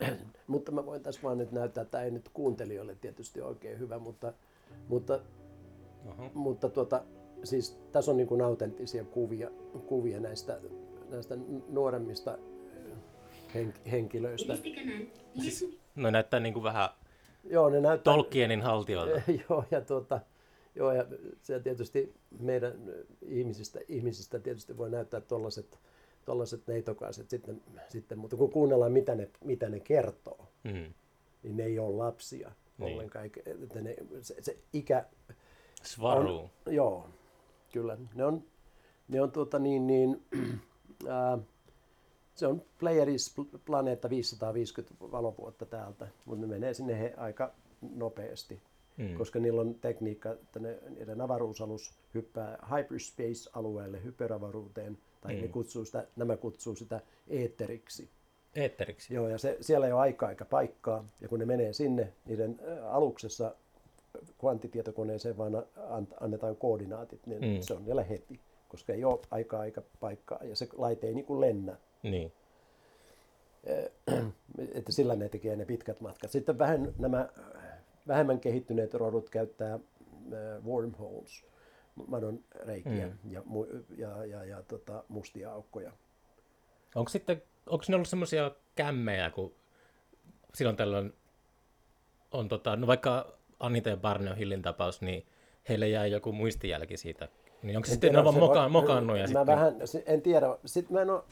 mutta 0.46 0.72
mä 0.72 0.86
voin 0.86 1.02
tässä 1.02 1.20
vaan 1.22 1.38
nyt 1.38 1.52
näyttää, 1.52 1.82
että 1.82 1.90
tämä 1.90 2.04
ei 2.04 2.10
nyt 2.10 2.28
kuuntelijoille 2.28 2.96
tietysti 3.00 3.40
oikein 3.40 3.78
hyvä, 3.78 3.98
mutta, 3.98 4.32
mutta, 4.88 5.20
Oho. 6.06 6.30
mutta 6.34 6.68
tuota, 6.68 7.02
siis 7.44 7.78
tässä 7.92 8.10
on 8.10 8.16
niin 8.16 8.26
kuin 8.26 8.42
autenttisia 8.42 9.04
kuvia, 9.04 9.50
kuvia 9.86 10.20
näistä, 10.20 10.60
näistä 11.10 11.38
nuoremmista 11.68 12.38
hen, 13.54 13.74
henkilöistä. 13.90 14.56
Siis, 15.42 15.78
no 15.94 16.10
näyttää 16.10 16.40
niin 16.40 16.54
kuin 16.54 16.62
vähän 16.62 16.88
Joo, 17.50 17.70
ne 17.70 17.80
näyttää... 17.80 18.14
Tolkienin 18.14 18.62
haltijoilta. 18.62 19.22
joo, 19.48 19.64
ja 19.70 19.80
tuota, 19.80 20.20
joo, 20.74 20.92
ja 20.92 21.06
se 21.42 21.60
tietysti 21.60 22.14
meidän 22.40 22.72
ihmisistä, 23.22 23.80
ihmisistä 23.88 24.38
tietysti 24.38 24.76
voi 24.76 24.90
näyttää 24.90 25.20
tuollaiset 25.20 25.78
tollaset 26.26 26.66
neitokaiset 26.66 27.30
sitten, 27.30 27.62
sitten, 27.88 28.18
mutta 28.18 28.36
kun 28.36 28.50
kuunnellaan 28.50 28.92
mitä 28.92 29.14
ne, 29.14 29.30
mitä 29.44 29.68
ne 29.68 29.80
kertoo, 29.80 30.48
Mm. 30.64 30.94
niin 31.42 31.56
ne 31.56 31.64
ei 31.64 31.78
ole 31.78 31.96
lapsia 31.96 32.52
Niin. 32.78 32.92
ollenkaan. 32.94 33.30
Että 33.64 33.80
ne, 33.82 33.96
se, 34.20 34.34
se 34.42 34.58
ikä 34.72 35.04
Svaru. 35.82 36.38
on, 36.38 36.50
joo, 36.74 37.08
kyllä. 37.72 37.98
Ne 38.14 38.24
on, 38.24 38.44
ne 39.08 39.20
on 39.22 39.32
tuota 39.32 39.58
niin, 39.58 39.86
niin 39.86 40.22
ää, 41.08 41.38
se 42.34 42.46
on 42.46 42.62
Playeris 42.80 43.34
planeetta 43.64 44.10
550 44.10 44.94
valovuotta 45.12 45.66
täältä, 45.66 46.08
mutta 46.24 46.46
ne 46.46 46.52
menee 46.52 46.74
sinne 46.74 46.98
he, 47.00 47.14
aika 47.16 47.52
nopeasti, 47.94 48.60
Mm. 48.98 49.14
koska 49.14 49.38
niillä 49.38 49.60
on 49.60 49.74
tekniikka, 49.74 50.30
että 50.32 50.60
ne, 50.60 50.78
niiden 50.90 51.20
avaruusalus 51.20 51.94
hyppää 52.14 52.66
hyperspace-alueelle, 52.76 54.04
hyperavaruuteen, 54.04 54.98
tai 55.20 55.34
Mm. 55.34 55.40
ne 55.42 55.48
kutsuu 55.48 55.84
sitä, 55.84 56.06
nämä 56.16 56.36
kutsuu 56.36 56.74
sitä 56.74 57.00
eetteriksi. 57.28 58.08
Eetteriksi. 58.54 59.14
Joo, 59.14 59.28
ja 59.28 59.38
se, 59.38 59.56
siellä 59.60 59.86
ei 59.86 59.92
ole 59.92 60.00
aikaa 60.00 60.30
eikä 60.30 60.44
paikkaa, 60.44 61.04
ja 61.20 61.28
kun 61.28 61.38
ne 61.38 61.44
menee 61.44 61.72
sinne, 61.72 62.12
niiden 62.26 62.60
aluksessa 62.88 63.54
kvanttitietokoneeseen 64.40 65.38
vaan 65.38 65.56
an- 65.88 66.08
annetaan 66.20 66.56
koordinaatit, 66.56 67.26
niin 67.26 67.42
Mm. 67.44 67.60
se 67.60 67.74
on 67.74 67.86
vielä 67.86 68.02
heti, 68.02 68.40
koska 68.68 68.92
ei 68.92 69.04
ole 69.04 69.18
aikaa 69.30 69.64
eikä 69.64 69.82
paikkaa, 70.00 70.38
ja 70.44 70.56
se 70.56 70.68
laite 70.76 71.06
ei 71.06 71.14
niin 71.14 71.26
kuin 71.26 71.40
lennä, 71.40 71.76
Niin. 72.02 72.32
että 74.78 74.92
sillä 74.92 75.16
ne 75.16 75.28
tekee 75.28 75.56
ne 75.56 75.64
pitkät 75.64 76.00
matkat. 76.00 76.30
Sitten 76.30 76.58
vähän 76.58 76.94
nämä 76.98 77.20
äh, 77.38 77.62
vähemmän 78.08 78.40
kehittyneet 78.40 78.94
rodut 78.94 79.30
käyttää 79.30 79.78
wormholes, 80.64 81.44
madon 82.06 82.44
reikiä 82.54 83.06
Mm. 83.06 83.32
ja, 83.32 83.42
ja, 83.96 84.24
ja, 84.26 84.44
ja 84.44 84.62
tota, 84.62 85.04
mustia 85.08 85.52
aukkoja. 85.52 85.92
Onko 86.94 87.08
sitten, 87.08 87.42
onko 87.66 87.84
ne 87.88 87.94
ollut 87.94 88.08
semmoisia 88.08 88.50
kämmejä, 88.74 89.30
kun 89.30 89.54
silloin 90.54 90.76
tällöin 90.76 91.12
on 92.32 92.48
tota, 92.48 92.76
no 92.76 92.86
vaikka 92.86 93.38
Anita 93.60 93.88
ja 93.88 93.96
Barney 93.96 94.36
Hillin 94.36 94.62
tapaus, 94.62 95.00
niin 95.00 95.26
heille 95.68 95.88
jäi 95.88 96.10
joku 96.10 96.32
muistijälki 96.32 96.96
siitä. 96.96 97.28
Niin 97.62 97.76
onko 97.76 97.86
En 97.86 97.90
sitten, 97.92 98.10
tiedä, 98.10 98.22
ne 98.22 98.28
on 98.28 98.34
se 98.34 98.40
vaan 98.40 98.48
moka, 98.48 98.68
mokannut 98.68 99.16
ja 99.16 99.22
mä 99.22 99.26
sitten... 99.26 99.46
vähän, 99.46 99.74
en 100.06 100.22
tiedä. 100.22 100.46
Sitten 100.64 100.94
mä, 100.94 101.02
en 101.02 101.10
oo, 101.10 101.24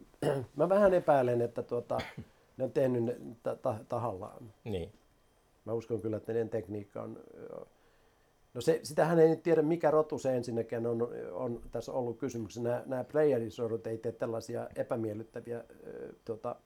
mä 0.56 0.68
vähän 0.68 0.94
epäilen, 0.94 1.42
että 1.42 1.62
tuota, 1.62 1.98
ne 2.56 2.64
on 2.64 2.72
tehnyt 2.72 3.02
ne 3.04 3.16
ta- 3.42 3.56
ta- 3.56 3.84
tahallaan. 3.88 4.52
Niin. 4.64 4.92
Mä 5.64 5.72
uskon 5.72 6.00
kyllä, 6.00 6.16
että 6.16 6.32
niiden 6.32 6.48
tekniikka 6.50 7.02
on... 7.02 7.20
No 8.54 8.60
se, 8.60 8.80
sitähän 8.82 9.18
ei 9.18 9.28
nyt 9.28 9.42
tiedä, 9.42 9.62
mikä 9.62 9.90
rotu 9.90 10.18
se 10.18 10.36
ensinnäkin 10.36 10.86
on, 10.86 11.08
on 11.32 11.60
tässä 11.70 11.92
ollut 11.92 12.18
kysymyksessä. 12.18 12.62
Nämä, 12.62 12.82
nämä 12.86 13.04
playerisodut 13.04 13.86
ei 13.86 13.98
tee 13.98 14.12
tällaisia 14.12 14.68
epämiellyttäviä 14.76 15.58
ö, 15.86 16.12
tota, 16.24 16.56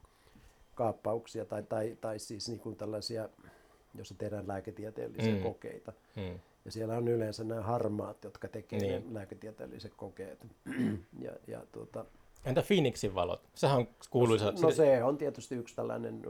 kaappauksia 0.75 1.45
tai, 1.45 1.63
tai, 1.63 1.97
tai 2.01 2.19
siis 2.19 2.49
niin 2.49 2.59
kuin 2.61 2.77
tällaisia, 2.77 3.29
jossa 3.95 4.15
tehdään 4.19 4.49
lääketieteellisiä 4.49 5.35
Mm. 5.35 5.43
kokeita. 5.43 5.93
Mm. 6.17 6.39
Ja 6.65 6.71
siellä 6.73 6.97
on 6.97 7.09
yleensä 7.09 7.45
nämä 7.45 7.61
harmaat, 7.63 8.25
jotka 8.25 8.49
tekee 8.49 8.79
Niin. 8.79 9.15
lääketieteelliset 9.15 9.93
kokeet. 9.97 10.47
ja, 11.25 11.33
ja 11.47 11.63
tuota, 11.73 12.05
Entä 12.45 12.63
Phoenixin 12.63 13.15
valot? 13.15 13.41
Sehän 13.55 13.77
on 13.77 13.89
kuuluisa. 14.11 14.53
no 14.63 14.71
se 14.71 15.05
on 15.05 15.19
tietysti 15.19 15.55
yksi 15.55 15.77
tällainen... 15.77 16.23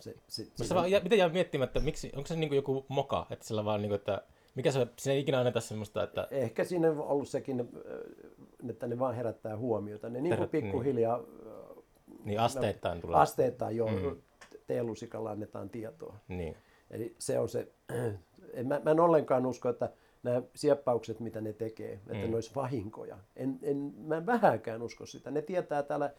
Se, 0.00 0.14
se, 0.28 0.42
Mutta 0.42 0.64
se 0.64 0.74
vaan, 0.74 0.90
jä- 0.90 1.00
miten 1.00 1.18
jää 1.18 1.28
miettimään, 1.28 1.66
että 1.66 1.80
miksi, 1.80 2.12
onko 2.16 2.26
se 2.26 2.36
niin 2.36 2.54
joku 2.54 2.84
moka, 2.88 3.26
että 3.30 3.46
sillä 3.46 3.64
vaan 3.64 3.82
niin 3.82 3.90
kuin, 3.90 3.98
että 3.98 4.22
mikä 4.54 4.70
se, 4.72 4.86
siinä 4.98 5.14
ei 5.14 5.20
ikinä 5.20 5.38
anneta 5.38 5.60
semmoista, 5.60 6.02
että 6.02 6.28
Ehkä 6.30 6.64
siinä 6.64 6.90
on 6.90 6.98
ollut 7.00 7.28
sekin, 7.28 7.60
ö, 7.86 8.04
että 8.68 8.86
ne 8.86 8.98
vaan 8.98 9.14
herättää 9.14 9.56
huomiota. 9.56 10.08
Ne 10.10 10.20
niin 10.20 10.36
kuin 10.36 10.48
pikkuhiljaa 10.48 11.20
niin 12.24 12.40
asteittain 12.40 13.00
tulee. 13.00 13.16
asteittain 13.16 13.76
jo 13.76 13.86
Mm. 13.86 14.16
teelusikalla 14.66 15.30
annetaan 15.30 15.70
tietoa. 15.70 16.16
Niin. 16.28 16.56
Eli 16.90 17.14
se 17.18 17.38
on 17.38 17.48
se, 17.48 17.68
en, 18.54 18.66
mä, 18.68 18.80
mä 18.84 18.90
en 18.90 19.00
ollenkaan 19.00 19.46
usko, 19.46 19.68
että 19.68 19.90
nämä 20.22 20.42
sieppaukset, 20.54 21.20
mitä 21.20 21.40
ne 21.40 21.52
tekee, 21.52 21.92
että 21.92 22.12
Mm. 22.14 22.30
ne 22.30 22.34
olisi 22.34 22.54
vahinkoja. 22.54 23.18
En, 23.36 23.58
en, 23.62 23.76
mä 23.98 24.16
en 24.16 24.26
vähänkään 24.26 24.82
usko 24.82 25.06
sitä. 25.06 25.30
Ne 25.30 25.42
tietää 25.42 25.82
täällä 25.82 26.10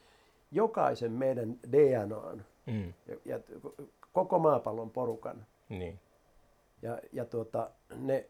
jokaisen 0.52 1.12
meidän 1.12 1.56
DNAn 1.72 2.46
Mm. 2.66 2.94
ja, 3.08 3.16
ja 3.26 3.40
koko 4.14 4.40
maapallon 4.40 4.90
porukan. 4.92 5.46
Niin. 5.70 6.00
Ja, 6.84 7.00
ja 7.12 7.26
tuota, 7.26 7.70
ne 7.96 8.30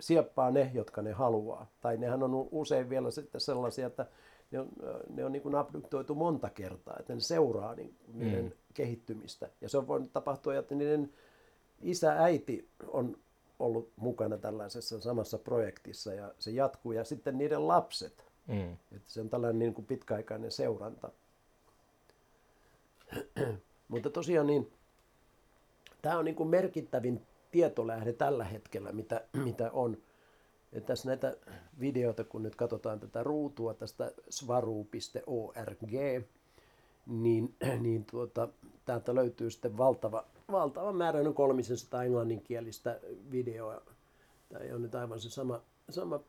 sieppaa 0.00 0.50
ne, 0.50 0.70
jotka 0.74 1.02
ne 1.02 1.12
haluaa. 1.12 1.66
Tai 1.80 1.96
nehän 1.96 2.22
on 2.22 2.48
usein 2.50 2.90
vielä 2.90 3.10
sitten 3.10 3.40
sellaisia, 3.40 3.86
että 3.86 4.06
ne 4.50 4.60
on, 4.60 4.68
ne 5.10 5.24
on 5.24 5.32
niin 5.32 5.42
kuin 5.42 5.54
abduktoitu 5.54 6.14
monta 6.14 6.50
kertaa, 6.50 6.96
että 7.00 7.14
ne 7.14 7.20
seuraa 7.20 7.74
niin, 7.74 7.96
niiden 8.14 8.44
Mm. 8.44 8.52
kehittymistä. 8.74 9.48
Ja 9.60 9.68
se 9.68 9.78
on 9.78 9.88
voinut 9.88 10.12
tapahtua, 10.12 10.54
että 10.56 10.74
niiden 10.74 11.12
isä, 11.82 12.12
äiti 12.12 12.68
on 12.86 13.16
ollut 13.58 13.92
mukana 13.96 14.38
tällaisessa 14.38 15.00
samassa 15.00 15.38
projektissa 15.38 16.14
ja 16.14 16.34
se 16.38 16.50
jatkuu. 16.50 16.92
Ja 16.92 17.04
sitten 17.04 17.38
niiden 17.38 17.68
lapset. 17.68 18.24
Mm. 18.46 18.72
Että 18.72 19.10
se 19.10 19.20
on 19.20 19.30
tällainen 19.30 19.58
niin 19.58 19.74
kuin 19.74 19.86
pitkäaikainen 19.86 20.50
seuranta. 20.50 21.10
Mutta 23.88 24.10
tosiaan 24.10 24.46
niin, 24.46 24.72
tämä 26.02 26.18
on 26.18 26.24
niin 26.24 26.34
kuin 26.34 26.48
merkittävin 26.48 27.26
tietolähde 27.50 28.12
tällä 28.12 28.44
hetkellä, 28.44 28.92
mitä, 28.92 29.24
mitä 29.44 29.70
on. 29.70 29.98
Ja 30.72 30.80
tässä 30.80 31.08
näitä 31.08 31.36
videoita, 31.80 32.24
kun 32.24 32.42
nyt 32.42 32.56
katsotaan 32.56 33.00
tätä 33.00 33.22
ruutua 33.22 33.74
tästä 33.74 34.12
svaru.org, 34.30 35.82
niin, 37.06 37.54
niin 37.80 38.04
tuota, 38.04 38.48
täältä 38.84 39.14
löytyy 39.14 39.50
sitten 39.50 39.78
valtava, 39.78 40.24
valtava 40.52 40.92
määrä, 40.92 41.22
noin 41.22 41.34
300 41.34 42.04
englanninkielistä 42.04 43.00
videoa. 43.30 43.82
Tämä 44.48 44.64
ole 44.72 44.78
nyt 44.78 44.94
aivan 44.94 45.20
se 45.20 45.30
sama, 45.30 45.60
sama 45.90 46.20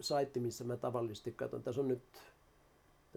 saitti, 0.00 0.40
missä 0.40 0.64
mä 0.64 0.76
tavallisesti 0.76 1.32
katson. 1.32 1.62
Tässä 1.62 1.80
on 1.80 1.88
nyt 1.88 2.02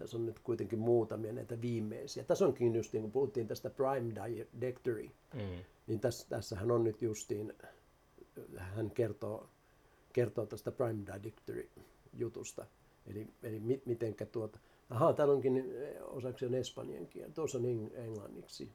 tässä 0.00 0.16
on 0.16 0.26
nyt 0.26 0.38
kuitenkin 0.38 0.78
muutamia 0.78 1.32
näitä 1.32 1.60
viimeisiä. 1.60 2.24
Tässä 2.24 2.46
onkin 2.46 2.74
just 2.74 2.92
niin 2.92 3.02
kun 3.02 3.12
puhuttiin 3.12 3.48
tästä 3.48 3.70
Prime 3.70 4.14
Directory, 4.14 5.10
Mm. 5.34 5.64
niin 5.86 6.00
tässä, 6.00 6.28
tässähän 6.28 6.70
on 6.70 6.84
nyt 6.84 7.02
justiin, 7.02 7.52
hän 8.56 8.90
kertoo, 8.90 9.48
kertoo 10.12 10.46
tästä 10.46 10.72
Prime 10.72 11.06
Directory 11.06 11.68
jutusta. 12.12 12.66
Eli, 13.06 13.26
eli 13.42 13.60
mi, 13.60 13.82
mitenkä 13.84 14.26
tuota, 14.26 14.58
ahaa, 14.90 15.12
täällä 15.12 15.34
onkin 15.34 15.64
osaksi 16.00 16.46
on 16.46 16.54
espanjan 16.54 17.06
kieli, 17.06 17.32
tuossa 17.32 17.58
on 17.58 17.64
eng- 17.64 17.96
englanniksi, 17.98 18.70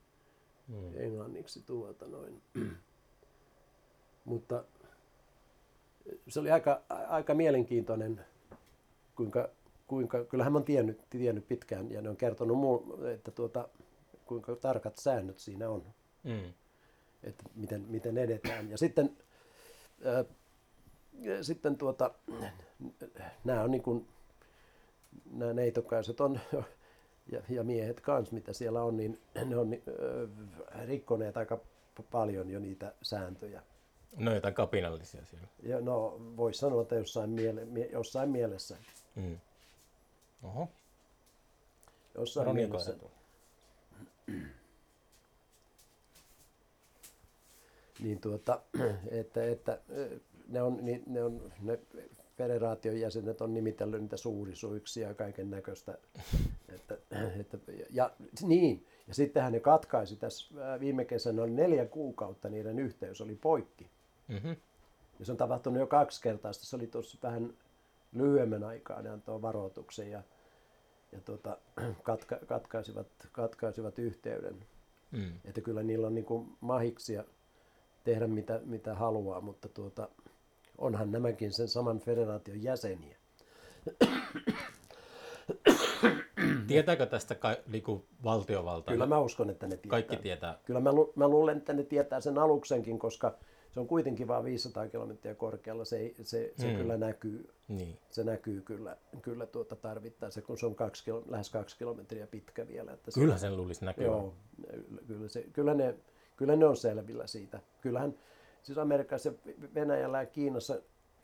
Mm. 0.67 0.91
englanniksi 0.95 1.63
tuota 1.65 2.07
noin. 2.07 2.41
Mutta 4.25 4.63
se 6.27 6.39
oli 6.39 6.51
aika, 6.51 6.81
aika 6.89 7.33
mielenkiintoinen, 7.33 8.25
kuinka, 9.15 9.49
kuinka 9.87 10.25
kyllähän 10.25 10.53
mä 10.53 10.57
oon 10.57 10.65
tiennyt, 10.65 11.01
tiennyt 11.09 11.47
pitkään 11.47 11.91
ja 11.91 12.01
ne 12.01 12.09
on 12.09 12.17
kertonut 12.17 12.57
muu, 12.57 12.97
että 13.13 13.31
tuota, 13.31 13.67
kuinka 14.25 14.55
tarkat 14.55 14.97
säännöt 14.97 15.39
siinä 15.39 15.69
on 15.69 15.83
Mm. 16.25 16.53
että 17.23 17.43
miten, 17.55 17.85
miten 17.87 18.17
edetään. 18.17 18.69
Ja 18.69 18.77
sitten, 18.77 19.17
ää, 20.05 20.25
sitten 21.41 21.77
tuota, 21.77 22.11
nämä 23.43 23.61
on 23.63 23.71
niin 23.71 23.81
kuin, 23.83 24.07
nämä 25.31 25.53
neitokaiset 25.53 26.21
on, 26.21 26.39
ja, 27.31 27.41
ja 27.49 27.63
miehet 27.63 27.99
kanssa, 27.99 28.35
mitä 28.35 28.53
siellä 28.53 28.83
on, 28.83 28.97
niin 28.97 29.19
ne 29.45 29.57
on 29.57 29.73
ää, 29.73 30.85
rikkoneet 30.85 31.37
aika 31.37 31.59
paljon 32.11 32.49
jo 32.49 32.59
niitä 32.59 32.93
sääntöjä. 33.01 33.61
No 34.17 34.33
jotain 34.33 34.53
kapinallisia 34.53 35.25
siellä. 35.25 35.47
Ja 35.63 35.81
no, 35.81 36.21
voisi 36.37 36.59
sanoa, 36.59 36.81
että 36.81 36.95
jossain, 36.95 37.29
miele, 37.29 37.65
mie, 37.65 37.89
jossain 37.91 38.29
mielessä. 38.29 38.77
Mm. 39.15 39.37
Oho. 40.45 40.69
Jossain 42.15 42.47
Roni 42.47 42.61
mielessä. 42.61 42.91
koira 42.91 42.99
tuolla. 42.99 43.15
niin 47.99 48.21
tuota, 48.21 48.61
että, 49.21 49.43
että 49.43 49.79
ne 50.47 50.61
on, 50.61 50.77
niin, 50.81 51.03
ne 51.07 51.23
on, 51.23 51.51
ne 51.61 51.79
federaation 52.37 52.99
jäsenet 52.99 53.41
on 53.41 53.53
nimitellyt 53.53 54.01
niitä 54.01 54.17
suurisuiksi 54.17 55.01
ja 55.01 55.13
kaiken 55.13 55.49
näköistä. 55.49 55.97
Että, 56.75 56.97
että, 57.39 57.57
ja 57.89 58.11
niin, 58.41 58.85
ja 59.07 59.13
sittenhän 59.13 59.53
ne 59.53 59.59
katkaisi 59.59 60.15
tässä 60.15 60.61
ää, 60.61 60.79
viime 60.79 61.05
kesänä 61.05 61.43
oli 61.43 61.51
neljä 61.51 61.85
kuukautta 61.85 62.49
niiden 62.49 62.79
yhteys 62.79 63.21
oli 63.21 63.35
poikki. 63.35 63.89
Mm-hmm. 64.27 64.55
Ja 65.19 65.25
se 65.25 65.31
on 65.31 65.37
tapahtunut 65.37 65.79
jo 65.79 65.87
kaksi 65.87 66.21
kertaa. 66.21 66.53
Sitten 66.53 66.69
se 66.69 66.75
oli 66.75 66.87
tuossa 66.87 67.17
vähän 67.23 67.53
lyhyemmän 68.13 68.63
aikaa, 68.63 69.01
ne 69.01 69.09
antoi 69.09 69.41
varoituksen 69.41 70.11
ja, 70.11 70.23
ja 71.11 71.21
tuota, 71.21 71.57
katka, 72.03 72.39
katkaisivat, 72.47 73.07
katkaisivat 73.31 73.99
yhteyden. 73.99 74.65
Mm. 75.11 75.31
Että 75.45 75.61
kyllä 75.61 75.83
niillä 75.83 76.07
on 76.07 76.15
niin 76.15 76.25
kuin 76.25 76.57
mahiksia 76.61 77.23
tehdä 78.03 78.27
mitä, 78.27 78.59
mitä 78.65 78.95
haluaa, 78.95 79.41
mutta 79.41 79.69
tuota, 79.69 80.09
onhan 80.77 81.11
nämäkin 81.11 81.53
sen 81.53 81.67
saman 81.67 81.99
federaation 81.99 82.63
jäseniä. 82.63 83.17
Tietääkö 86.67 87.05
tästä 87.05 87.35
ka- 87.35 87.57
niinku 87.67 88.05
valtiovalta? 88.23 88.91
Kyllä 88.91 89.05
mä 89.05 89.19
uskon, 89.19 89.49
että 89.49 89.67
ne 89.67 89.77
tietää. 89.77 89.89
Kaikki 89.89 90.17
tietää. 90.17 90.59
Kyllä 90.65 90.79
mä, 90.79 90.91
lu- 90.91 91.13
mä 91.15 91.27
luulen, 91.27 91.57
että 91.57 91.73
ne 91.73 91.83
tietää 91.83 92.21
sen 92.21 92.37
aluksenkin, 92.37 92.99
koska 92.99 93.37
se 93.75 93.79
on 93.79 93.87
kuitenkin 93.87 94.27
vain 94.27 94.45
500 94.45 94.87
kilometriä 94.87 95.35
korkealla. 95.35 95.85
Se, 95.85 96.13
se, 96.23 96.53
se 96.57 96.71
Mm. 96.71 96.77
kyllä 96.77 96.97
näkyy. 96.97 97.49
Niin. 97.67 97.97
Se 98.09 98.23
näkyy 98.23 98.61
kyllä, 98.61 98.97
kyllä 99.21 99.45
tuota 99.45 99.75
tarvittaessa, 99.75 100.41
kun 100.41 100.57
se 100.57 100.65
on 100.65 100.75
kaksi, 100.75 101.11
lähes 101.27 101.49
kaksi 101.49 101.77
kilometriä 101.77 102.27
pitkä 102.27 102.67
vielä. 102.67 102.91
Että 102.93 103.11
se, 103.11 103.19
Kyllä 103.19 103.37
sen 103.37 103.57
luulisi 103.57 103.85
näkyvän. 103.85 104.07
Joo, 104.11 104.33
kyllä, 105.07 105.27
se, 105.27 105.45
kyllä, 105.53 105.73
ne, 105.73 105.95
kyllä 106.37 106.55
ne 106.55 106.65
on 106.65 106.77
selvillä 106.77 107.27
siitä. 107.27 107.59
Kyllähän 107.81 108.13
siis 108.63 108.77
Amerikassa, 108.77 109.33
Venäjällä 109.75 110.19
ja 110.19 110.25
Kiinassa, 110.25 110.81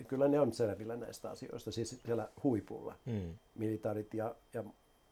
kyllä 0.08 0.28
ne 0.28 0.40
on 0.40 0.54
selvillä 0.54 0.96
näistä 0.96 1.30
asioista, 1.32 1.72
siis 1.72 2.02
siellä 2.06 2.30
huipulla, 2.44 2.96
Mm. 3.06 3.34
militaarit 3.56 4.14
ja, 4.14 4.36
ja 4.54 4.64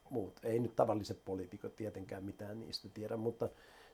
muut. 0.09 0.39
Ei 0.43 0.59
nyt 0.59 0.75
tavalliset 0.75 1.19
poliitikot 1.25 1.75
tietenkään 1.75 2.23
mitään 2.23 2.59
niistä 2.59 2.89
tiedä, 2.93 3.17
mutta 3.17 3.49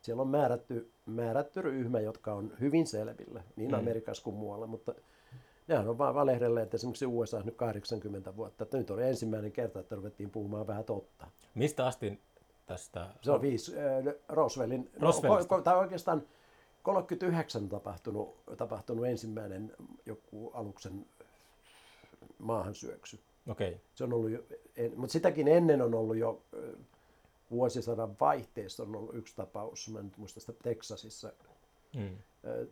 siellä 0.05 0.21
on 0.21 0.27
määrätty, 0.27 0.91
määrätty 1.05 1.61
ryhmä, 1.61 1.99
jotka 1.99 2.33
on 2.33 2.53
hyvin 2.59 2.87
selvillä, 2.87 3.43
niin 3.55 3.71
Mm. 3.71 3.77
Amerikassa 3.77 4.23
kuin 4.23 4.35
muualla, 4.35 4.67
mutta 4.67 4.95
nehän 5.67 5.87
on 5.87 5.97
vaan 5.97 6.15
valehdelleet 6.15 6.73
esimerkiksi 6.73 7.05
USA 7.05 7.41
nyt 7.43 7.55
80 7.55 8.35
vuotta. 8.35 8.63
Että 8.63 8.77
nyt 8.77 8.91
oli 8.91 9.03
ensimmäinen 9.03 9.51
kerta, 9.51 9.79
että 9.79 9.95
ruvettiin 9.95 10.29
puhumaan 10.29 10.67
vähän 10.67 10.83
totta. 10.83 11.27
Mistä 11.55 11.85
asti 11.85 12.19
tästä? 12.65 13.07
Se 13.21 13.31
on 13.31 13.41
viisi 13.41 13.73
äh, 13.77 14.15
Roswellin, 14.29 14.89
Roswellista. 14.99 15.55
no, 15.55 15.61
tai 15.61 15.77
oikeastaan 15.77 16.23
39 16.83 17.69
tapahtunut, 17.69 18.35
tapahtunut 18.57 19.05
ensimmäinen 19.05 19.73
joku 20.05 20.51
aluksen 20.53 21.05
maahansyöksy. 22.39 23.19
Okei. 23.49 23.69
Okay. 23.69 23.79
Se 23.93 24.03
on 24.03 24.13
ollut 24.13 24.29
jo, 24.31 24.39
en, 24.77 24.93
mutta 24.95 25.13
sitäkin 25.13 25.47
ennen 25.47 25.81
on 25.81 25.93
ollut 25.93 26.17
jo 26.17 26.41
ö, 26.53 26.77
vuosisadan 27.55 28.15
vaihteessa 28.19 28.83
on 28.83 28.95
ollut 28.95 29.15
yksi 29.15 29.35
tapaus, 29.35 29.89
mä 29.89 29.99
en 29.99 30.05
nyt 30.05 30.17
muista 30.17 30.39
sitä 30.39 30.53
Teksasissa, 30.63 31.31
Mm. 31.95 32.17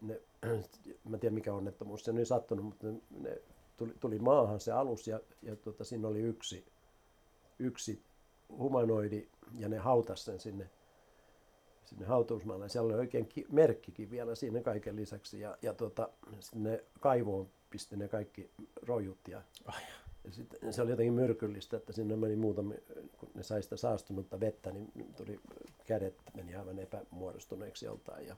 Ne, 0.02 0.22
mä 1.10 1.16
en 1.16 1.20
tiedä 1.20 1.34
mikä 1.34 1.54
onnettomuus 1.54 2.06
se 2.06 2.12
on 2.12 2.16
niin 2.16 2.26
sattunut, 2.26 2.66
mutta 2.66 2.88
ne, 2.88 3.02
ne 3.20 3.42
tuli, 3.78 3.94
tuli 4.00 4.20
maahan 4.20 4.60
se 4.60 4.72
alus 4.72 5.08
ja, 5.08 5.20
ja 5.42 5.56
tuota, 5.56 5.84
siinä 5.84 6.08
oli 6.08 6.20
yksi, 6.20 6.66
yksi 7.60 8.04
humanoidi 8.50 9.28
ja 9.58 9.70
ne 9.70 9.78
hautas 9.78 10.26
sen 10.26 10.40
sinne, 10.40 10.70
sinne 11.86 12.06
hautuusmaalle. 12.06 12.70
Siellä 12.70 12.88
oli 12.88 13.00
oikein 13.00 13.26
ki- 13.26 13.46
merkkikin 13.52 14.12
vielä 14.12 14.36
siinä 14.36 14.62
kaiken 14.62 14.96
lisäksi 14.96 15.40
ja, 15.40 15.58
ja 15.62 15.74
tuota, 15.74 16.10
ne 16.54 16.84
kaivoon 17.00 17.50
pisti 17.70 17.98
ne 17.98 18.08
kaikki 18.08 18.52
rojut 18.82 19.28
ja, 19.28 19.42
Ai. 19.66 19.82
Sitten 20.32 20.74
se 20.74 20.82
oli 20.82 20.90
jotenkin 20.92 21.14
myrkyllistä, 21.14 21.78
että 21.78 21.94
sinne 21.94 22.16
meni 22.16 22.36
muutama, 22.36 22.74
kun 23.18 23.30
ne 23.36 23.44
sai 23.44 23.64
sitä 23.64 23.78
saastunutta 23.78 24.40
vettä, 24.40 24.72
niin 24.72 25.14
tuli 25.18 25.40
kädet 25.88 26.16
meni 26.36 26.56
aivan 26.56 26.80
epämuodostuneeksi 26.80 27.86
joltain 27.86 28.28
ja 28.28 28.36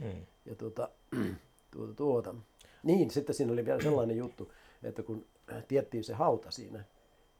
Mm. 0.00 0.26
ja 0.46 0.54
tuota, 0.54 0.88
tuota, 1.70 1.94
tuota. 1.94 2.34
Niin, 2.82 3.10
sitten 3.10 3.34
siinä 3.34 3.52
oli 3.52 3.64
vielä 3.64 3.82
sellainen 3.82 4.16
juttu, 4.24 4.52
että 4.82 5.02
kun 5.02 5.26
tiettiin 5.68 6.04
se 6.04 6.14
hauta 6.14 6.50
siinä, 6.50 6.84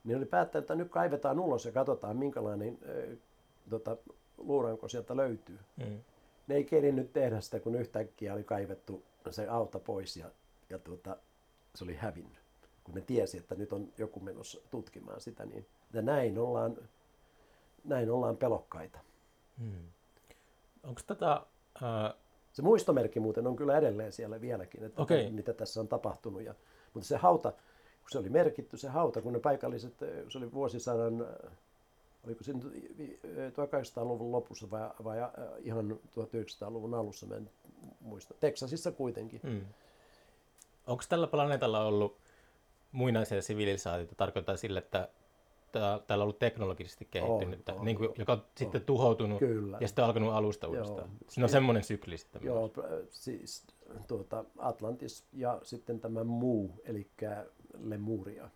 niin 0.03 0.17
oli 0.17 0.25
päättänyt, 0.25 0.63
että 0.63 0.75
nyt 0.75 0.89
kaivetaan 0.89 1.39
ulos 1.39 1.65
ja 1.65 1.71
katsotaan 1.71 2.17
minkälainen 2.17 2.77
äh, 2.83 3.17
tota, 3.69 3.97
luuranko 4.37 4.87
sieltä 4.87 5.17
löytyy. 5.17 5.59
Mm. 5.77 5.99
Ne 6.47 6.55
ei 6.55 6.63
kerinyt 6.63 7.13
tehdä 7.13 7.41
sitä, 7.41 7.59
kun 7.59 7.75
yhtäkkiä 7.75 8.33
oli 8.33 8.43
kaivettu 8.43 9.03
se 9.29 9.47
auta 9.47 9.79
pois 9.79 10.17
ja, 10.17 10.31
ja 10.69 10.79
tuota, 10.79 11.17
se 11.75 11.83
oli 11.83 11.95
hävinnyt. 11.95 12.40
Kun 12.91 12.99
ne 12.99 13.05
tiesi, 13.07 13.37
että 13.37 13.55
nyt 13.55 13.73
on 13.73 13.87
joku 13.97 14.19
menossa 14.19 14.61
tutkimaan 14.71 15.21
sitä, 15.21 15.45
niin 15.45 15.65
ja 15.93 16.01
näin 16.01 16.37
ollaan, 16.39 16.77
näin 17.83 18.11
ollaan 18.11 18.37
pelokkaita. 18.37 18.99
Mm. 19.57 19.87
Onko 20.83 21.01
tätä... 21.07 21.41
Ää, 21.81 22.13
Se 22.53 22.61
muistomerkki 22.61 23.19
muuten 23.19 23.47
on 23.47 23.55
kyllä 23.55 23.77
edelleen 23.77 24.11
siellä 24.11 24.41
vieläkin, 24.41 24.83
että 24.83 25.01
Okei. 25.01 25.31
mitä 25.31 25.53
tässä 25.53 25.79
on 25.79 25.87
tapahtunut. 25.87 26.41
Ja, 26.41 26.55
mutta 26.93 27.07
se 27.07 27.17
hauta, 27.17 27.51
kun 27.51 28.09
se 28.11 28.17
oli 28.19 28.29
merkitty 28.29 28.77
se 28.77 28.87
hauta, 28.89 29.21
kun 29.21 29.33
ne 29.33 29.39
paikalliset, 29.39 29.93
se 30.29 30.37
oli 30.37 30.51
vuosisadan, 30.53 31.27
oliko 32.25 32.43
se 32.43 32.53
nyt 32.53 32.71
vi- 32.97 33.19
eh, 33.23 33.51
1800-luvun 33.53 34.31
lopussa 34.31 34.71
vai, 34.71 34.89
vai 35.03 35.17
ihan 35.59 35.99
1900-luvun 36.11 36.93
alussa, 36.93 37.25
mä 37.25 37.35
en 37.35 37.49
muista. 37.99 38.33
Teksasissa 38.39 38.91
kuitenkin. 38.91 39.39
mm. 39.43 39.61
Onko 40.87 41.03
tällä 41.09 41.27
planeetalla 41.27 41.85
ollut 41.85 42.17
muinaisia 42.91 43.41
sivilisaatioita? 43.41 44.15
Tarkoittaa 44.15 44.57
sille, 44.57 44.79
että 44.79 45.09
tää- 45.71 45.99
täällä 45.99 46.23
on 46.23 46.25
ollut 46.25 46.39
teknologisesti 46.39 47.07
kehittynyttä, 47.11 47.73
on, 47.73 47.85
niin 47.85 47.97
kuin, 47.97 48.09
on, 48.09 48.15
joka 48.17 48.33
on 48.33 48.45
sitten 48.57 48.81
tuhoutunut 48.81 49.39
Kyllä. 49.39 49.77
ja 49.81 49.87
sitten 49.87 50.05
alkanut 50.05 50.33
alusta 50.33 50.67
Joo. 50.67 50.73
uudestaan. 50.73 51.09
Siinä 51.27 51.45
on 51.45 51.49
semmoinen 51.49 51.83
sykli 51.83 52.17
sitten 52.17 52.41
Joo, 52.43 52.71
myös. 52.77 53.07
siis 53.09 53.67
tuota, 54.07 54.45
Atlantis 54.57 55.25
ja 55.33 55.59
sitten 55.63 55.99
tämä 55.99 56.23
muu, 56.23 56.81
eli 56.83 57.07
Lemuria. 57.83 58.49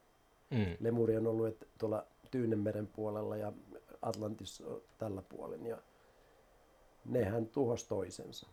Mm. 0.49 0.77
Lemuria 0.79 1.19
on 1.19 1.27
ollut 1.27 1.47
et, 1.47 1.67
tuolla 1.77 2.05
Tyynenmeren 2.31 2.87
puolella 2.87 3.37
ja 3.37 3.53
Atlantis 4.01 4.61
on 4.61 4.81
tällä 4.97 5.21
puolen 5.21 5.65
ja 5.65 5.77
nehän 7.05 7.45
tuhos 7.45 7.83
toisensa. 7.83 8.47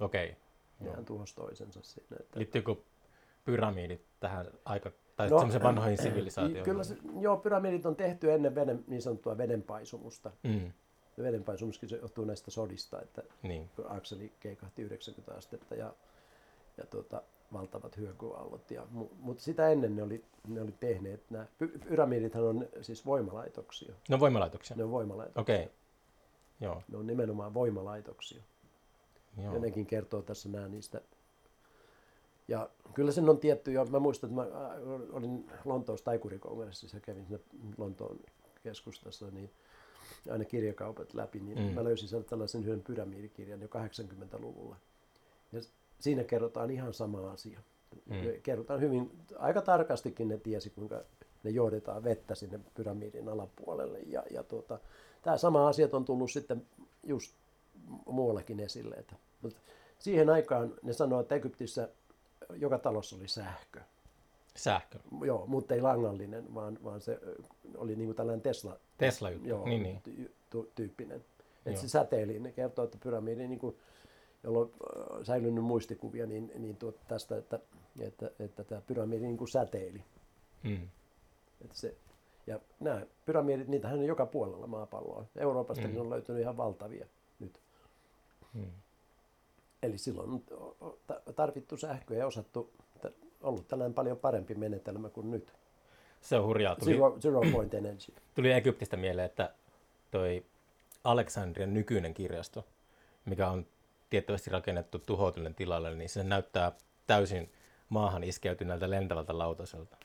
Okei. 0.00 0.26
Okay. 0.26 0.40
Nehän 0.80 1.04
tuhos 1.04 1.34
toisensa 1.34 1.80
siinä. 1.82 2.16
Että... 2.20 2.38
Liittyykö 2.38 2.76
pyramidit 3.44 4.02
tähän 4.20 4.46
aika, 4.64 4.92
tai 5.20 5.30
No, 5.30 5.38
semmoisen 5.38 5.62
vanhoihin 5.62 5.98
sivilisaatioihin? 6.02 6.64
Kyllä 6.64 6.84
se, 6.84 6.96
joo, 7.20 7.36
pyramidit 7.36 7.86
on 7.86 7.96
tehty 7.96 8.32
ennen 8.32 8.54
veden, 8.54 8.84
niin 8.86 9.02
sanottua 9.02 9.38
vedenpaisumusta. 9.38 10.30
Mm. 10.42 10.72
Ja 11.16 11.22
vedenpaisumuskin 11.24 11.88
se 11.88 11.96
johtuu 11.96 12.24
näistä 12.24 12.50
sodista, 12.50 13.02
että 13.02 13.22
Niin. 13.42 13.70
kun 13.76 13.84
akseli 13.90 14.32
keikahti 14.40 14.82
90 14.82 15.34
astetta 15.38 15.74
ja, 15.74 15.94
ja 16.76 16.86
tuota, 16.86 17.22
valtavat 17.52 17.96
hyökyaallot. 17.96 18.70
Ja, 18.70 18.82
mu- 18.82 19.14
mutta 19.18 19.42
sitä 19.42 19.68
ennen 19.68 19.96
ne 19.96 20.02
oli, 20.02 20.24
ne 20.48 20.60
oli 20.60 20.74
tehneet 20.80 21.22
nämä. 21.30 21.46
Py- 21.64 21.78
pyramidithan 21.88 22.44
on 22.44 22.66
siis 22.80 23.06
voimalaitoksia. 23.06 23.94
No 24.08 24.20
voimalaitoksia. 24.20 24.76
Ne 24.76 24.84
on 24.84 24.90
voimalaitoksia. 24.90 25.40
Okei. 25.42 25.64
Okay. 25.64 25.74
Joo. 26.60 26.82
Ne 26.88 26.98
on 26.98 27.06
nimenomaan 27.06 27.54
voimalaitoksia. 27.54 28.42
Joo. 29.42 29.54
Ja 29.54 29.60
nekin 29.60 29.86
kertoo 29.86 30.22
tässä 30.22 30.48
nämä 30.48 30.68
niistä. 30.68 31.00
Ja 32.50 32.68
kyllä 32.94 33.12
sen 33.12 33.28
on 33.28 33.38
tietty 33.38 33.72
jo, 33.72 33.84
mä 33.84 33.98
muistan, 33.98 34.30
että 34.30 34.42
mä 34.42 34.58
ää, 34.62 34.74
olin 35.12 35.50
Lontoossa 35.64 36.04
taikurikongressissa 36.04 36.96
ja 36.96 37.00
kävin 37.00 37.26
siinä 37.26 37.42
Lontoon 37.78 38.18
keskustassa, 38.62 39.26
niin 39.30 39.50
aina 40.30 40.44
kirjakaupat 40.44 41.14
läpi, 41.14 41.40
niin 41.40 41.58
Mm. 41.58 41.74
mä 41.74 41.84
löysin 41.84 42.08
sieltä 42.08 42.28
tällaisen 42.28 42.64
yhden 42.64 42.82
pyramidikirjan 42.82 43.60
jo 43.60 43.68
80-luvulla. 43.68 44.76
Ja 45.52 45.60
siinä 45.98 46.24
kerrotaan 46.24 46.70
ihan 46.70 46.94
sama 46.94 47.30
asia. 47.30 47.60
Mm. 48.06 48.16
Kerrotaan 48.42 48.80
hyvin, 48.80 49.10
aika 49.38 49.62
tarkastikin 49.62 50.28
ne 50.28 50.38
tiesi, 50.38 50.70
kuinka 50.70 51.02
ne 51.42 51.50
johdetaan 51.50 52.04
vettä 52.04 52.34
sinne 52.34 52.60
pyramidin 52.74 53.28
alapuolelle. 53.28 53.98
Ja, 53.98 54.22
ja 54.30 54.42
tuota, 54.42 54.78
tämä 55.22 55.36
sama 55.38 55.68
asiat 55.68 55.94
on 55.94 56.04
tullut 56.04 56.30
sitten 56.30 56.66
just 57.02 57.34
muuallakin 58.06 58.60
esille. 58.60 58.94
Että, 58.94 59.16
mutta 59.42 59.58
siihen 59.98 60.30
aikaan 60.30 60.74
ne 60.82 60.92
sanoo, 60.92 61.20
että 61.20 61.34
Egyptissä 61.34 61.88
joka 62.56 62.78
talossa 62.78 63.16
oli 63.16 63.28
sähkö. 63.28 63.80
Sähkö. 64.56 64.98
Joo, 65.24 65.46
mutta 65.46 65.74
ei 65.74 65.80
langallinen, 65.80 66.54
vaan, 66.54 66.78
vaan 66.84 67.00
se 67.00 67.20
oli 67.76 67.96
niin 67.96 68.06
kuin 68.06 68.16
tällainen 68.16 68.42
Tesla, 68.42 68.76
Tesla-juttu. 68.98 69.48
joo, 69.48 69.64
Niin, 69.64 69.82
niin. 69.82 70.02
ty- 70.08 70.30
ty- 70.56 70.70
tyyppinen. 70.74 71.24
Että 71.66 71.80
se 71.80 71.88
säteili, 71.88 72.38
ne 72.38 72.52
kertoo, 72.52 72.84
että 72.84 72.98
pyramidi 73.02 73.46
niin 73.48 73.58
kuin 73.58 73.76
jolla 74.44 74.58
on 74.60 74.70
säilynyt 75.26 75.64
muistikuvia, 75.64 76.26
niin, 76.26 76.52
niin 76.58 76.76
tuot 76.76 76.96
tästä, 77.08 77.36
että, 77.36 77.58
että, 78.00 78.30
että 78.38 78.64
tämä 78.64 78.80
pyramidi 78.80 79.22
niin 79.24 79.36
kuin 79.36 79.48
säteili. 79.48 80.04
Mm. 80.62 80.88
Että 81.64 81.76
se, 81.76 81.94
ja 82.46 82.60
nämä 82.80 83.06
pyramidit, 83.26 83.68
niitähän 83.68 83.98
on 83.98 84.04
joka 84.04 84.26
puolella 84.26 84.66
maapalloa. 84.66 85.24
Euroopastakin 85.36 85.94
Mm. 85.94 86.00
on 86.00 86.10
löytynyt 86.10 86.42
ihan 86.42 86.56
valtavia 86.56 87.06
nyt. 87.40 87.60
Mm. 88.54 88.70
Eli 89.82 89.98
silloin 89.98 90.30
on 90.30 90.42
tarvittu 91.36 91.76
sähköä 91.76 92.18
ja 92.18 92.26
osattu, 92.26 92.72
ollut 93.40 93.68
tällainen 93.68 93.94
paljon 93.94 94.16
parempi 94.16 94.54
menetelmä 94.54 95.08
kuin 95.08 95.30
nyt. 95.30 95.52
Se 96.20 96.36
on 96.36 96.44
hurjaa. 96.46 96.76
Tuli, 96.76 96.92
Zero, 96.92 97.16
zero 97.20 97.40
point 97.52 97.74
energy. 97.74 98.12
tuli 98.34 98.52
Egyptistä 98.52 98.96
mieleen, 98.96 99.26
että 99.26 99.54
toi 100.10 100.44
Aleksandrian 101.04 101.74
nykyinen 101.74 102.14
kirjasto, 102.14 102.64
mikä 103.24 103.48
on 103.50 103.66
tiettävästi 104.10 104.50
rakennettu 104.50 104.98
tuhoutuneen 104.98 105.54
tilalle, 105.54 105.94
niin 105.94 106.08
se 106.08 106.24
näyttää 106.24 106.72
täysin 107.06 107.50
maahan 107.88 108.24
iskeytyneeltä 108.24 108.90
lentävältä 108.90 109.38
lautaselta. 109.38 109.96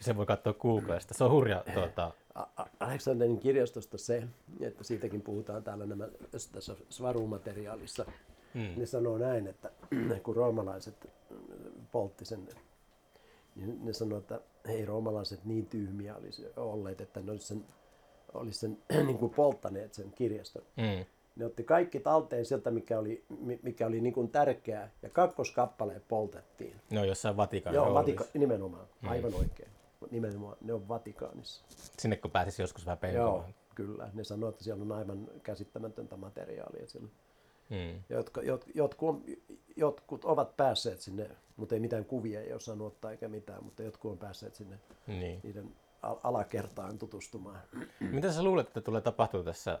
Se 0.00 0.16
voi 0.16 0.26
katsoa 0.26 0.52
Googlesta. 0.54 1.14
Se 1.14 1.24
on 1.24 1.30
hurja 1.30 1.64
tuota, 1.74 2.12
A- 2.34 2.46
A- 2.56 2.66
Aleksanterin 2.80 3.38
kirjastosta 3.40 3.98
se, 3.98 4.22
että 4.60 4.84
siitäkin 4.84 5.22
puhutaan 5.22 5.64
täällä 5.64 5.86
nämä, 5.86 6.08
tässä 6.52 6.74
svarumateriaalissa. 6.88 8.06
Mm. 8.54 8.74
Ne 8.76 8.86
sanoo 8.86 9.18
näin, 9.18 9.46
että 9.46 9.70
kun 10.24 10.36
roomalaiset 10.36 11.10
poltti 11.92 12.24
sen, 12.24 12.48
niin 13.56 13.84
ne 13.84 13.92
sanoo, 13.92 14.18
että 14.18 14.40
ei 14.68 14.84
roomalaiset 14.84 15.44
niin 15.44 15.66
tyhmiä 15.66 16.16
olisi 16.16 16.46
olleet, 16.56 17.00
että 17.00 17.20
ne 17.20 17.30
olisi 17.30 17.46
sen, 17.46 17.64
olisi 18.34 18.58
sen 18.58 18.78
niin 19.06 19.18
kuin 19.18 19.34
polttaneet 19.34 19.94
sen 19.94 20.12
kirjaston. 20.12 20.62
mm. 20.76 21.04
Ne 21.36 21.44
otti 21.46 21.64
kaikki 21.64 22.00
talteen 22.00 22.46
sieltä, 22.46 22.70
mikä 22.70 22.98
oli, 22.98 23.24
mi- 23.40 23.60
mikä 23.62 23.86
oli 23.86 24.00
niin 24.00 24.12
kuin 24.14 24.28
tärkeää, 24.30 24.90
ja 25.02 25.10
kakkoskappaleet 25.10 26.08
poltettiin. 26.08 26.76
ne 26.90 27.00
on 27.00 27.08
jossain 27.08 27.36
Vatikanin 27.36 27.74
Joo. 27.76 27.94
Vatika- 27.94 28.24
nimenomaan, 28.34 28.86
aivan 29.02 29.34
oikein. 29.34 29.68
Nimenomaan, 30.10 30.56
ne 30.60 30.72
on 30.72 30.88
Vatikaanissa. 30.88 31.64
Sinne 31.98 32.16
kun 32.16 32.30
pääsisi 32.30 32.62
joskus 32.62 32.86
vähän 32.86 32.98
Joo, 33.02 33.12
penkomaan. 33.32 33.54
kyllä. 33.74 34.10
Ne 34.14 34.24
sanoo, 34.24 34.50
että 34.50 34.64
siellä 34.64 34.82
on 34.82 34.92
aivan 34.92 35.28
käsittämätöntä 35.42 36.16
materiaalia 36.16 36.86
siellä. 36.86 37.08
Mm. 37.70 38.02
Jotka, 38.08 38.42
jot, 38.42 38.64
jotkut, 38.74 39.08
on, 39.08 39.24
jotkut 39.76 40.24
ovat 40.24 40.56
päässeet 40.56 41.00
sinne, 41.00 41.30
mutta 41.56 41.74
ei 41.74 41.80
mitään 41.80 42.04
kuvia 42.04 42.40
ei 42.40 42.52
ole 42.52 42.82
ottaa 42.86 43.10
eikä 43.10 43.28
mitään, 43.28 43.64
mutta 43.64 43.82
jotkut 43.82 44.12
on 44.12 44.18
päässeet 44.18 44.54
sinne 44.54 44.78
Niin. 45.06 45.40
niiden 45.42 45.76
al- 46.02 46.18
alakertaan 46.22 46.98
tutustumaan. 46.98 47.60
Mitä 48.00 48.32
sä 48.32 48.42
luulet, 48.42 48.66
että 48.66 48.80
tulee 48.80 49.00
tapahtua 49.00 49.44
tässä 49.44 49.80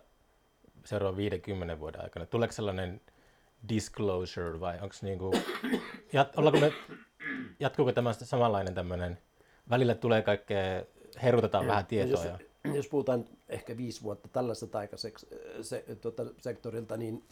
seuraavan 0.84 1.16
50 1.16 1.80
vuoden 1.80 2.02
aikana? 2.02 2.26
Tuleeko 2.26 2.52
sellainen 2.52 3.00
disclosure 3.68 4.60
vai 4.60 4.74
onko 4.80 4.94
niinku, 5.02 5.32
jat, 6.12 6.32
me, 6.60 6.72
jatkuuko 7.60 7.92
tämä 7.92 8.12
samanlainen 8.12 8.74
tämmöinen, 8.74 9.18
välillä 9.70 9.94
tulee 9.94 10.22
kaikkea, 10.22 10.84
herutetaan 11.22 11.66
vähän 11.66 11.86
tietoa 11.86 12.24
ja, 12.24 12.38
Jos, 12.64 12.76
jos 12.76 12.88
puhutaan 12.88 13.24
ehkä 13.48 13.76
viisi 13.76 14.02
vuotta 14.02 14.28
tällaista 14.28 14.78
aikasektorilta, 14.78 15.62
se, 15.64 15.84
tuota, 16.00 16.22
sektorilta, 16.40 16.96
niin 16.96 17.24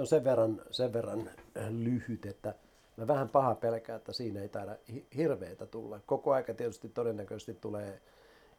se 0.00 0.02
on 0.02 0.06
sen 0.06 0.24
verran, 0.24 0.62
sen 0.70 0.92
verran 0.92 1.30
lyhyt, 1.70 2.26
että 2.26 2.54
mä 2.96 3.06
vähän 3.06 3.28
paha 3.28 3.54
pelkää, 3.54 3.96
että 3.96 4.12
siinä 4.12 4.42
ei 4.42 4.48
taida 4.48 4.76
hi- 4.92 5.06
hirveätä 5.16 5.66
tulla. 5.66 6.00
Koko 6.06 6.32
aika 6.32 6.54
tietysti 6.54 6.88
todennäköisesti 6.88 7.54
tulee 7.54 8.00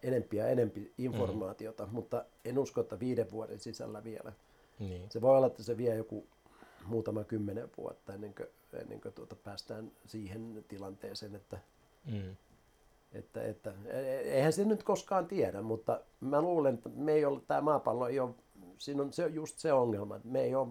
enempi 0.04 0.38
ja 0.38 0.48
enempi 0.48 0.94
informaatiota, 0.98 1.86
mm. 1.86 1.92
mutta 1.94 2.26
en 2.46 2.60
usko, 2.60 2.82
että 2.82 3.00
viiden 3.00 3.32
vuoden 3.32 3.60
sisällä 3.60 4.04
vielä. 4.04 4.34
niin. 4.80 5.12
Se 5.12 5.22
voi 5.22 5.38
olla, 5.38 5.48
että 5.48 5.64
se 5.64 5.78
vie 5.78 5.96
joku 5.96 6.28
muutama 6.86 7.24
kymmenen 7.24 7.70
vuotta 7.78 8.14
ennen 8.14 8.34
kuin, 8.36 8.48
ennen 8.82 9.02
kuin 9.02 9.14
tuota 9.14 9.36
päästään 9.36 9.92
siihen 10.06 10.66
tilanteeseen, 10.68 11.36
että, 11.36 11.58
Mm. 12.06 12.36
että, 13.14 13.44
että 13.44 13.74
e- 13.86 14.18
eihän 14.18 14.54
se 14.54 14.66
nyt 14.66 14.84
koskaan 14.84 15.28
tiedä, 15.28 15.62
mutta 15.62 16.02
mä 16.20 16.42
luulen, 16.42 16.74
että 16.74 16.90
me 16.90 17.12
ei 17.14 17.26
ole, 17.26 17.42
tämä 17.48 17.62
maapallo 17.62 18.08
ei 18.08 18.20
ole, 18.20 18.32
siinä 18.78 19.02
on 19.02 19.14
se, 19.14 19.28
just 19.28 19.60
se 19.60 19.74
ongelma, 19.74 20.16
että 20.16 20.28
me 20.28 20.42
ei 20.42 20.56
ole, 20.56 20.68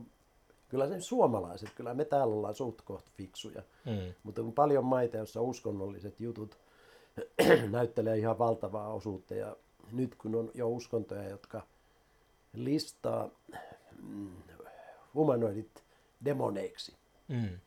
kyllä 0.70 0.88
se 0.88 1.00
suomalaiset, 1.00 1.68
kyllä 1.74 1.94
me 1.94 2.04
täällä 2.04 2.34
ollaan 2.34 2.54
suht 2.54 2.80
koht 2.84 3.06
fiksuja, 3.16 3.62
Mm. 3.86 4.14
mutta 4.22 4.42
on 4.42 4.52
paljon 4.52 4.84
maita, 4.84 5.16
joissa 5.16 5.40
uskonnolliset 5.40 6.20
jutut 6.20 6.58
näyttelee 7.70 8.18
ihan 8.18 8.38
valtavaa 8.38 8.92
osuutta 8.94 9.34
ja 9.34 9.56
nyt 9.92 10.14
kun 10.14 10.34
on 10.34 10.50
jo 10.54 10.68
uskontoja, 10.68 11.28
jotka 11.28 11.62
listaa 12.52 13.30
mm, 14.02 14.30
humanoidit 15.14 15.84
demoneiksi, 16.24 16.94
Mm. 17.28 17.58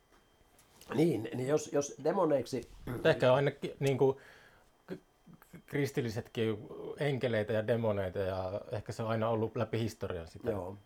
niin, 0.94 1.28
niin 1.34 1.48
jos, 1.48 1.72
jos 1.72 1.94
demoneiksi 2.04 2.68
ehkä 3.04 3.34
ainakin 3.34 3.76
niin 3.80 3.98
kuin, 3.98 4.16
kristillisetkin 5.66 6.58
enkeleitä 6.98 7.52
ja 7.52 7.66
demoneita 7.66 8.18
ja 8.18 8.60
ehkä 8.72 8.92
se 8.92 9.02
on 9.02 9.08
aina 9.08 9.28
ollut 9.28 9.56
läpi 9.56 9.78
historian 9.78 10.28
sitä. 10.28 10.50
Joo. 10.50 10.76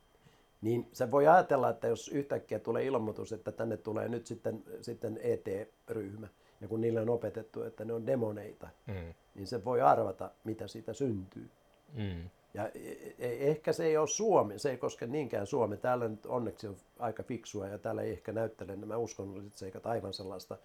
Niin 0.60 0.88
se 0.92 1.10
voi 1.10 1.26
ajatella, 1.26 1.70
että 1.70 1.86
jos 1.88 2.08
yhtäkkiä 2.08 2.58
tulee 2.58 2.84
ilmoitus, 2.84 3.32
että 3.32 3.52
tänne 3.52 3.76
tulee 3.76 4.08
nyt 4.08 4.26
sitten, 4.26 4.64
sitten 4.80 5.18
ET-ryhmä, 5.22 6.28
ja 6.60 6.68
kun 6.68 6.80
niille 6.80 7.00
on 7.00 7.08
opetettu, 7.10 7.62
että 7.62 7.84
ne 7.84 7.92
on 7.92 8.06
demoneita, 8.06 8.68
Mm. 8.86 9.14
niin 9.34 9.46
se 9.46 9.64
voi 9.64 9.80
arvata, 9.80 10.30
mitä 10.44 10.66
siitä 10.66 10.92
syntyy. 10.92 11.50
Mm. 11.94 12.30
Ja 12.54 12.68
e- 12.68 13.14
e- 13.18 13.50
ehkä 13.50 13.72
se 13.72 13.84
ei 13.84 13.96
ole 13.96 14.06
Suomi, 14.06 14.58
se 14.58 14.70
ei 14.70 14.76
koske 14.76 15.06
niinkään 15.06 15.46
Suomi. 15.46 15.76
Täällä 15.76 16.08
nyt 16.08 16.26
onneksi 16.26 16.66
on 16.68 16.76
aika 16.98 17.22
fiksua 17.22 17.66
ja 17.68 17.78
täällä 17.78 18.02
ei 18.02 18.10
ehkä 18.12 18.32
näyttele 18.32 18.76
nämä 18.76 18.96
uskonnolliset 18.96 19.56
seikat 19.56 19.86
aivan 19.86 20.12
sellaista, 20.12 20.58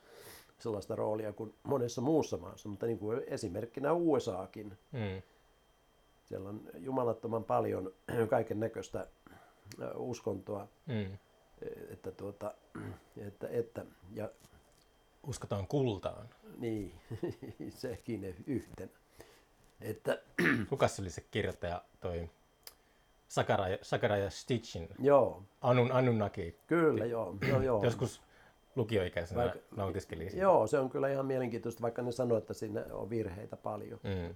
sellaista 0.60 0.96
roolia 0.96 1.34
kuin 1.34 1.54
monessa 1.64 2.02
muussa 2.02 2.38
maassa, 2.38 2.70
mutta 2.70 2.86
niin 2.86 3.00
kuin 3.00 3.22
esimerkkinä 3.28 3.94
USAkin. 3.94 4.78
Mm. 4.92 5.22
Siellä 6.26 6.50
on 6.50 6.62
jumalattoman 6.78 7.44
paljon 7.44 7.94
kaiken 8.30 8.60
näköistä 8.60 9.08
uskontoa, 9.96 10.68
Mm. 10.86 11.18
että, 11.90 12.12
tuota, 12.12 12.54
että, 13.28 13.48
että 13.48 13.86
ja 14.14 14.30
Uskotaan 15.28 15.68
kultaan. 15.68 16.30
niin, 16.58 16.94
sekin 17.70 18.36
yhtenä. 18.48 18.92
Että 19.82 20.22
Kuka 20.70 20.88
se 20.88 21.02
oli 21.02 21.10
se 21.10 21.22
kirjoittaja, 21.32 21.82
toi 22.00 22.30
Sakaraja, 23.28 23.78
Sakaraja 23.82 24.30
Stitchin, 24.30 24.90
joo, 25.00 25.44
Anun, 25.62 25.92
Anunnaki. 25.92 26.60
kyllä 26.68 27.06
joo, 27.06 27.36
joo, 27.48 27.62
joo. 27.62 27.84
Joskus 27.84 28.22
lukioikäisenä 28.76 29.54
nautiskelin 29.76 30.30
siitä. 30.30 30.44
Joo, 30.44 30.68
se 30.68 30.80
on 30.80 30.90
kyllä 30.90 31.10
ihan 31.10 31.26
mielenkiintoista, 31.26 31.82
vaikka 31.82 32.02
ne 32.02 32.12
sanoo, 32.12 32.38
että 32.38 32.54
siinä 32.54 32.86
on 32.92 33.10
virheitä 33.10 33.58
paljon. 33.58 34.00
Mm. 34.04 34.36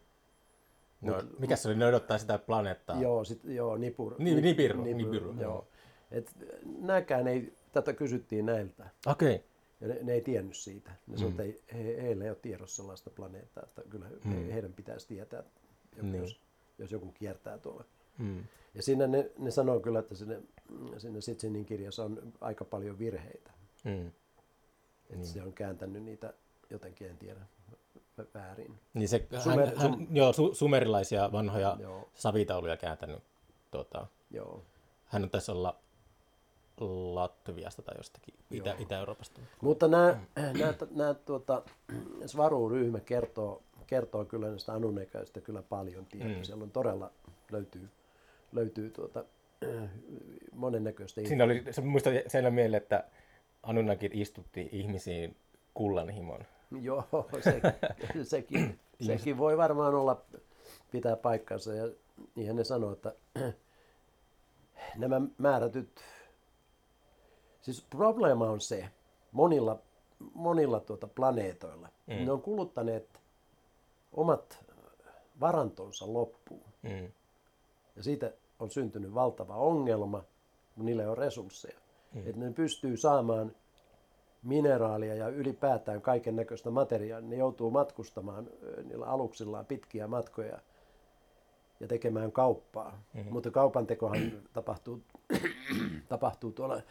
No, 1.01 1.23
mikä 1.39 1.55
se 1.55 1.67
oli? 1.67 1.77
Ne 1.77 1.85
odottaa 1.85 2.17
sitä 2.17 2.37
planeettaa. 2.37 3.01
Joo, 3.01 3.23
sit, 3.23 3.43
joo, 3.43 3.77
Nipur. 3.77 4.15
Ni- 4.19 4.35
Nip- 4.35 4.41
Nibiru, 4.41 4.83
Nibiru, 4.83 5.31
joo. 5.31 5.41
joo. 5.41 5.67
Et, 6.11 6.31
nämäkään 6.79 7.27
ei, 7.27 7.53
tätä 7.71 7.93
kysyttiin 7.93 8.45
näiltä, 8.45 8.89
Okei. 9.05 9.35
Okay. 9.35 9.47
ja 9.81 9.87
ne, 9.87 9.99
ne 10.03 10.13
ei 10.13 10.21
tiennyt 10.21 10.57
siitä. 10.57 10.91
Ne 11.07 11.17
mm. 11.17 11.27
että 11.29 11.43
ei, 11.43 11.61
he, 11.73 12.01
heillä 12.01 12.23
ei 12.23 12.29
ole 12.29 12.37
tiedossa 12.41 12.75
sellaista 12.75 13.09
planeettaa, 13.09 13.63
että 13.63 13.81
kyllä 13.89 14.05
mm. 14.23 14.31
he, 14.31 14.53
heidän 14.53 14.73
pitäisi 14.73 15.07
tietää, 15.07 15.43
jos, 15.95 16.05
Niin. 16.05 16.21
jos, 16.21 16.41
jos 16.77 16.91
joku 16.91 17.11
kiertää 17.11 17.57
tuolla. 17.57 17.83
Mm. 18.17 18.43
Ja 18.73 18.83
siinä 18.83 19.07
ne, 19.07 19.31
ne 19.37 19.51
sanoo 19.51 19.79
kyllä, 19.79 19.99
että 19.99 20.15
sinne, 20.15 20.41
sinne 20.97 21.21
Sitsenin 21.21 21.65
kirjassa 21.65 22.03
on 22.03 22.33
aika 22.41 22.65
paljon 22.65 22.99
virheitä. 22.99 23.51
Mm. 23.83 24.07
Että 24.07 25.15
niin. 25.15 25.25
se 25.25 25.43
on 25.43 25.53
kääntänyt 25.53 26.03
niitä 26.03 26.33
jotenkin, 26.69 27.07
en 27.07 27.17
tiedä, 27.17 27.39
väärin. 28.33 28.79
Niin 28.93 29.09
se, 29.09 29.27
Sumer- 29.31 29.77
hän, 29.77 29.91
hän, 29.91 30.07
joo, 30.11 30.33
su, 30.33 30.53
sumerilaisia 30.53 31.31
vanhoja 31.31 31.77
Joo. 31.79 32.09
savitauluja 32.13 32.77
kääntänyt. 32.77 33.23
Tota, 33.71 34.07
Joo. 34.31 34.61
hän 35.05 35.23
on 35.23 35.29
taisi 35.29 35.51
olla 35.51 35.79
Latviasta 37.13 37.81
tai 37.81 37.95
jostakin 37.97 38.33
Itä, 38.51 38.75
Itä-Euroopasta. 38.79 39.41
Mutta 39.61 39.87
nämä, 39.87 40.19
nämä, 40.35 40.73
nämä 40.91 41.13
tuota, 41.13 41.63
Svaru-ryhmä 42.25 42.99
kertoo, 42.99 43.63
kertoo 43.87 44.25
kyllä 44.25 44.49
näistä 44.49 44.73
Anunnekäistä 44.73 45.41
kyllä 45.41 45.61
paljon 45.61 46.05
tietoa. 46.05 46.37
Mm. 46.37 46.43
Siellä 46.43 46.63
on 46.63 46.71
todella, 46.71 47.11
löytyy, 47.51 47.89
löytyy 48.51 48.89
tuota, 48.89 49.25
monennäköistä 50.53 51.21
Siinä 51.21 51.43
oli, 51.43 51.63
se 51.71 51.81
muista 51.81 52.09
sen 52.27 52.53
mieleen, 52.53 52.83
että 52.83 53.03
Anunnakit 53.63 54.15
istutti 54.15 54.69
ihmisiin 54.71 55.35
kullanhimon. 55.73 56.39
Joo, 56.81 57.03
se, 57.43 57.61
sekin, 58.23 58.79
sekin 59.01 59.37
voi 59.37 59.57
varmaan 59.57 59.95
olla, 59.95 60.21
pitää 60.91 61.15
paikkansa. 61.15 61.73
Ja 61.73 61.91
niinhän 62.35 62.55
ne 62.55 62.63
sanoo, 62.63 62.91
että 62.91 63.15
nämä 64.97 65.21
määrätyt, 65.37 66.01
siis 67.61 67.85
probleema 67.89 68.49
on 68.49 68.61
se, 68.61 68.89
monilla, 69.31 69.79
monilla 70.33 70.79
tuota 70.79 71.07
planeetoilla, 71.07 71.89
mm. 72.07 72.13
ne 72.25 72.31
on 72.31 72.41
kuluttaneet 72.41 73.21
omat 74.13 74.65
varantonsa 75.39 76.13
loppuun. 76.13 76.73
Mm. 76.81 77.11
Ja 77.95 78.03
siitä 78.03 78.31
on 78.59 78.71
syntynyt 78.71 79.13
valtava 79.13 79.55
ongelma, 79.55 80.23
kun 80.75 80.85
niillä 80.85 81.07
ole 81.07 81.15
resursseja. 81.15 81.79
Mm. 82.13 82.27
Että 82.27 82.39
ne 82.39 82.53
pystyy 82.53 82.97
saamaan 82.97 83.55
mineraalia 84.43 85.15
ja 85.15 85.27
ylipäätään 85.27 86.01
kaiken 86.01 86.35
näköistä 86.35 86.69
materiaalia. 86.69 87.29
Ne 87.29 87.35
joutuu 87.35 87.71
matkustamaan 87.71 88.49
niillä 88.83 89.05
aluksillaan 89.05 89.65
pitkiä 89.65 90.07
matkoja 90.07 90.59
ja 91.79 91.87
tekemään 91.87 92.31
kauppaa. 92.31 93.03
Mm-hmm. 93.13 93.33
Mutta 93.33 93.51
kaupan 93.51 93.87
tekohan 93.87 94.31
tapahtuu, 94.53 95.03
tapahtuu 96.09 96.51
tuolla 96.51 96.81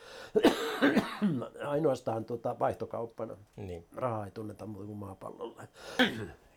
ainoastaan 1.66 2.24
tuota 2.24 2.58
vaihtokauppana. 2.58 3.36
Niin. 3.56 3.86
Rahaa 3.94 4.24
ei 4.24 4.30
tunneta 4.30 4.66
muuta 4.66 4.86
kuin 4.86 4.98
maapallolla. 4.98 5.62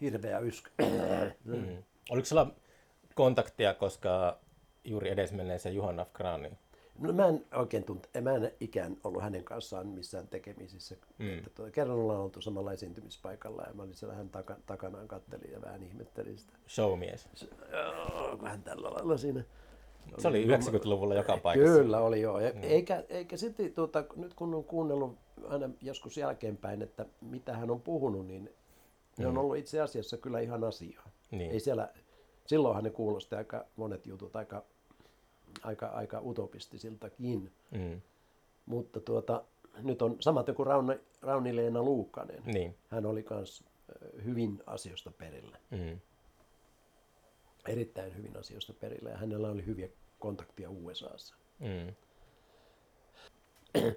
Hirveä 0.02 0.40
ysky. 0.40 0.72
Mm. 1.46 1.84
Oliko 2.10 2.26
sulla 2.26 2.52
kontaktia, 3.16 3.74
koska 3.74 4.40
juuri 4.84 5.10
edesmenneeseen 5.10 5.76
Juhan 5.76 6.00
Afgraniin? 6.00 6.58
No 7.00 7.14
mä 7.14 7.28
en 7.28 7.45
oikein 7.56 7.84
tunte, 7.84 8.22
mä 8.22 8.32
en 8.32 8.52
ikään 8.60 8.97
ollut 9.04 9.22
hänen 9.22 9.43
kanssaan 9.43 9.88
missään 9.88 10.28
tekemisissä. 10.28 10.95
Mm. 11.18 11.38
Että 11.38 11.50
tuo, 11.56 11.68
kerran 11.72 11.97
ollaan 11.97 12.20
oltu 12.20 12.41
samalla 12.41 12.74
esiintymispaikalla 12.74 13.64
ja 13.68 13.74
mä 13.74 13.84
olin 13.84 13.95
siellä 13.95 14.16
hän 14.16 14.30
taka, 14.30 14.58
takanaan 14.66 15.08
kattelin 15.08 15.52
ja 15.52 15.62
vähän 15.62 15.84
ihmettelin 15.84 16.38
sitä. 16.38 16.54
Showmies. 16.68 17.30
Se, 17.34 17.47
joo, 17.72 18.38
hän 18.43 18.64
tällä 18.64 18.89
lailla 18.93 19.18
siinä. 19.18 19.43
Se 20.18 20.28
oli 20.28 20.45
90-luvulla 20.45 21.16
joka 21.16 21.38
paikassa. 21.38 21.78
Kyllä 21.78 22.00
oli 22.00 22.22
joo. 22.22 22.39
Ja 22.39 22.50
eikä, 22.62 23.04
eikä 23.10 23.38
sitten 23.38 23.74
tuota, 23.74 24.04
nyt 24.16 24.34
kun 24.34 24.56
on 24.56 24.64
kuunnellut 24.64 25.18
aina 25.47 25.70
joskus 25.82 26.18
jälkeenpäin, 26.18 26.82
että 26.82 27.06
mitä 27.22 27.58
hän 27.58 27.72
on 27.72 27.82
puhunut, 27.82 28.28
niin 28.28 28.50
ne 29.18 29.28
on 29.28 29.38
ollut 29.38 29.58
itse 29.58 29.82
asiassa 29.82 30.18
kyllä 30.18 30.39
ihan 30.39 30.64
asiaa. 30.64 31.10
Niin. 31.32 31.52
Ei 31.52 31.60
siellä, 31.60 31.89
silloinhan 32.45 32.84
ne 32.84 32.89
kuulosti 32.89 33.36
aika 33.36 33.66
monet 33.76 34.06
jutut 34.06 34.36
aika, 34.36 34.64
aika, 35.64 35.88
aika 35.88 36.22
utopistisiltakin. 36.22 37.52
Mm. 37.72 38.02
Mutta 38.66 39.00
tuota, 39.00 39.43
nyt 39.82 40.02
on 40.02 40.18
samaten 40.20 40.56
kuin 40.56 40.68
Rauni, 40.68 41.00
Rauni-Leena 41.22 41.84
Luukkanen. 41.84 42.43
Niin. 42.45 42.76
Hän 42.89 43.06
oli 43.06 43.26
myös 43.30 43.64
hyvin 44.26 44.64
asioista 44.66 45.12
perillä. 45.12 45.58
Mm. 45.72 46.00
Erittäin 47.68 48.16
hyvin 48.16 48.38
asioista 48.38 48.74
perillä 48.74 49.10
ja 49.10 49.18
hänellä 49.18 49.50
oli 49.50 49.66
hyviä 49.66 49.89
kontaktia 50.20 50.70
USAssa. 50.70 51.36
Mm. 51.60 51.93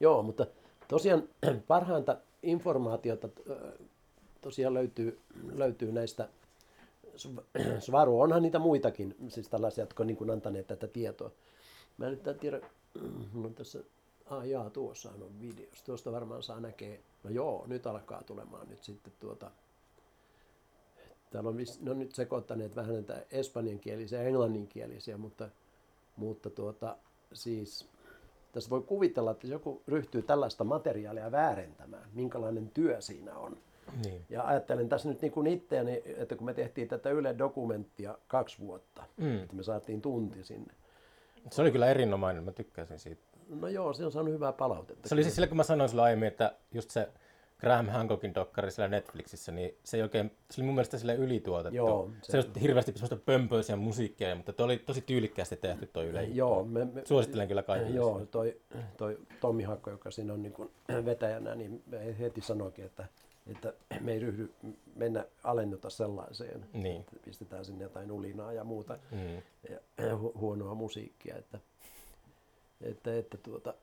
Joo, 0.00 0.22
mutta 0.22 0.46
tosiaan 0.88 1.28
parhainta 1.68 2.16
informaatiota 2.42 3.28
tosiaan 4.40 4.74
löytyy, 4.74 5.20
löytyy 5.52 5.92
näistä 5.92 6.28
Svaru. 7.80 8.20
Onhan 8.22 8.42
niitä 8.42 8.58
muitakin, 8.58 9.16
siis 9.28 9.48
tällaisia, 9.48 9.82
jotka 9.82 10.02
on 10.02 10.06
niin 10.06 10.30
antaneet 10.30 10.66
tätä 10.66 10.86
tietoa. 10.86 11.30
Mä 11.96 12.10
nyt 12.10 12.26
en 12.26 12.38
tiedä, 12.38 12.60
mulla 13.32 13.48
on 13.48 13.54
tässä, 13.54 13.78
ah 14.26 14.46
jaa, 14.46 14.70
tuossa 14.70 15.10
on 15.10 15.40
videos. 15.40 15.82
Tuosta 15.82 16.12
varmaan 16.12 16.42
saa 16.42 16.60
näkee, 16.60 17.00
no 17.22 17.30
joo, 17.30 17.64
nyt 17.66 17.86
alkaa 17.86 18.22
tulemaan 18.22 18.68
nyt 18.68 18.82
sitten 18.82 19.12
tuota, 19.20 19.50
täällä 21.30 21.50
on, 21.50 21.56
ne 21.80 21.90
on 21.90 21.98
nyt 21.98 22.14
sekoittaneet 22.14 22.76
vähän 22.76 22.94
näitä 22.94 23.22
espanjankielisiä 23.30 24.22
ja 24.22 24.28
englanninkielisiä, 24.28 25.16
mutta, 25.16 25.48
mutta 26.16 26.50
tuota, 26.50 26.96
siis 27.32 27.88
tässä 28.52 28.70
voi 28.70 28.82
kuvitella, 28.82 29.30
että 29.30 29.46
joku 29.46 29.82
ryhtyy 29.88 30.22
tällaista 30.22 30.64
materiaalia 30.64 31.32
väärentämään, 31.32 32.08
minkälainen 32.12 32.70
työ 32.70 33.00
siinä 33.00 33.36
on. 33.36 33.56
Niin. 34.04 34.24
Ja 34.28 34.42
ajattelen 34.46 34.88
tässä 34.88 35.08
nyt 35.08 35.22
niin 35.22 35.32
kuin 35.32 35.46
itseäni, 35.46 36.02
että 36.16 36.36
kun 36.36 36.46
me 36.46 36.54
tehtiin 36.54 36.88
tätä 36.88 37.10
Yle-dokumenttia 37.10 38.18
kaksi 38.26 38.58
vuotta, 38.58 39.02
Mm. 39.16 39.42
että 39.42 39.56
me 39.56 39.62
saatiin 39.62 40.02
tunti 40.02 40.44
sinne. 40.44 40.74
Se 41.50 41.62
oli 41.62 41.72
kyllä 41.72 41.86
erinomainen, 41.90 42.44
mä 42.44 42.52
tykkäsin 42.52 42.98
siitä. 42.98 43.22
No 43.48 43.68
joo, 43.68 43.92
se 43.92 44.04
on 44.04 44.12
saanut 44.12 44.34
hyvää 44.34 44.52
palautetta. 44.52 45.08
Se 45.08 45.14
oli 45.14 45.22
siis 45.22 45.34
sillä, 45.34 45.46
kun 45.48 45.56
mä 45.56 45.62
sanoin 45.62 45.88
sulle 45.90 46.02
aiemmin, 46.02 46.28
että 46.28 46.52
just 46.74 46.90
se 46.90 47.08
Graham 47.60 47.86
Hancockin 47.88 48.34
dokkari 48.34 48.70
siellä 48.70 48.88
Netflixissä, 48.88 49.52
niin 49.52 49.74
se 49.84 49.96
ei 49.96 50.02
oikein, 50.02 50.30
se 50.50 50.60
oli 50.60 50.66
mun 50.66 50.74
mielestä 50.74 50.98
sille 50.98 51.14
ylituotettu. 51.14 51.76
Joo, 51.76 52.10
se, 52.22 52.32
se- 52.32 52.38
oli 52.38 52.60
hirveästi 52.60 52.92
semmoista 52.92 53.16
pömpöisiä 53.16 53.76
musiikkia, 53.76 54.34
mutta 54.34 54.52
toi 54.52 54.64
oli 54.64 54.76
tosi 54.78 55.00
tyylikkäästi 55.00 55.56
tehty 55.56 55.86
toi 55.92 56.06
Yle. 56.06 56.24
Joo, 56.24 56.64
me, 56.64 56.84
me, 56.84 57.02
Suosittelen 57.04 57.48
kyllä 57.48 57.62
kaikille. 57.62 57.96
Joo, 57.96 58.26
toi, 58.30 58.60
toi 58.96 59.18
Tommi 59.40 59.62
Hakko, 59.62 59.90
joka 59.90 60.10
siinä 60.10 60.32
on 60.32 60.42
niin 60.42 60.54
vetäjänä, 61.04 61.54
niin 61.54 61.82
heti 62.18 62.40
sanoikin, 62.40 62.84
että, 62.84 63.06
että 63.46 63.72
me 64.00 64.12
ei 64.12 64.18
ryhdy 64.18 64.52
mennä 64.96 65.24
alennuta 65.44 65.90
sellaiseen. 65.90 66.66
Niin. 66.72 67.00
Että 67.00 67.16
pistetään 67.24 67.64
sinne 67.64 67.82
jotain 67.84 68.10
ulinaa 68.12 68.52
ja 68.52 68.64
muuta 68.64 68.98
Mm. 69.10 69.42
ja 69.70 69.78
hu- 70.16 70.38
huonoa 70.38 70.74
musiikkia. 70.74 71.36
Että, 71.36 71.58
että, 72.82 73.18
että 73.18 73.36
tuota, 73.38 73.74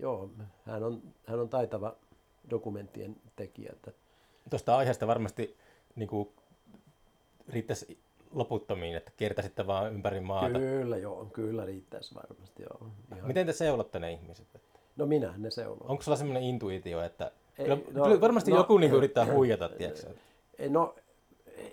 joo, 0.00 0.30
hän 0.66 0.82
on, 0.82 1.02
hän 1.26 1.40
on 1.40 1.48
taitava 1.48 1.96
dokumenttien 2.50 3.16
tekijä. 3.36 3.70
Että, 3.72 3.92
Tuosta 4.50 4.76
aiheesta 4.76 5.06
varmasti 5.06 5.56
niin 5.96 6.08
kuin, 6.08 6.28
riittäisi 7.48 7.98
loputtomiin, 8.30 8.96
että 8.96 9.12
kiertäisitte 9.16 9.66
vaan 9.66 9.92
ympäri 9.92 10.20
maata. 10.20 10.58
kyllä, 10.58 10.96
joo, 10.96 11.24
kyllä 11.24 11.66
riittäisi 11.66 12.14
varmasti. 12.14 12.62
Joo, 12.62 12.90
ihan. 13.16 13.26
Miten 13.26 13.46
te 13.46 13.52
seulotte 13.52 13.98
ne 13.98 14.12
ihmiset? 14.12 14.46
No 14.96 15.06
minä 15.06 15.34
ne 15.36 15.50
seulon. 15.50 15.90
Onko 15.90 16.02
sulla 16.02 16.16
semmoinen 16.16 16.42
intuitio, 16.42 17.02
että 17.02 17.32
kyllä, 17.56 17.78
no, 17.92 18.20
varmasti 18.20 18.50
no, 18.50 18.56
joku 18.56 18.78
niin 18.78 18.92
yrittää 18.92 19.32
huijata, 19.32 19.68
tiedätkö? 19.68 20.06
Ei, 20.58 20.68
No, 20.68 20.94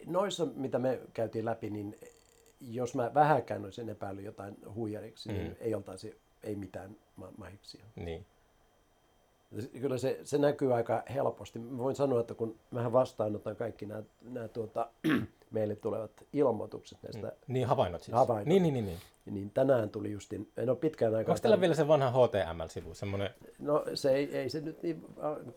noissa, 0.06 0.48
mitä 0.56 0.80
me 0.80 1.00
käytiin 1.14 1.46
läpi, 1.46 1.70
niin 1.70 1.96
jos 2.62 2.96
mä 2.96 3.14
vähänkään 3.14 3.66
olisin 3.66 3.90
epäillyt 3.90 4.26
jotain 4.26 4.58
huijariksi, 4.76 5.30
mm. 5.30 5.36
niin 5.36 5.58
ei 5.60 5.76
oltaisi 5.76 6.20
ei 6.44 6.56
mitään 6.56 6.98
ma- 7.16 7.34
mahiksia. 7.38 7.86
Niin. 7.96 8.26
Kyllä 9.82 9.98
se, 9.98 10.20
se 10.24 10.38
näkyy 10.38 10.74
aika 10.74 11.04
helposti. 11.14 11.60
Mä 11.60 11.78
voin 11.78 11.96
sanoa, 11.96 12.22
että 12.22 12.34
kun 12.34 12.56
mähän 12.72 12.94
vastaanotan 12.94 13.56
kaikki 13.56 13.86
nämä, 13.86 14.04
nämä 14.22 14.48
tuota, 14.48 14.90
meille 15.52 15.76
tulevat 15.76 16.12
ilmoitukset 16.34 16.98
näistä, 17.04 17.32
Niin 17.48 17.68
havainnot 17.68 18.04
siis. 18.04 18.16
Havainnot. 18.16 18.48
Niin, 18.48 18.64
niin, 18.64 18.74
niin. 18.74 18.86
niin. 18.86 19.00
niin 19.26 19.52
tänään 19.52 19.90
tuli 19.90 20.12
justin, 20.12 20.52
en 20.58 20.70
ole 20.70 20.78
pitkään 20.78 21.16
aikaa... 21.16 21.34
Onko 21.34 21.42
teillä 21.42 21.62
vielä 21.62 21.76
se 21.76 21.88
vanha 21.88 22.12
HTML-sivu, 22.12 22.94
semmoinen... 22.94 23.30
No 23.60 23.84
se 23.94 24.12
ei, 24.12 24.38
ei 24.38 24.50
se 24.50 24.62
nyt 24.62 24.84
niin, 24.84 25.06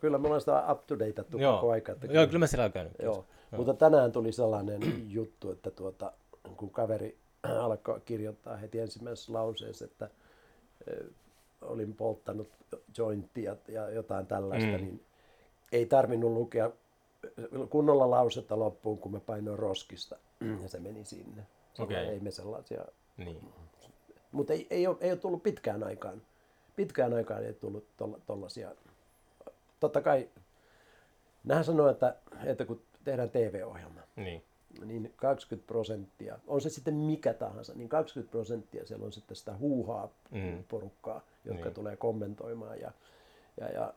kyllä 0.00 0.18
me 0.18 0.26
ollaan 0.26 0.40
sitä 0.40 0.72
up 0.72 0.86
to 0.86 0.98
dateattu 0.98 1.38
Joo. 1.38 1.54
koko 1.54 1.70
aika. 1.70 1.92
Että 1.92 2.06
Joo, 2.06 2.26
kyllä 2.26 2.38
mä 2.38 2.46
siellä 2.46 2.70
käynyt. 2.70 2.92
Joo. 3.02 3.24
Mutta 3.56 3.74
tänään 3.74 4.12
tuli 4.12 4.32
sellainen 4.32 4.80
juttu, 5.08 5.50
että 5.50 5.70
tuota, 5.70 6.12
kun 6.56 6.70
kaveri 6.70 7.18
alkoi 7.60 8.00
kirjoittaa 8.04 8.56
heti 8.56 8.78
ensimmäisessä 8.78 9.32
lauseessa, 9.32 9.84
että 9.84 10.10
olin 11.62 11.94
polttanut 11.94 12.48
jointtia 12.98 13.56
ja 13.68 13.90
jotain 13.90 14.26
tällaista, 14.26 14.68
Mm. 14.68 14.74
mm. 14.74 14.84
niin 14.84 15.02
ei 15.72 15.86
tarvinnut 15.86 16.32
lukea 16.32 16.70
kunnolla 17.70 18.10
lausetta 18.10 18.58
loppuun, 18.58 18.98
kun 18.98 19.12
mä 19.12 19.20
painoin 19.20 19.58
roskista. 19.58 20.16
Ja 20.62 20.68
se 20.68 20.80
meni 20.80 21.04
sinne. 21.04 21.46
Okei. 21.78 21.96
Ei 22.06 22.20
me 22.20 22.30
sellaisia. 22.30 22.84
Niin. 23.16 23.52
Mutta 24.32 24.52
ei, 24.52 24.66
ei, 24.70 24.86
ole, 24.86 24.96
ei 25.00 25.10
ole 25.10 25.18
tullut 25.18 25.42
pitkään 25.42 25.82
aikaan. 25.84 26.22
Pitkään 26.76 27.12
aikaan 27.14 27.44
ei 27.44 27.52
tullut 27.52 27.84
tuollaisia. 28.26 28.70
Totta 29.80 30.00
kai, 30.00 30.28
nähän 31.44 31.64
sanoo, 31.64 31.88
että, 31.88 32.16
että 32.44 32.64
kun 32.64 32.82
tehdään 33.04 33.30
TV-ohjelma, 33.30 34.00
Niin. 34.16 34.42
niin 34.84 35.12
20 35.16 35.66
prosenttia, 35.66 36.38
on 36.46 36.60
se 36.60 36.70
sitten 36.70 36.94
mikä 36.94 37.34
tahansa, 37.34 37.72
niin 37.74 37.88
20 37.88 38.30
prosenttia 38.32 38.86
siellä 38.86 39.04
on 39.06 39.12
sitten 39.12 39.36
sitä 39.36 39.56
huuhaa 39.56 40.08
Mm. 40.30 40.64
porukkaa, 40.68 41.20
jotka 41.44 41.64
Niin. 41.64 41.74
tulee 41.74 41.96
kommentoimaan 41.96 42.80
ja, 42.80 42.92
ja, 43.60 43.68
ja 43.68 43.94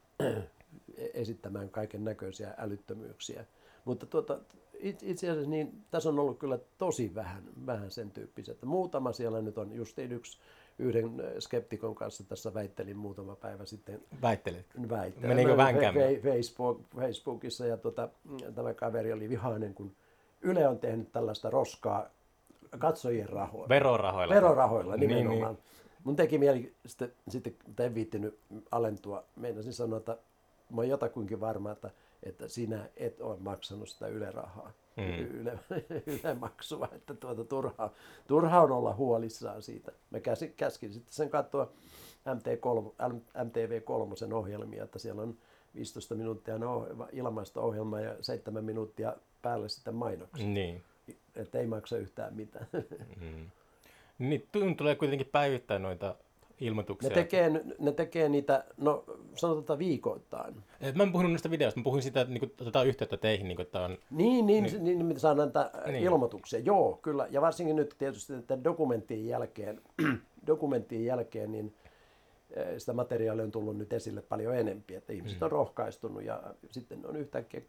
esittämään 1.14 1.70
kaiken 1.70 2.04
näköisiä 2.04 2.54
älyttömyyksiä. 2.58 3.46
Mutta 3.86 4.06
tuota, 4.06 4.40
it- 4.74 5.04
itse 5.04 5.30
asiassa 5.30 5.50
niin, 5.50 5.84
tässä 5.92 6.10
on 6.10 6.20
ollut 6.20 6.40
kyllä 6.40 6.60
tosi 6.78 7.16
vähän, 7.16 7.44
vähän 7.66 7.92
sen 7.92 8.12
tyyppisiä. 8.12 8.52
Että 8.52 8.66
muutama 8.66 9.12
siellä 9.14 9.42
nyt 9.42 9.58
on, 9.58 9.72
justiin 9.76 10.12
yksi 10.12 10.40
yhden 10.80 11.12
skeptikon 11.40 11.96
kanssa 11.96 12.24
tässä 12.24 12.54
väittelin 12.54 12.98
muutama 12.98 13.36
päivä 13.36 13.66
sitten 13.66 14.02
Väittelit. 14.22 14.66
väittää. 14.90 15.28
Menikö 15.28 15.50
Mä- 15.52 15.58
vänkäämään? 15.58 16.10
Fe- 16.16 16.22
Facebook, 16.24 16.82
Facebookissa 16.96 17.66
ja 17.66 17.78
tota, 17.78 18.10
tämä 18.56 18.74
kaveri 18.74 19.14
oli 19.14 19.30
vihainen, 19.30 19.74
kun 19.74 19.92
Yle 20.42 20.68
on 20.68 20.80
tehnyt 20.80 21.12
tällaista 21.12 21.50
roskaa 21.50 22.10
katsojien 22.80 23.30
rahoilla. 23.30 23.70
Verorahoilla. 23.70 24.36
Verorahoilla 24.36 24.96
Niin, 24.98 25.10
nimenomaan. 25.10 25.54
niin. 25.54 25.64
Mun 26.04 26.16
teki 26.16 26.38
mieli 26.38 26.74
sitten, 26.86 27.14
sitten 27.30 27.56
en 27.80 27.96
viittinyt 27.96 28.40
alentua. 28.72 29.24
Meinasin 29.36 29.74
sanoa, 29.74 29.98
että 30.00 30.18
mä 30.70 30.82
oon 30.82 30.90
jotakuinkin 30.90 31.40
varma, 31.40 31.72
että, 31.72 31.90
että 32.24 32.48
sinä 32.48 32.90
et 32.98 33.22
ole 33.22 33.38
maksanut 33.40 33.90
sitä 33.90 34.08
Yle-rahaa. 34.08 34.72
Mm. 34.98 35.20
Yle, 35.20 35.60
Yle-maksua, 36.08 36.90
että 36.92 37.14
tuota, 37.14 37.44
turhaa, 37.44 37.94
turhaa 38.28 38.62
on 38.62 38.72
olla 38.72 38.94
huolissaan 38.94 39.62
siitä. 39.62 39.92
Mä 40.10 40.20
käsin, 40.20 40.54
käskin 40.58 40.94
sitten 40.94 41.14
sen 41.14 41.30
katsoa 41.30 41.72
MT3, 42.26 43.12
MTV3 43.38 44.34
ohjelmia, 44.34 44.84
että 44.84 45.00
siellä 45.00 45.22
on 45.22 45.38
15 45.76 46.16
minuuttia 46.16 46.58
no, 46.58 46.88
ilmaista 47.12 47.62
ohjelmaa 47.62 48.02
ja 48.02 48.16
7 48.22 48.66
minuuttia 48.66 49.16
päälle 49.42 49.70
sitten 49.70 49.96
mainoksia. 49.96 50.48
Niin. 50.48 50.84
Että 51.36 51.60
ei 51.60 51.68
maksa 51.68 51.98
yhtään 51.98 52.34
mitään. 52.34 52.68
Mm. 53.22 53.50
Niin, 54.20 54.48
tulee 54.78 54.96
kuitenkin 54.96 55.28
päivittäin 55.32 55.82
noita 55.82 56.16
ilmoituksia. 56.60 57.10
Ne 57.10 57.16
tekee, 57.16 57.50
ne 57.80 57.92
tekee 57.92 58.30
niitä, 58.30 58.64
no 58.78 59.04
sanotaan 59.36 59.80
viikoittain. 59.80 60.56
Et 60.82 60.96
Mä 60.96 61.04
en 61.04 61.12
puhunut 61.12 61.32
niistä 61.32 61.52
videoista, 61.52 61.80
mä 61.80 61.84
puhuin 61.84 62.02
sitä, 62.02 62.22
että 62.22 62.34
niinku, 62.34 62.54
otetaan 62.62 62.88
yhteyttä 62.88 63.18
teihin, 63.18 63.48
niinku, 63.48 63.62
että 63.62 63.82
on... 63.82 63.98
Niin, 64.10 64.46
niin, 64.46 64.64
niin. 64.64 64.84
niin 64.84 65.06
mitä 65.06 65.20
saa 65.20 65.36
näitä 65.36 65.72
Niin. 65.74 65.94
niin. 65.94 66.04
ilmoituksia. 66.04 66.60
Joo, 66.60 67.00
kyllä. 67.02 67.28
Ja 67.32 67.42
varsinkin 67.42 67.76
nyt 67.76 67.96
tietysti 67.98 68.34
että 68.34 68.64
dokumenttien 68.64 69.28
jälkeen, 69.28 69.82
dokumenttien 70.48 71.06
jälkeen, 71.06 71.52
niin 71.52 71.76
eh, 72.52 72.66
sitä 72.78 72.94
materiaalia 72.94 73.44
on 73.44 73.52
tullut 73.52 73.78
nyt 73.78 73.94
esille 73.94 74.22
paljon 74.22 74.56
enempi, 74.56 74.96
että 74.96 75.14
ihmiset 75.14 75.44
on 75.44 75.52
rohkaistunut 75.52 76.24
ja 76.24 76.44
sitten 76.72 77.06
on 77.06 77.16
yhtäkkiä 77.16 77.62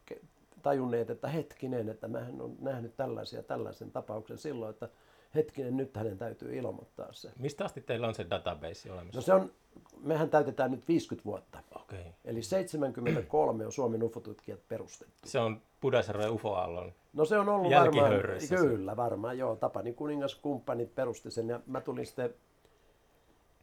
tajunneet, 0.63 1.11
että 1.11 1.29
hetkinen, 1.29 1.89
että 1.89 2.09
mähän 2.09 2.41
on 2.41 2.57
nähnyt 2.61 2.97
tällaisia 2.97 3.43
tällaisen 3.43 3.91
tapauksen 3.91 4.39
silloin, 4.39 4.71
että 4.71 4.89
hetkinen, 5.37 5.77
nyt 5.77 5.97
hänen 5.97 6.19
täytyy 6.19 6.57
ilmoittaa 6.57 7.13
se. 7.13 7.31
Mistä 7.39 7.65
asti 7.65 7.81
teillä 7.81 8.09
on 8.09 8.15
se 8.15 8.27
database 8.31 8.93
olemassa? 8.93 9.19
No 9.19 9.23
se 9.23 9.35
on, 9.35 9.53
mehän 10.01 10.31
täytetään 10.31 10.71
nyt 10.71 10.89
50 10.89 11.25
vuotta. 11.25 11.59
Okei. 11.75 12.01
Okay. 12.01 12.13
Eli 12.25 12.43
73 12.43 13.67
on 13.67 13.73
Suomen 13.73 14.03
ufotutkijat 14.03 14.61
perustettu. 14.69 15.15
Se 15.25 15.39
on 15.39 15.61
Pudasjärven 15.81 16.31
Ufo-aallon. 16.31 16.93
No 17.13 17.25
se 17.25 17.39
on 17.39 17.49
ollut 17.49 17.73
varmaan, 17.73 18.13
kyllä 18.49 18.97
varmaan, 18.97 19.39
joo. 19.39 19.57
Tapani 19.57 19.93
kuningaskumppanit 19.93 20.95
perusti 20.95 21.31
sen 21.31 21.49
ja 21.49 21.61
mä 21.67 21.81
tulin 21.81 22.07
sitten, 22.07 22.35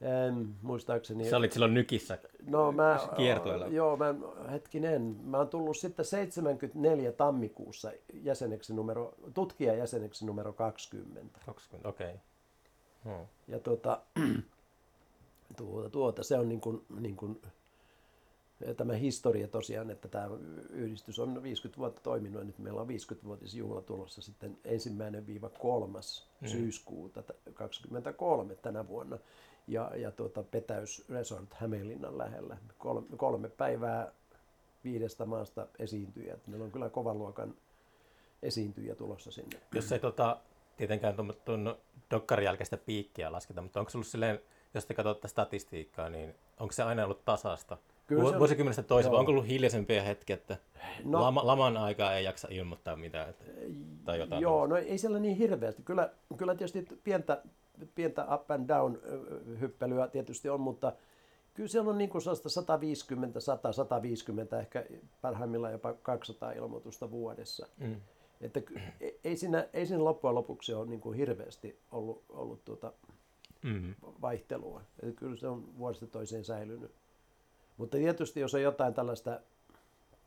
en, 0.04 0.56
muistaakseni, 0.62 1.30
Sä 1.30 1.38
olit 1.38 1.52
silloin 1.52 1.74
nykissä. 1.74 2.18
no 2.48 2.72
mä, 2.72 3.00
kiertueella. 3.18 3.68
joo, 3.68 3.98
mä, 3.98 4.16
hetkinen, 4.52 5.16
mä 5.24 5.38
oon 5.38 5.48
tullut 5.48 5.78
sitten 5.78 6.06
74 6.06 7.12
tammikuussa 7.12 7.92
jäseneksi 8.14 8.74
numero, 8.74 9.14
tutkijajäseneksi 9.34 10.26
numero 10.26 10.54
20. 10.54 11.40
20, 11.46 11.90
okei. 11.90 12.08
Okay. 12.08 12.20
Hmm. 13.04 13.28
Ja 13.48 13.60
tuota, 13.60 14.02
tuota, 15.58 15.90
tuota, 15.90 16.24
se 16.24 16.38
on 16.38 16.50
niin 16.50 16.62
kuin, 16.62 16.86
niin 17.00 17.16
kuin, 17.16 17.42
tämä 18.78 18.94
historia 18.94 19.48
tosiaan, 19.48 19.90
että 19.90 20.08
tämä 20.08 20.30
yhdistys 20.70 21.20
on 21.20 21.44
50 21.44 21.78
vuotta 21.78 22.02
toiminut 22.02 22.42
ja 22.42 22.46
nyt 22.46 22.60
meillä 22.60 22.82
on 22.82 22.88
50-vuotisjuhla 22.88 23.82
tulossa 23.82 24.22
sitten 24.22 24.58
ensimmäinen 24.66 25.28
viiva 25.28 25.50
kolmas 25.50 26.28
mm. 26.42 26.48
syyskuuta 26.48 27.24
t- 27.24 27.54
23 27.54 28.56
tänä 28.56 28.88
vuonna. 28.88 29.18
Ja, 29.68 29.92
ja 29.96 30.12
tuota, 30.12 30.44
Petäys 30.44 31.06
Resort 31.10 31.54
Hämeenlinnan 31.54 32.18
lähellä. 32.18 32.58
Kolme, 32.78 33.08
kolme 33.18 33.50
päivää 33.50 34.12
viidestä 34.84 35.26
maasta 35.26 35.68
esiintyjä. 35.80 36.38
Meillä 36.48 36.66
on 36.66 36.72
kyllä 36.72 36.90
kovan 36.90 37.18
luokan 37.18 37.54
esiintyjä 38.42 38.96
tulossa 38.96 39.32
sinne. 39.32 39.60
Jos 39.76 39.92
ei 39.92 40.00
tota, 40.00 40.38
tietenkään 40.78 41.16
tuon, 41.16 41.34
tuon 41.46 41.78
dokkarin 42.12 42.46
jälkeistä 42.46 42.78
piikkiä 42.78 43.32
lasketa, 43.32 43.62
mutta 43.62 43.80
onko 43.80 43.92
ollut 43.96 44.08
silleen, 44.08 44.40
jos 44.74 44.86
te 44.86 44.94
katsotte 44.94 45.28
statistiikkaa, 45.28 46.10
niin 46.10 46.36
onko 46.60 46.72
se 46.72 46.84
aina 46.84 47.04
ollut 47.04 47.26
tasasta? 47.26 47.78
Kyllä 48.08 48.24
se 48.24 48.30
on- 48.30 48.40
Vuosikymmenestä 48.40 48.84
toiseen, 48.84 49.16
onko 49.16 49.32
ollut 49.32 49.48
hiljaisempia 49.48 50.04
hetkiä, 50.04 50.34
että 50.34 50.58
No- 51.04 51.22
lama, 51.22 51.48
laman 51.48 51.78
aikaa 51.78 52.16
ei 52.16 52.24
jaksa 52.26 52.48
ilmoittaa 52.52 52.96
mitään? 52.96 53.30
Että, 53.30 53.46
tai 54.06 54.20
jotain. 54.20 54.42
Joo, 54.42 54.68
no 54.68 54.76
ei 54.78 54.98
siellä 54.98 55.20
niin 55.20 55.38
hirveästi. 55.38 55.82
Kyllä, 55.84 56.10
kyllä 56.38 56.56
tietysti 56.56 56.88
pientä, 57.04 57.42
pientä 57.96 58.26
up 58.36 58.52
and 58.52 58.68
down 58.68 59.00
hyppelyä 59.60 60.08
tietysti 60.08 60.50
on, 60.50 60.62
mutta 60.62 60.94
kyllä 61.54 61.70
siellä 61.70 61.90
on 61.92 61.98
niin 61.98 62.10
kuin 62.10 62.22
sellaista 62.22 62.50
150, 62.50 63.40
100, 63.40 63.72
150, 63.72 64.60
ehkä 64.60 64.86
parhaimmillaan 65.22 65.74
jopa 65.74 65.94
200 65.94 66.52
ilmoitusta 66.52 67.12
vuodessa. 67.12 67.68
Mm. 67.78 67.96
Että 68.42 68.62
ei- 69.02 69.20
ei 69.24 69.38
siinä, 69.38 69.68
ei 69.74 69.86
siinä 69.86 70.04
loppujen 70.04 70.36
lopuksi 70.36 70.74
ole 70.74 70.86
niin 70.86 71.02
kuin 71.02 71.18
hirveästi 71.18 71.80
ollut, 71.92 72.24
ollut 72.30 72.66
tuota 72.66 72.94
Mm. 73.64 73.96
vaihtelua. 74.22 74.82
Että 75.04 75.20
kyllä 75.20 75.38
se 75.38 75.48
on 75.48 75.78
vuodesta 75.78 76.08
toiseen 76.08 76.44
säilynyt. 76.44 76.92
Mutta 77.78 77.98
tietysti 77.98 78.40
jos 78.40 78.54
on 78.54 78.62
jotain 78.62 78.94
tällaista 78.94 79.40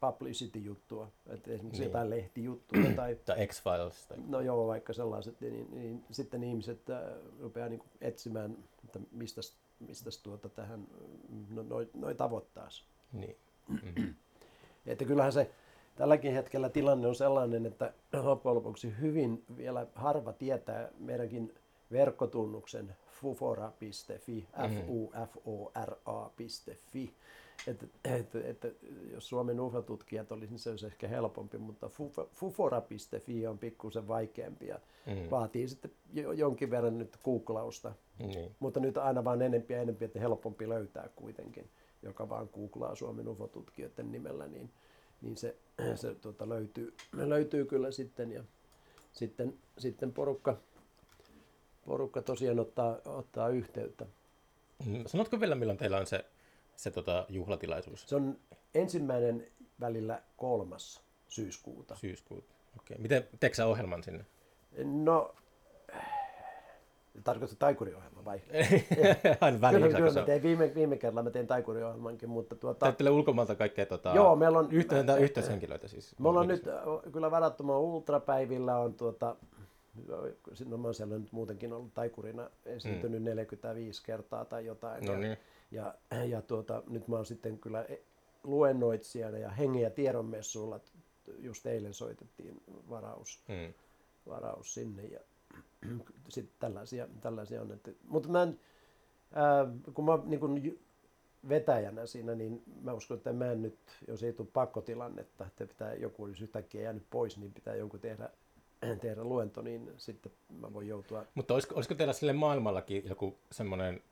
publicity-juttua, 0.01 1.11
että 1.27 1.51
esimerkiksi 1.51 1.81
Niin. 1.83 1.89
jotain 1.89 2.11
lehtijuttuja 2.11 2.93
tai 2.97 3.15
Tai 3.25 3.47
X-Files. 3.47 4.07
Tai... 4.07 4.19
No 4.27 4.41
joo, 4.41 4.67
vaikka 4.67 4.93
sellaiset, 4.93 5.41
niin, 5.41 5.69
niin 5.71 6.05
sitten 6.11 6.43
ihmiset 6.43 6.91
äh, 6.91 7.01
rupeaa 7.41 7.69
niin 7.69 7.83
etsimään, 8.01 8.57
että 8.85 9.01
mistä, 9.13 9.41
mistä 9.81 10.11
tuota 10.23 10.49
tähän, 10.49 10.87
no, 11.51 11.63
noi, 11.63 11.89
noi 11.95 12.15
tavoittaisi. 12.15 12.85
Niin. 13.13 13.37
Että 14.87 15.05
kyllähän 15.05 15.33
se 15.33 15.51
tälläkin 15.97 16.33
hetkellä 16.33 16.69
tilanne 16.69 17.09
on 17.09 17.15
sellainen, 17.15 17.67
että 17.67 17.93
loppujen 18.23 18.57
lopuksi 18.57 18.93
hyvin 19.01 19.45
vielä 19.57 19.87
harva 19.95 20.33
tietää 20.33 20.89
meidänkin 20.99 21.55
verkkotunnuksen 21.93 22.97
fufora.fi, 23.11 24.49
f-u-f-o-r-a.fi. 24.69 27.15
Että, 27.67 27.87
että, 28.05 28.39
että 28.45 28.69
jos 29.13 29.29
Suomen 29.29 29.61
UFO-tutkijat 29.61 30.33
olisi, 30.33 30.53
niin 30.53 30.59
se 30.59 30.71
olisi 30.71 30.87
ehkä 30.87 31.09
helpompi, 31.09 31.59
mutta 31.59 31.87
fufo- 31.87 32.29
fufora.fi 32.35 33.47
on 33.47 33.59
pikkusen 33.59 34.09
vaikeampi 34.09 34.67
ja 34.67 34.79
Mm. 35.07 35.31
vaatii 35.31 35.69
sitten 35.69 35.91
jo- 36.15 36.33
jonkin 36.33 36.71
verran 36.71 36.99
nyt 36.99 37.17
googlausta. 37.25 37.93
Niin. 38.19 38.55
Mutta 38.59 38.81
nyt 38.81 38.97
aina 38.99 39.25
vaan 39.25 39.43
enempi 39.43 39.75
ja 39.75 39.81
enempi, 39.83 40.05
että 40.05 40.21
helpompi 40.21 40.69
löytää 40.69 41.09
kuitenkin, 41.17 41.69
joka 42.03 42.29
vaan 42.29 42.49
googlaa 42.55 42.95
Suomen 42.95 43.29
UFO-tutkijoiden 43.29 44.13
nimellä, 44.13 44.47
niin, 44.47 44.71
niin 45.23 45.37
se, 45.37 45.57
se 45.95 46.15
tuota, 46.15 46.49
löytyy, 46.49 46.95
löytyy 47.13 47.65
kyllä 47.65 47.91
sitten. 47.91 48.33
Ja 48.33 48.45
sitten, 49.13 49.55
sitten 49.79 50.13
porukka, 50.13 50.57
porukka 51.87 52.23
tosiaan 52.23 52.59
ottaa, 52.61 52.99
ottaa 53.05 53.49
yhteyttä. 53.49 54.07
Mm. 54.87 55.03
Sanotko 55.07 55.41
vielä, 55.41 55.55
milloin 55.55 55.79
teillä 55.79 55.99
on 55.99 56.07
se, 56.07 56.25
se 56.77 56.91
tota, 56.91 57.27
juhlatilaisuus? 57.29 58.09
Se 58.09 58.17
on 58.17 58.39
ensimmäinen 58.75 59.47
välillä 59.81 60.23
kolmas 60.37 61.03
syyskuuta. 61.29 61.97
Syyskuuta. 61.97 62.55
Okei. 62.79 62.99
Miten, 62.99 63.29
teetkö 63.41 63.57
sä 63.57 63.67
ohjelman 63.67 64.03
sinne? 64.03 64.25
No, 64.85 65.35
tarkoitatko 67.25 67.57
taikuriohjelma 67.59 68.25
vai? 68.25 68.41
Aina 69.41 69.61
väliin. 69.61 69.83
Kyllä, 69.83 69.97
kyllä 69.99 70.21
mä 70.21 70.27
tein 70.27 70.43
viime, 70.43 70.75
viime 70.75 70.97
kerralla 70.97 71.23
mä 71.23 71.31
tein 71.31 71.47
taikuriohjelmankin, 71.47 72.29
mutta 72.29 72.55
tuota, 72.57 72.87
Täyttelee 72.87 73.13
ulkomailta 73.13 73.55
kaikkea 73.55 73.87
tota, 73.87 74.13
Joo, 74.15 74.37
meillä 74.37 74.59
on- 74.59 74.73
yhteys, 74.73 75.05
yhteyshenkilöitä 75.21 75.89
siis. 75.89 76.19
Me 76.19 76.29
ollaan 76.29 76.49
nyt 76.49 76.67
äh, 76.69 76.75
kyllä 77.13 77.31
varattoman 77.31 77.79
ultrapäivillä 77.81 78.79
on 78.79 78.95
tuota, 78.95 79.37
no 80.67 80.77
mä 80.79 80.85
oon 80.85 80.95
siellä 80.95 81.19
nyt 81.19 81.33
muutenkin 81.33 81.73
ollut 81.73 81.95
taikurina 81.95 82.51
esiintynyt 82.65 83.23
45 83.23 84.03
kertaa 84.07 84.45
tai 84.45 84.67
jotain. 84.67 85.01
Mm. 85.03 85.07
No 85.07 85.13
ja, 85.13 85.19
niin. 85.19 85.37
Ja, 85.71 85.95
ja 86.29 86.43
tuota, 86.43 86.83
nyt 86.89 87.09
mä 87.09 87.17
oon 87.17 87.27
sitten 87.27 87.59
kyllä 87.59 87.83
e- 87.83 88.03
luennoitsijana 88.43 89.39
ja 89.39 89.51
hengen 89.51 89.83
ja 89.83 89.91
tiedonmessuilla, 89.91 90.81
just 91.39 91.67
eilen 91.67 91.95
soitettiin 91.95 92.63
varaus, 92.91 93.43
Mm. 93.49 93.75
varaus 94.27 94.75
sinne 94.75 95.03
ja 95.03 95.21
sitten 96.29 96.57
tällaisia, 96.61 97.09
tällaisia 97.21 97.63
on. 97.63 97.73
Että, 97.73 97.91
mutta 98.09 98.29
mä 98.29 98.43
en, 98.43 98.61
ää, 99.33 99.67
kun 99.95 100.05
mä 100.05 100.19
niin 100.25 100.41
kun 100.41 100.79
vetäjänä 101.49 102.07
siinä, 102.07 102.35
niin 102.35 102.63
mä 102.83 102.93
uskon, 102.93 103.17
että 103.17 103.33
mä 103.33 103.53
en 103.53 103.63
nyt, 103.63 103.79
jos 104.09 104.23
ei 104.23 104.33
tule 104.33 104.49
pakkotilannetta, 104.53 105.47
että 105.47 105.67
pitää 105.67 105.95
joku 105.95 106.23
olisi 106.25 106.45
yhtäkkiä 106.45 106.83
jäänyt 106.83 107.07
pois, 107.11 107.39
niin 107.39 107.53
pitää 107.53 107.75
jonkun 107.75 108.01
tehdä, 108.01 108.31
tehdä 109.01 109.25
luento, 109.25 109.63
niin 109.63 109.91
sitten 109.97 110.33
mä 110.61 110.73
voin 110.73 110.89
joutua 110.89 111.25
Mutta 111.35 111.55
olisiko, 111.55 111.75
olisiko 111.75 111.95
teillä 111.95 112.13
sille 112.13 112.33
maailmallakin 112.33 113.03
joku 113.09 113.39
semmoinen 113.53 114.03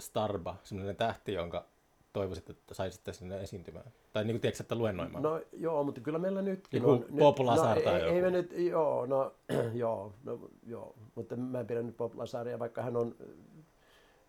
starba, 0.00 0.56
semmoinen 0.62 0.96
tähti, 0.96 1.32
jonka 1.32 1.66
toivoisit, 2.12 2.50
että 2.50 2.74
saisitte 2.74 3.12
sinne 3.12 3.42
esiintymään? 3.42 3.84
Tai 4.12 4.24
niin 4.24 4.34
kuin 4.34 4.40
tiedätkö, 4.40 4.62
että 4.62 4.74
luennoimaan? 4.74 5.22
No 5.22 5.40
joo, 5.52 5.84
mutta 5.84 6.00
kyllä 6.00 6.18
meillä 6.18 6.42
nytkin 6.42 6.78
Joku 6.82 6.90
on... 6.90 7.06
Bob 7.18 7.38
Lazar 7.38 7.78
no, 7.84 7.90
ei, 7.90 8.02
ei 8.02 8.08
joku. 8.08 8.20
me 8.20 8.30
nyt, 8.30 8.52
joo, 8.52 9.06
no, 9.06 9.34
joo, 9.74 10.14
no, 10.24 10.50
joo, 10.66 10.94
mutta 11.14 11.36
mä 11.36 11.60
en 11.60 11.66
pidä 11.66 11.82
nyt 11.82 11.96
Bob 11.96 12.14
Lazaria, 12.14 12.58
vaikka 12.58 12.82
hän 12.82 12.96
on, 12.96 13.16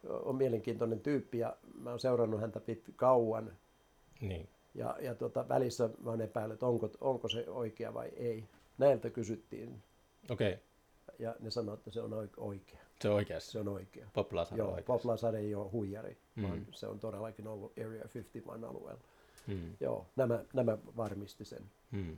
on 0.10 0.36
mielenkiintoinen 0.36 1.00
tyyppi 1.00 1.40
ja 1.40 1.58
mä 1.74 1.90
oon 1.90 2.00
seurannut 2.00 2.42
häntä 2.42 2.60
pit 2.60 2.84
kauan. 2.96 3.52
Niin. 4.22 4.50
Ja, 4.76 4.98
ja 5.02 5.16
tuota, 5.16 5.50
välissä 5.50 5.90
mä 6.04 6.10
oon 6.10 6.22
epäillyt, 6.22 6.54
että 6.54 6.66
onko, 6.66 6.90
onko 7.02 7.30
se 7.30 7.50
oikea 7.50 7.94
vai 7.94 8.08
ei. 8.08 8.44
Näiltä 8.78 9.10
kysyttiin 9.10 9.84
Okei, 10.30 10.54
okay. 10.54 10.64
ja 11.20 11.36
ne 11.40 11.52
sanoivat, 11.52 11.80
että 11.80 11.92
se 11.92 12.02
on 12.02 12.12
oik- 12.12 12.38
oikea. 12.38 12.85
Se 13.02 13.10
on 13.10 13.16
oikeassa. 13.16 13.52
Se 13.52 13.60
on 13.60 13.68
oikea. 13.68 14.08
Pop 14.14 14.34
Lazar 14.34 14.58
Joo, 14.58 14.68
oikeassa. 14.68 14.94
Bob 14.94 15.06
Lazar 15.06 15.36
ei 15.36 15.56
ole 15.56 15.70
huijari, 15.72 16.18
mm. 16.36 16.44
Vaan 16.44 16.68
se 16.72 16.88
on 16.88 17.00
todellakin 17.00 17.48
ollut 17.48 17.72
Area 17.78 18.04
51 18.14 18.66
alueella. 18.68 19.02
Mm. 19.48 19.74
Joo, 19.80 20.06
nämä, 20.16 20.40
nämä 20.54 20.78
varmisti 20.98 21.46
sen. 21.46 21.62
Mm. 21.92 22.18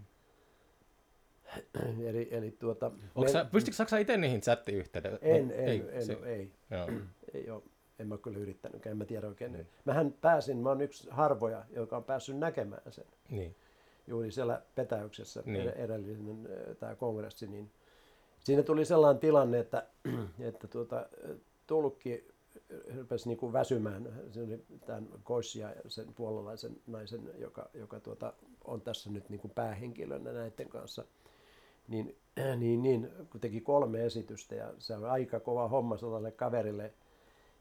Eli, 2.07 2.27
eli 2.31 2.51
tuota, 2.59 2.85
Onko 2.85 3.21
me- 3.21 3.27
sä, 3.29 3.45
pystytkö 3.51 3.85
sä 3.89 3.97
itse 3.97 4.17
niihin 4.17 4.41
chattiyhteyteen? 4.41 5.17
En, 5.21 5.47
No, 5.47 5.53
en, 5.53 5.67
ei, 5.69 5.83
en, 5.91 6.05
se- 6.05 6.17
ei, 6.25 6.51
Joo. 6.71 6.89
ei 7.33 7.49
ole, 7.49 7.63
en 7.99 8.07
mä 8.07 8.17
kyllä 8.17 8.37
yrittänytkään, 8.39 8.91
en 8.91 8.97
mä 8.97 9.05
tiedä 9.05 9.27
oikein. 9.27 9.51
Mm. 9.51 9.65
Mähän 9.85 10.13
pääsin, 10.21 10.57
mä 10.57 10.69
oon 10.69 10.81
yksi 10.81 11.07
harvoja, 11.11 11.65
joka 11.69 11.97
on 11.97 12.03
päässyt 12.03 12.37
näkemään 12.37 12.81
sen. 12.89 13.05
Niin. 13.29 13.55
Juuri 14.07 14.31
siellä 14.31 14.61
Petäyksessä, 14.75 15.43
Niin. 15.45 15.53
niin. 15.65 15.69
edellinen 15.69 16.49
tämä 16.79 16.95
kongressi, 16.95 17.47
niin 17.47 17.71
siinä 18.39 18.63
tuli 18.63 18.85
sellainen 18.85 19.19
tilanne, 19.21 19.59
että, 19.59 19.85
että 20.49 20.67
tuota, 20.67 21.05
tulkki 21.67 22.27
rupesi 22.97 23.27
niin 23.27 23.37
kuin 23.37 23.53
väsymään 23.53 24.13
se 24.31 24.41
oli 24.41 24.65
tämän 24.85 25.07
Koissia 25.23 25.69
ja 25.69 25.81
sen 25.87 26.13
puolalaisen 26.13 26.77
naisen, 26.87 27.31
joka, 27.37 27.69
joka 27.73 27.99
tuota, 27.99 28.33
on 28.65 28.81
tässä 28.81 29.09
nyt 29.09 29.29
niin 29.29 29.39
kuin 29.39 29.51
päähenkilönä 29.51 30.31
näiden 30.31 30.69
kanssa, 30.69 31.05
niin, 31.87 32.15
niin, 32.59 32.83
niin 32.83 33.09
kun 33.31 33.41
teki 33.41 33.61
kolme 33.61 34.05
esitystä 34.05 34.55
ja 34.55 34.73
se 34.77 34.95
on 34.95 35.05
aika 35.05 35.39
kova 35.39 35.67
homma 35.67 35.97
sellaiselle 35.97 36.31
kaverille, 36.31 36.93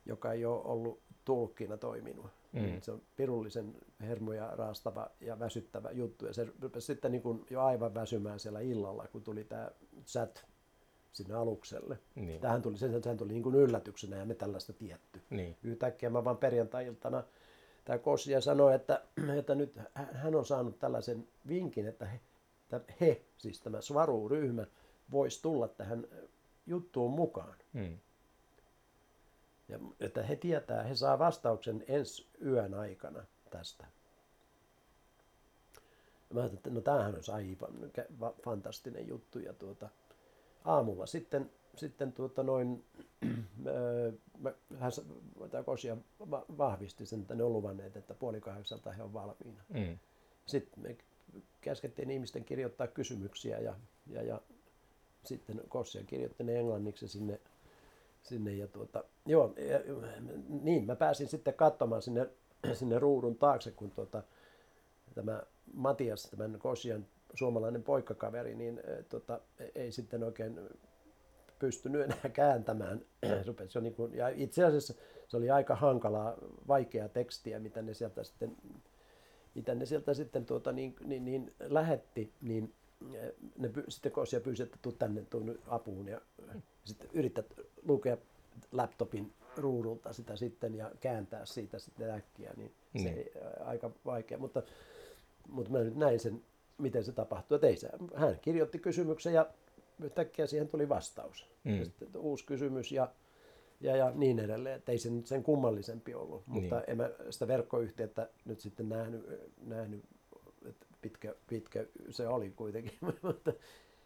joka 0.06 0.32
ei 0.32 0.44
ole 0.44 0.62
ollut 0.64 1.00
tulkkina 1.24 1.76
toiminut. 1.76 2.26
Mm. 2.52 2.80
Se 2.80 2.92
on 2.92 3.02
pirullisen 3.16 3.74
hermoja 4.00 4.50
raastava 4.56 5.10
ja 5.20 5.38
väsyttävä 5.38 5.90
juttu. 5.90 6.26
Ja 6.26 6.32
se 6.32 6.46
rupesi 6.62 6.86
sitten 6.86 7.12
niin 7.12 7.22
kuin 7.22 7.46
jo 7.50 7.62
aivan 7.62 7.94
väsymään 7.94 8.40
siellä 8.40 8.60
illalla, 8.60 9.08
kun 9.12 9.22
tuli 9.22 9.44
tämä 9.44 9.70
chat 10.06 10.46
sinne 11.16 11.34
alukselle. 11.34 11.98
Niin. 12.14 12.40
Tähän 12.40 12.62
tuli, 12.62 12.78
sen, 12.78 13.02
sehän 13.02 13.16
tuli 13.16 13.32
niin 13.32 13.42
kuin 13.42 13.54
yllätyksenä 13.54 14.16
ja 14.16 14.24
me 14.24 14.34
tällaista 14.34 14.72
tietty. 14.72 15.22
Niin. 15.30 15.56
Yhtäkkiä 15.62 16.10
mä 16.10 16.24
vaan 16.24 16.36
perjantai-iltana 16.36 17.24
tämä 17.84 17.98
Kossia 17.98 18.40
sanoi, 18.40 18.74
että, 18.74 19.02
että 19.38 19.54
nyt 19.54 19.78
hän 19.94 20.34
on 20.34 20.46
saanut 20.46 20.78
tällaisen 20.78 21.28
vinkin, 21.48 21.86
että 21.86 22.06
he, 22.06 22.20
että 22.72 22.92
he 23.00 23.22
siis 23.38 23.60
tämä 23.60 23.80
Svaru-ryhmä, 23.80 24.66
voisi 25.10 25.42
tulla 25.42 25.68
tähän 25.68 26.06
juttuun 26.66 27.10
mukaan. 27.10 27.56
Mm. 27.72 27.98
Ja, 29.68 29.78
että 30.00 30.22
he 30.22 30.36
tietää, 30.36 30.82
he 30.82 30.94
saa 30.94 31.18
vastauksen 31.18 31.84
ensi 31.88 32.26
yön 32.44 32.74
aikana 32.74 33.24
tästä. 33.50 33.86
Mä 36.32 36.40
ajattelin, 36.40 36.58
että 36.58 36.70
no 36.70 36.80
tämähän 36.80 37.14
olisi 37.14 37.32
aivan 37.32 37.74
fantastinen 38.44 39.08
juttu. 39.08 39.38
Ja 39.38 39.52
tuota, 39.52 39.88
aamulla 40.66 41.06
sitten, 41.06 41.50
sitten 41.76 42.12
tuota 42.12 42.42
noin, 42.42 42.84
mä, 44.38 44.52
hän, 44.78 44.92
tämä 45.50 45.62
Kosia 45.62 45.96
vahvisti 46.58 47.06
sen, 47.06 47.20
että 47.20 47.34
ne 47.34 47.44
on 47.44 47.52
luvanneet, 47.52 47.96
että 47.96 48.14
puoli 48.14 48.40
kahdeksalta 48.40 48.92
he 48.92 49.02
on 49.02 49.12
valmiina. 49.12 49.62
Mm. 49.68 49.98
Sitten 50.46 50.82
me 50.82 50.96
käskettiin 51.60 52.10
ihmisten 52.10 52.44
kirjoittaa 52.44 52.86
kysymyksiä 52.86 53.58
ja, 53.58 53.74
ja, 54.06 54.22
ja 54.22 54.40
sitten 55.24 55.62
Kosia 55.68 56.04
kirjoitti 56.04 56.44
ne 56.44 56.58
englanniksi 56.58 57.08
sinne 57.08 57.40
sinne 58.28 58.54
ja 58.54 58.68
tuota, 58.68 59.04
joo, 59.26 59.54
ja, 59.56 59.80
niin, 60.48 60.86
mä 60.86 60.96
pääsin 60.96 61.28
sitten 61.28 61.54
katsomaan 61.54 62.02
sinne, 62.02 62.28
sinne 62.78 62.98
ruudun 62.98 63.36
taakse, 63.36 63.70
kun 63.70 63.90
tuota, 63.90 64.22
tämä 65.14 65.42
Matias, 65.72 66.22
tämän 66.22 66.58
Kosian 66.58 67.06
suomalainen 67.34 67.82
poikkakaveri, 67.82 68.54
niin 68.54 68.78
e, 68.78 69.02
tota, 69.02 69.40
ei 69.74 69.92
sitten 69.92 70.24
oikein 70.24 70.60
pystynyt 71.58 72.02
enää 72.02 72.28
kääntämään. 72.32 73.00
Rupesi 73.46 73.78
jo 73.78 73.82
niin 73.82 73.94
kuin, 73.94 74.14
ja 74.14 74.28
itse 74.28 74.64
asiassa 74.64 74.94
se 75.28 75.36
oli 75.36 75.50
aika 75.50 75.76
hankalaa, 75.76 76.34
vaikeaa 76.68 77.08
tekstiä, 77.08 77.58
mitä 77.58 77.82
ne 77.82 77.94
sieltä 77.94 78.24
sitten, 78.24 78.56
mitä 79.54 79.74
ne 79.74 79.86
sieltä 79.86 80.14
sitten 80.14 80.46
tuota, 80.46 80.72
niin, 80.72 80.96
niin, 81.04 81.24
niin 81.24 81.54
lähetti, 81.60 82.32
niin 82.40 82.74
e, 83.14 83.32
ne 83.58 83.68
py, 83.68 83.84
sitten 83.88 84.12
Kosia 84.12 84.40
pyysi, 84.40 84.62
että 84.62 84.78
tuu 84.82 84.92
tänne 84.92 85.22
tuu 85.30 85.58
apuun 85.66 86.08
ja 86.08 86.20
sitten 86.84 87.10
yrität 87.12 87.46
lukea 87.82 88.16
laptopin 88.72 89.32
ruudulta 89.56 90.12
sitä 90.12 90.36
sitten 90.36 90.74
ja 90.74 90.90
kääntää 91.00 91.46
siitä 91.46 91.78
sitten 91.78 92.10
äkkiä, 92.10 92.52
niin 92.56 92.74
se 92.96 93.02
niin. 93.02 93.18
ei, 93.18 93.32
aika 93.64 93.90
vaikea. 94.04 94.38
Mutta, 94.38 94.62
mutta 95.48 95.72
mä 95.72 95.78
nyt 95.78 95.96
näin 95.96 96.20
sen, 96.20 96.42
miten 96.78 97.04
se 97.04 97.12
tapahtuu. 97.12 97.58
Ei 97.62 97.76
se, 97.76 97.88
hän 98.14 98.38
kirjoitti 98.42 98.78
kysymyksen 98.78 99.34
ja 99.34 99.46
yhtäkkiä 100.02 100.46
siihen 100.46 100.68
tuli 100.68 100.88
vastaus. 100.88 101.46
Mm. 101.64 101.78
Ja 101.78 101.84
sitten 101.84 102.08
uusi 102.16 102.46
kysymys 102.46 102.92
ja, 102.92 103.08
ja, 103.80 103.96
ja 103.96 104.12
niin 104.14 104.38
edelleen. 104.38 104.76
Että 104.76 104.92
ei 104.92 104.98
se 104.98 105.10
nyt 105.10 105.26
sen 105.26 105.42
kummallisempi 105.42 106.14
ollut. 106.14 106.46
Niin. 106.46 106.62
Mutta 106.62 106.80
en 106.86 106.96
mä 106.96 107.10
sitä 107.30 107.48
verkkoyhteyttä 107.48 108.28
nyt 108.44 108.60
sitten 108.60 108.88
nähnyt, 108.88 109.26
nähnyt 109.66 110.04
että 110.68 110.86
pitkä, 111.02 111.34
pitkä 111.46 111.84
se 112.10 112.28
oli 112.28 112.50
kuitenkin. 112.50 112.98
mutta 113.22 113.52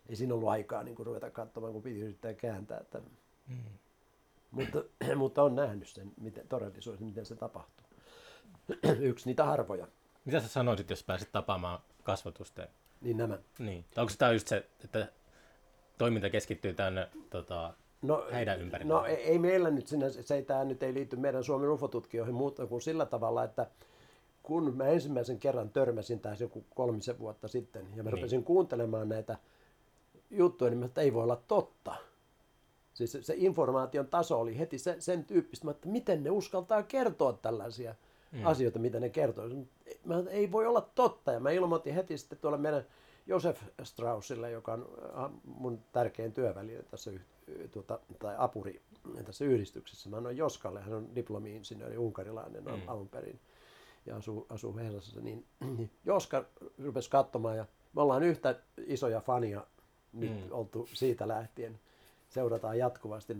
ei 0.08 0.16
siinä 0.16 0.34
ollut 0.34 0.48
aikaa 0.48 0.82
niin 0.82 0.96
kuin 0.96 1.06
ruveta 1.06 1.30
katsomaan, 1.30 1.72
kun 1.72 1.82
piti 1.82 2.00
yrittää 2.00 2.34
kääntää. 2.34 2.80
Että... 2.80 3.00
Mm. 3.48 3.56
Mutta, 4.50 4.84
mutta 5.16 5.42
on 5.42 5.54
nähnyt 5.54 5.88
sen 5.88 6.12
miten, 6.20 6.48
todellisuudessa, 6.48 7.06
miten 7.06 7.26
se 7.26 7.36
tapahtuu. 7.36 7.86
Yksi 9.00 9.26
niitä 9.26 9.44
harvoja. 9.44 9.86
Mitä 10.24 10.40
sä 10.40 10.48
sanoisit, 10.48 10.90
jos 10.90 11.04
pääsit 11.04 11.32
tapaamaan 11.32 11.80
kasvatusten? 12.10 12.68
Niin 13.00 13.16
nämä. 13.16 13.38
Niin. 13.58 13.84
Onko 13.96 14.12
tämä 14.18 14.32
just 14.32 14.48
se, 14.48 14.66
että 14.84 15.08
toiminta 15.98 16.30
keskittyy 16.30 16.74
tänne 16.74 17.08
tota, 17.30 17.74
no, 18.02 18.26
heidän 18.32 18.60
ympärille? 18.60 18.94
No 18.94 19.04
ei, 19.04 19.16
ei 19.16 19.38
meillä 19.38 19.70
nyt 19.70 19.86
sinä, 19.86 20.10
se 20.10 20.34
ei, 20.34 20.42
tämä 20.42 20.64
nyt 20.64 20.82
ei 20.82 20.94
liity 20.94 21.16
meidän 21.16 21.44
Suomen 21.44 21.70
ufotutkijoihin 21.70 22.34
muuta 22.34 22.66
kuin 22.66 22.82
sillä 22.82 23.06
tavalla, 23.06 23.44
että 23.44 23.66
kun 24.42 24.76
mä 24.76 24.84
ensimmäisen 24.84 25.38
kerran 25.38 25.70
törmäsin 25.70 26.20
taas 26.20 26.40
joku 26.40 26.64
kolmisen 26.74 27.18
vuotta 27.18 27.48
sitten 27.48 27.86
ja 27.96 28.02
mä 28.02 28.10
niin. 28.10 28.12
rupesin 28.12 28.44
kuuntelemaan 28.44 29.08
näitä 29.08 29.36
juttuja, 30.30 30.70
niin 30.70 30.84
että 30.84 31.00
ei 31.00 31.14
voi 31.14 31.22
olla 31.22 31.42
totta. 31.48 31.94
Siis 32.94 33.12
se, 33.12 33.22
se 33.22 33.34
informaation 33.36 34.06
taso 34.06 34.40
oli 34.40 34.58
heti 34.58 34.78
se, 34.78 34.96
sen 34.98 35.24
tyyppistä, 35.24 35.70
että 35.70 35.88
miten 35.88 36.24
ne 36.24 36.30
uskaltaa 36.30 36.82
kertoa 36.82 37.32
tällaisia 37.32 37.94
mm. 38.32 38.46
asioita, 38.46 38.78
mitä 38.78 39.00
ne 39.00 39.08
kertoo. 39.08 39.48
Mä, 40.04 40.22
ei 40.30 40.52
voi 40.52 40.66
olla 40.66 40.90
totta. 40.94 41.32
Ja 41.32 41.40
mä 41.40 41.50
ilmoitin 41.50 41.94
heti 41.94 42.18
sitten 42.18 42.38
tuolla 42.38 42.58
meidän 42.58 42.84
Josef 43.26 43.62
Straussille, 43.82 44.50
joka 44.50 44.72
on 44.72 44.88
äh, 45.16 45.30
mun 45.44 45.80
tärkein 45.92 46.32
työväline 46.32 46.82
tässä 46.82 47.10
tuota, 47.70 47.98
tai 48.18 48.34
apuri 48.38 48.82
tässä 49.24 49.44
yhdistyksessä. 49.44 50.10
Mä 50.10 50.16
annoin 50.16 50.36
Joskalle, 50.36 50.80
hän 50.80 50.94
on 50.94 51.08
diplomi-insinööri, 51.14 51.98
unkarilainen 51.98 52.64
mm. 52.64 52.88
alun 52.88 53.08
perin 53.08 53.40
ja 54.06 54.16
asuu, 54.16 54.46
asuu 54.48 54.76
Helsassa. 54.76 55.20
Niin, 55.20 55.46
niin 55.76 55.90
Joska 56.04 56.44
rupesi 56.84 57.10
katsomaan 57.10 57.56
ja 57.56 57.66
me 57.94 58.02
ollaan 58.02 58.22
yhtä 58.22 58.60
isoja 58.86 59.20
fania 59.20 59.66
nyt 60.12 60.44
mm. 60.44 60.52
oltu 60.52 60.88
siitä 60.94 61.28
lähtien 61.28 61.80
seurataan 62.30 62.78
jatkuvasti 62.78 63.36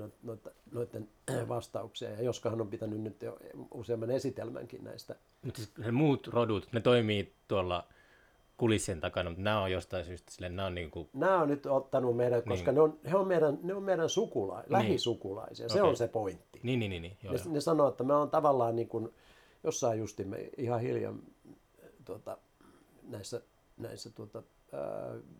noiden 0.72 1.08
vastauksia. 1.48 2.10
Ja 2.10 2.22
Joskahan 2.22 2.60
on 2.60 2.68
pitänyt 2.68 3.00
nyt 3.00 3.22
jo 3.22 3.38
useamman 3.74 4.10
esitelmänkin 4.10 4.84
näistä. 4.84 5.16
Mutta 5.42 5.62
siis 5.62 5.78
ne 5.78 5.90
muut 5.90 6.26
rodut, 6.26 6.68
ne 6.72 6.80
toimii 6.80 7.32
tuolla 7.48 7.86
kulissien 8.56 9.00
takana, 9.00 9.30
mutta 9.30 9.42
nämä 9.42 9.62
on 9.62 9.72
jostain 9.72 10.04
syystä 10.04 10.32
sille, 10.32 10.48
nämä 10.48 10.66
on 10.66 10.74
niin 10.74 10.90
kuin... 10.90 11.08
Nämä 11.12 11.42
on 11.42 11.48
nyt 11.48 11.66
ottanut 11.66 12.16
meidän, 12.16 12.42
koska 12.42 12.70
niin. 12.72 12.74
ne, 12.74 12.80
on, 12.80 12.98
he 13.10 13.16
on 13.16 13.28
meidän, 13.28 13.58
ne 13.62 13.74
on 13.74 13.82
meidän 13.82 14.08
sukula, 14.08 14.60
niin. 14.60 14.72
lähisukulaisia, 14.72 15.68
se 15.68 15.78
okay. 15.80 15.90
on 15.90 15.96
se 15.96 16.08
pointti. 16.08 16.60
Niin, 16.62 16.78
niin, 16.78 16.90
niin. 16.90 17.02
niin. 17.02 17.16
Joo, 17.22 17.32
ne, 17.32 17.40
joo. 17.44 17.52
ne 17.54 17.60
sanoo, 17.60 17.88
että 17.88 18.04
me 18.04 18.14
on 18.14 18.30
tavallaan 18.30 18.76
niin 18.76 18.88
kuin, 18.88 19.08
jossain 19.64 19.98
justimme 19.98 20.50
ihan 20.56 20.80
hiljaa 20.80 21.14
tuota, 22.04 22.38
näissä, 23.02 23.40
näissä 23.76 24.10
tuota, 24.10 24.42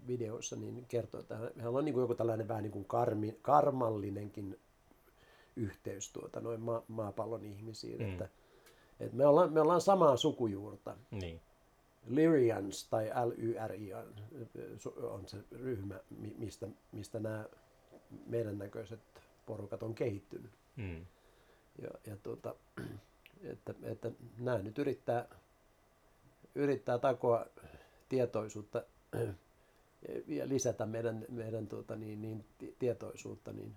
videoissa 0.07 0.57
niin 0.57 0.87
kertoo, 0.89 1.21
että 1.21 1.37
hänellä 1.37 1.79
on 1.79 1.85
niin 1.85 1.93
kuin 1.93 2.03
joku 2.03 2.15
tällainen 2.15 2.49
vähän 2.49 2.63
niin 2.63 2.73
kuin 2.73 2.85
karmi, 2.85 3.39
karmallinenkin 3.43 4.59
yhteys 5.57 6.13
tuota, 6.13 6.41
noin 6.41 6.61
ma- 6.61 6.83
maapallon 6.89 7.45
ihmisiin, 7.45 7.99
mm. 7.99 8.11
että, 8.11 8.29
että 9.01 9.17
me, 9.17 9.27
ollaan, 9.27 9.53
me 9.53 9.61
ollaan 9.61 9.81
samaa 9.81 10.17
sukujuurta. 10.17 10.97
Niin. 11.11 11.41
Lyrians 12.07 12.89
tai 12.89 13.11
L-Y-R-I 13.27 13.93
on 15.03 15.27
se 15.27 15.37
ryhmä, 15.53 16.01
mistä, 16.39 16.69
mistä 16.93 17.21
nämä 17.21 17.45
meidän 18.27 18.59
näköiset 18.59 19.01
porukat 19.47 19.83
on 19.83 19.95
kehittynyt. 19.95 20.51
Mm. 20.77 21.07
Ja, 21.83 21.91
ja 22.07 22.17
tuota, 22.17 22.55
että, 23.53 23.75
että 23.83 24.11
nämä 24.39 24.59
nyt 24.59 24.79
yrittää, 24.79 25.29
yrittää 26.55 26.99
takoa 26.99 27.47
tietoisuutta 28.09 28.83
ja 30.27 30.49
lisätä 30.49 30.87
meidän, 30.87 31.25
meidän 31.29 31.67
tuota, 31.67 31.97
niin, 31.97 32.23
niin, 32.23 32.45
tietoisuutta. 32.79 33.53
Niin. 33.53 33.73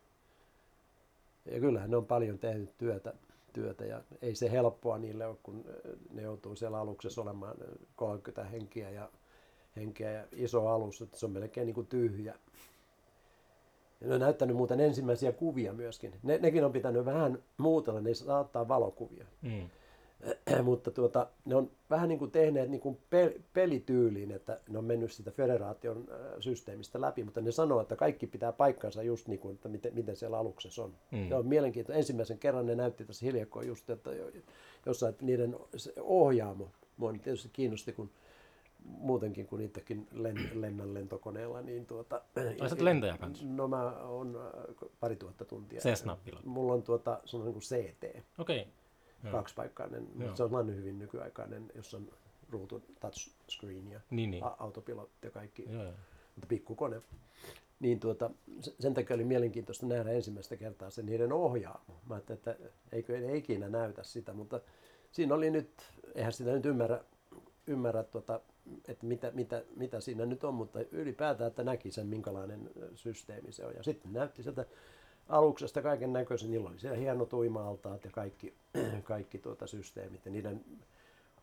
Ja 1.46 1.60
kyllähän 1.60 1.92
ne 1.92 1.98
on 1.98 2.06
paljon 2.06 2.40
tehnyt 2.40 2.78
työtä, 2.78 3.14
työtä 3.54 3.86
ja 3.86 4.02
ei 4.22 4.36
se 4.36 4.52
helppoa 4.52 4.98
niille 4.98 5.26
ole, 5.28 5.38
kun 5.44 5.66
ne 6.14 6.22
joutuu 6.22 6.56
siellä 6.56 6.80
aluksessa 6.80 7.22
olemaan 7.22 7.56
30 7.96 8.44
henkiä 8.44 8.90
ja, 8.90 9.10
henkeä 9.76 10.12
ja 10.12 10.24
iso 10.32 10.68
alus, 10.68 11.02
että 11.02 11.18
se 11.18 11.26
on 11.26 11.32
melkein 11.32 11.66
niin 11.66 11.76
kuin 11.76 11.88
tyhjä. 11.88 12.36
Ja 14.02 14.08
ne 14.08 14.14
on 14.14 14.20
näyttänyt 14.20 14.56
muuten 14.56 14.80
ensimmäisiä 14.80 15.32
kuvia 15.32 15.74
myöskin. 15.74 16.14
Ne, 16.24 16.38
nekin 16.38 16.66
on 16.66 16.72
pitänyt 16.72 17.06
vähän 17.06 17.44
muutella, 17.58 18.02
ne 18.02 18.14
saa 18.14 18.40
ottaa 18.40 18.68
valokuvia. 18.68 19.26
Mm. 19.42 19.70
mutta 20.64 20.92
tuota, 20.92 21.28
ne 21.46 21.56
on 21.56 21.72
vähän 21.90 22.10
niin 22.10 22.20
kuin 22.20 22.32
tehneet 22.32 22.70
niin 22.70 22.82
kuin 22.82 22.98
pel- 23.16 23.42
pelityyliin, 23.54 24.32
että 24.32 24.60
ne 24.70 24.78
on 24.78 24.86
mennyt 24.86 25.12
sitä 25.12 25.32
federaation 25.32 26.08
systeemistä 26.40 27.02
läpi, 27.02 27.24
mutta 27.24 27.42
ne 27.42 27.52
sanoo, 27.52 27.82
että 27.82 27.96
kaikki 27.96 28.28
pitää 28.28 28.52
paikkansa 28.52 29.04
just 29.04 29.28
niin 29.28 29.40
kuin, 29.40 29.56
että 29.56 29.70
miten, 29.70 29.94
miten 29.94 30.16
siellä 30.16 30.38
aluksessa 30.38 30.84
on. 30.84 30.94
Mm. 31.12 31.28
Se 31.28 31.36
on 31.36 31.48
mielenkiintoista. 31.48 31.98
Ensimmäisen 31.98 32.40
kerran 32.40 32.66
ne 32.66 32.76
näytti 32.76 33.06
tässä 33.06 33.26
hiljakkoon 33.26 33.68
just, 33.68 33.90
että 33.90 34.10
jossain 34.86 35.10
että 35.10 35.26
niiden 35.26 35.56
ohjaamo, 36.02 36.72
mua 36.98 37.14
tietysti 37.14 37.50
kiinnosti, 37.54 37.94
kun 37.94 38.10
muutenkin 38.86 39.48
kun 39.48 39.62
itsekin 39.62 40.08
len, 40.12 40.50
lennän 40.54 40.94
lentokoneella, 40.94 41.62
niin 41.62 41.86
tuota... 41.86 42.22
Oot 42.62 42.82
lentäjä 42.82 43.18
kanssa? 43.18 43.46
No 43.48 43.68
mä 43.68 44.00
oon 44.00 44.36
äh, 44.36 44.90
pari 45.00 45.16
tuhatta 45.16 45.46
tuntia. 45.46 45.80
Cessna 45.80 46.18
pilot. 46.26 46.46
Mulla 46.46 46.74
on 46.74 46.84
tuota, 46.84 47.22
on 47.34 47.44
niin 47.44 47.54
kuin 47.54 47.64
CT, 47.64 48.24
Okei. 48.38 48.58
Joo. 48.58 48.83
Kaksipaikkainen, 49.32 50.04
Joo. 50.04 50.12
mutta 50.16 50.36
se 50.38 50.44
on 50.44 50.50
sellainen 50.50 50.76
hyvin 50.76 51.00
nykyaikainen, 51.00 51.72
jossa 51.76 51.98
on 51.98 52.08
ruutu 52.50 52.84
touchscreen 53.00 53.88
ja 53.92 54.00
Niin, 54.10 54.32
niin. 54.32 54.44
autopilotti 54.60 55.28
ja 55.28 55.32
kaikki, 55.32 55.66
Joo, 55.72 55.84
joo. 55.84 55.94
mutta 56.36 56.48
pikkukone. 56.48 57.02
Niin 57.80 58.00
tuota, 58.00 58.30
se- 58.62 58.76
sen 58.80 58.94
takia 58.94 59.16
oli 59.16 59.24
mielenkiintoista 59.24 59.86
nähdä 59.86 60.12
ensimmäistä 60.12 60.56
kertaa 60.58 60.90
se 60.90 61.02
niiden 61.02 61.34
ohjaamo. 61.34 62.02
Mä 62.10 62.16
ajattelin, 62.16 62.38
että 62.38 62.56
eikö 62.92 63.20
ne 63.20 63.38
ikinä 63.38 63.70
näytä 63.70 64.04
sitä, 64.04 64.34
mutta 64.34 64.60
siinä 65.12 65.36
oli 65.36 65.52
nyt, 65.52 65.70
eihän 66.16 66.34
sitä 66.34 66.52
nyt 66.52 66.66
ymmärrä, 66.66 67.04
ymmärrä 67.68 68.04
tuota, 68.04 68.40
että 68.88 69.06
mitä, 69.06 69.32
mitä, 69.34 69.64
mitä 69.76 70.00
siinä 70.02 70.26
nyt 70.26 70.44
on, 70.44 70.54
mutta 70.54 70.80
ylipäätään, 70.92 71.48
että 71.48 71.64
näki 71.64 71.92
sen, 71.92 72.08
minkälainen 72.08 72.70
systeemi 72.96 73.52
se 73.52 73.66
on. 73.66 73.74
Ja 73.76 73.84
sitten 73.84 74.14
näytti 74.14 74.44
sieltä 74.44 74.66
aluksesta 75.30 75.82
kaiken 75.82 76.14
näköisen, 76.14 76.52
niillä 76.52 76.70
oli 76.70 76.80
siellä 76.80 76.98
hienot 76.98 77.34
uima-altaat 77.34 78.04
ja 78.06 78.12
kaikki, 78.12 78.54
kaikki 79.04 79.38
tuota 79.38 79.68
systeemit 79.68 80.26
ja 80.26 80.32
niiden 80.32 80.66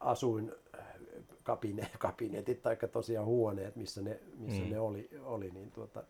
asuin 0.01 0.53
äh, 0.79 0.85
kapine, 1.43 1.91
kabinetit 1.99 2.63
tai 2.63 2.77
tosiaan 2.93 3.27
huoneet, 3.27 3.77
missä 3.77 4.03
ne, 4.03 4.21
missä 4.39 4.63
Mm. 4.63 4.71
ne 4.71 4.81
oli, 4.81 5.11
oli, 5.23 5.51
niin 5.51 5.71
tuota, 5.71 6.05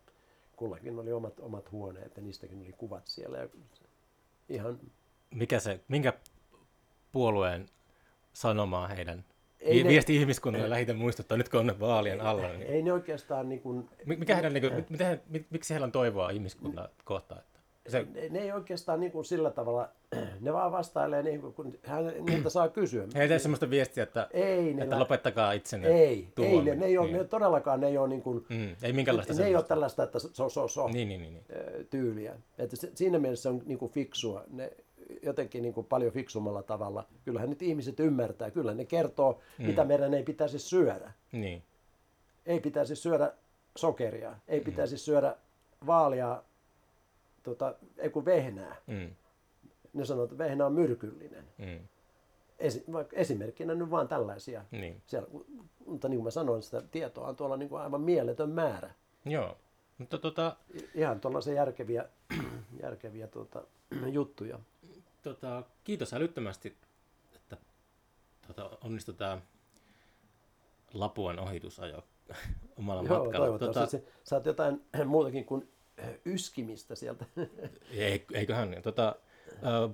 kullakin 0.55 0.99
oli 0.99 1.11
omat, 1.11 1.39
omat 1.39 1.71
huoneet 1.71 2.17
ja 2.17 2.23
niistäkin 2.23 2.59
oli 2.61 2.73
kuvat 2.77 3.07
siellä. 3.07 3.37
Ja 3.37 3.47
ihan, 4.49 4.79
Mikä 5.31 5.59
se, 5.59 5.79
minkä 5.87 6.13
puolueen 7.11 7.65
sanomaa 8.33 8.87
heidän 8.87 9.25
Ei 9.59 9.83
ne- 9.83 9.89
viesti 9.89 10.15
ihmiskunnalle 10.15 10.69
lähitä 10.69 10.93
muistuttaa, 10.93 11.37
nyt 11.37 11.49
kun 11.49 11.59
on 11.59 11.67
ne 11.67 11.79
vaalien 11.79 12.21
alla. 12.21 12.47
Niin. 12.47 12.61
ei 12.61 12.81
ne 12.81 12.93
oikeastaan 12.93 13.49
niin 13.49 13.61
kuin, 13.61 13.89
Mi- 14.05 14.15
Mikä 14.15 14.33
heidän, 14.35 14.53
niin 14.53 14.61
kuin, 14.73 14.85
miten, 14.89 15.21
miksi 15.49 15.73
heillä 15.73 15.85
on 15.85 15.91
toivoa 15.91 16.29
ihmiskuntaa 16.29 16.87
kohtaan? 17.05 17.41
Se, 17.89 18.05
ne, 18.13 18.29
ne 18.29 18.39
ei 18.39 18.51
oikeastaan 18.51 18.99
niin 18.99 19.11
kuin 19.11 19.25
sillä 19.25 19.51
tavalla, 19.51 19.89
ne 20.41 20.53
vaan 20.53 20.71
vastailee 20.71 21.23
niin 21.23 21.41
kuin, 21.41 21.53
kun 21.53 21.73
hän, 21.83 22.13
niiltä 22.25 22.49
saa 22.49 22.69
kysyä. 22.69 23.07
he 23.15 23.21
ei 23.21 23.27
tee 23.27 23.39
sellaista 23.39 23.69
viestiä, 23.69 24.03
että, 24.03 24.27
Ei, 24.31 24.73
ne 24.73 24.83
että 24.83 24.99
lopettakaa 24.99 25.51
itsenne. 25.51 25.87
ei, 25.87 26.27
ei 26.37 26.61
ne, 26.61 26.75
ne, 26.75 26.85
ei 26.85 26.97
ole, 26.97 27.07
niin. 27.07 27.17
ne 27.17 27.23
todellakaan 27.23 27.79
ne 27.81 27.87
ei 27.87 27.97
ole 27.97 28.07
niin 28.07 28.21
kuin, 28.21 28.45
Mm, 28.49 28.75
ei 28.83 28.93
minkäänlaista 28.93 29.33
ne 29.33 29.45
ei 29.45 29.55
ole 29.55 29.63
tällaista, 29.63 30.03
että 30.03 30.19
so, 30.19 30.49
so, 30.49 30.67
so, 30.67 30.87
Niin, 30.87 31.09
niin, 31.09 31.21
niin. 31.21 31.33
niin. 31.33 31.45
tyyliä. 31.89 32.35
Että 32.57 32.75
se, 32.75 32.91
siinä 32.95 33.19
mielessä 33.19 33.49
on 33.49 33.61
niin 33.65 33.77
kuin 33.77 33.91
fiksua. 33.91 34.43
Ne 34.49 34.71
jotenkin 35.23 35.61
niin 35.61 35.73
kuin 35.73 35.85
paljon 35.87 36.11
fiksummalla 36.11 36.63
tavalla. 36.63 37.05
Kyllähän 37.25 37.49
nyt 37.49 37.61
ihmiset 37.61 37.99
ymmärtää. 37.99 38.51
Kyllä 38.51 38.73
ne 38.73 38.85
kertoo, 38.85 39.39
mm. 39.57 39.65
mitä 39.65 39.83
meidän 39.85 40.13
ei 40.13 40.23
pitäisi 40.23 40.59
syödä. 40.59 41.11
niin. 41.31 41.63
Ei 42.45 42.59
pitäisi 42.59 42.95
syödä 42.95 43.31
sokeria. 43.77 44.35
Ei 44.47 44.59
pitäisi 44.61 44.97
syödä 44.97 45.35
vaalia, 45.87 46.43
tota, 47.43 47.75
ei 47.97 48.09
kun 48.09 48.25
vehnää. 48.25 48.75
Mm, 48.87 49.15
Ne 49.93 50.05
sanoo, 50.05 50.23
että 50.23 50.37
vehnä 50.37 50.65
on 50.65 50.73
myrkyllinen. 50.73 51.45
mm, 51.57 51.79
Esi- 52.59 52.85
esimerkkinä 53.13 53.75
nyt 53.75 53.91
vaan 53.91 54.07
tällaisia. 54.07 54.65
niin. 54.71 55.01
Siellä, 55.07 55.27
mutta 55.85 56.09
niin 56.09 56.17
kuin 56.17 56.23
mä 56.23 56.31
sanoin, 56.31 56.63
sitä 56.63 56.81
tietoa 56.81 57.27
on 57.27 57.35
tuolla 57.35 57.57
niin 57.57 57.69
kuin 57.69 57.81
aivan 57.81 58.01
mieletön 58.01 58.49
määrä. 58.49 58.93
Joo. 59.25 59.57
Mutta 59.97 60.17
tota, 60.17 60.55
Ihan 60.95 61.19
tuollaisia 61.19 61.53
järkeviä, 61.53 62.05
järkeviä 62.83 63.27
tuota, 63.27 63.63
juttuja. 64.17 64.59
tota, 65.23 65.63
kiitos 65.83 66.13
älyttömästi, 66.13 66.77
että 67.35 67.57
tota, 68.47 68.69
onnistui 68.81 69.13
tämä 69.15 69.41
Lapuan 70.93 71.39
ohitusajo 71.39 72.03
omalla 72.79 73.03
Joo, 73.03 73.23
matkalla. 73.23 73.59
tota... 73.59 73.87
saat 74.23 74.45
jotain 74.45 74.81
muutakin 75.05 75.45
kuin 75.45 75.69
yskimistä 76.25 76.95
sieltä. 76.95 77.25
ei, 77.97 78.25
eiköhän, 78.33 78.71
niin. 78.71 78.81
tota, 78.83 79.15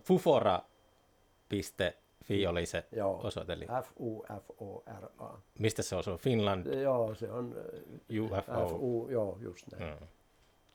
fufora.fi 0.03 2.47
oli 2.47 2.65
se 2.65 2.85
Joo. 2.91 3.19
osoite, 3.23 3.53
eli 3.53 3.65
F-U-F-O-R-A. 3.65 5.37
mistä 5.59 5.83
se 5.83 5.95
osuu? 5.95 6.17
Finland, 6.17 6.81
Joo, 6.81 7.15
se 7.15 7.31
on 7.31 7.55
UFO. 8.21 8.67
F-U, 8.67 9.07
joo, 9.11 9.37
just 9.41 9.65
näin. 9.71 9.93
Mm. 9.93 9.97
Se 9.99 10.05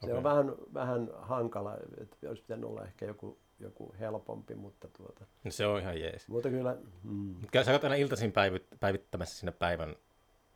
Okei. 0.06 0.16
on 0.16 0.22
vähän, 0.22 0.52
vähän 0.74 1.10
hankala, 1.14 1.76
että 2.00 2.16
olisi 2.28 2.42
pitänyt 2.42 2.70
olla 2.70 2.84
ehkä 2.84 3.06
joku, 3.06 3.38
joku 3.60 3.94
helpompi, 4.00 4.54
mutta 4.54 4.88
tuota, 4.88 5.24
No 5.44 5.50
se 5.50 5.66
on 5.66 5.80
ihan 5.80 6.00
jees. 6.00 6.28
mutta 6.28 6.48
kyllä, 6.50 6.76
mm, 7.02 7.34
Käy- 7.52 7.64
Sä 7.64 7.80
aina 7.82 7.94
iltaisin 7.94 8.32
päivit, 8.32 8.66
päivittämässä 8.80 9.38
sinne 9.38 9.52
päivän 9.52 9.96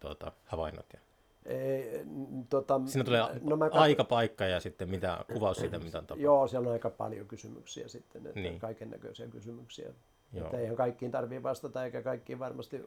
tuota, 0.00 0.32
havainnot. 0.44 0.86
Ja. 0.92 1.00
Ei, 1.46 2.00
tota, 2.48 2.80
Siinä 2.86 3.04
tulee 3.04 3.22
no 3.42 3.56
mä 3.56 3.68
kat- 3.68 3.70
aika, 3.78 4.04
paikka 4.04 4.44
ja 4.44 4.60
sitten 4.60 4.90
mitä, 4.90 5.24
kuvaus 5.32 5.56
siitä, 5.56 5.78
mitä 5.78 5.98
on 5.98 6.04
tapahtunut. 6.06 6.22
Joo, 6.22 6.48
siellä 6.48 6.66
on 6.66 6.72
aika 6.72 6.90
paljon 6.90 7.26
kysymyksiä 7.26 7.88
sitten, 7.88 8.26
että 8.26 8.40
Niin. 8.40 8.58
kaiken 8.58 8.90
näköisiä 8.90 9.28
kysymyksiä. 9.28 9.88
Joo. 10.32 10.44
Että 10.44 10.58
eihän 10.58 10.76
kaikkiin 10.76 11.10
tarvitse 11.10 11.42
vastata, 11.42 11.84
eikä 11.84 12.02
kaikkiin 12.02 12.38
varmasti 12.38 12.82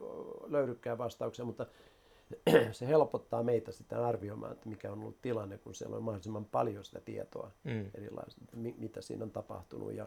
löydykään 0.46 0.98
vastauksia, 0.98 1.44
mutta 1.44 1.66
se 2.72 2.86
helpottaa 2.86 3.42
meitä 3.42 3.72
sitten 3.72 3.98
arvioimaan, 3.98 4.52
että 4.52 4.68
mikä 4.68 4.92
on 4.92 4.98
ollut 5.00 5.22
tilanne, 5.22 5.58
kun 5.58 5.74
siellä 5.74 5.96
on 5.96 6.02
mahdollisimman 6.02 6.44
paljon 6.44 6.84
sitä 6.84 7.00
tietoa 7.00 7.50
Mm. 7.64 7.90
erilaista, 7.94 8.40
mitä 8.56 9.00
siinä 9.00 9.24
on 9.24 9.30
tapahtunut 9.30 9.92
ja 9.92 10.06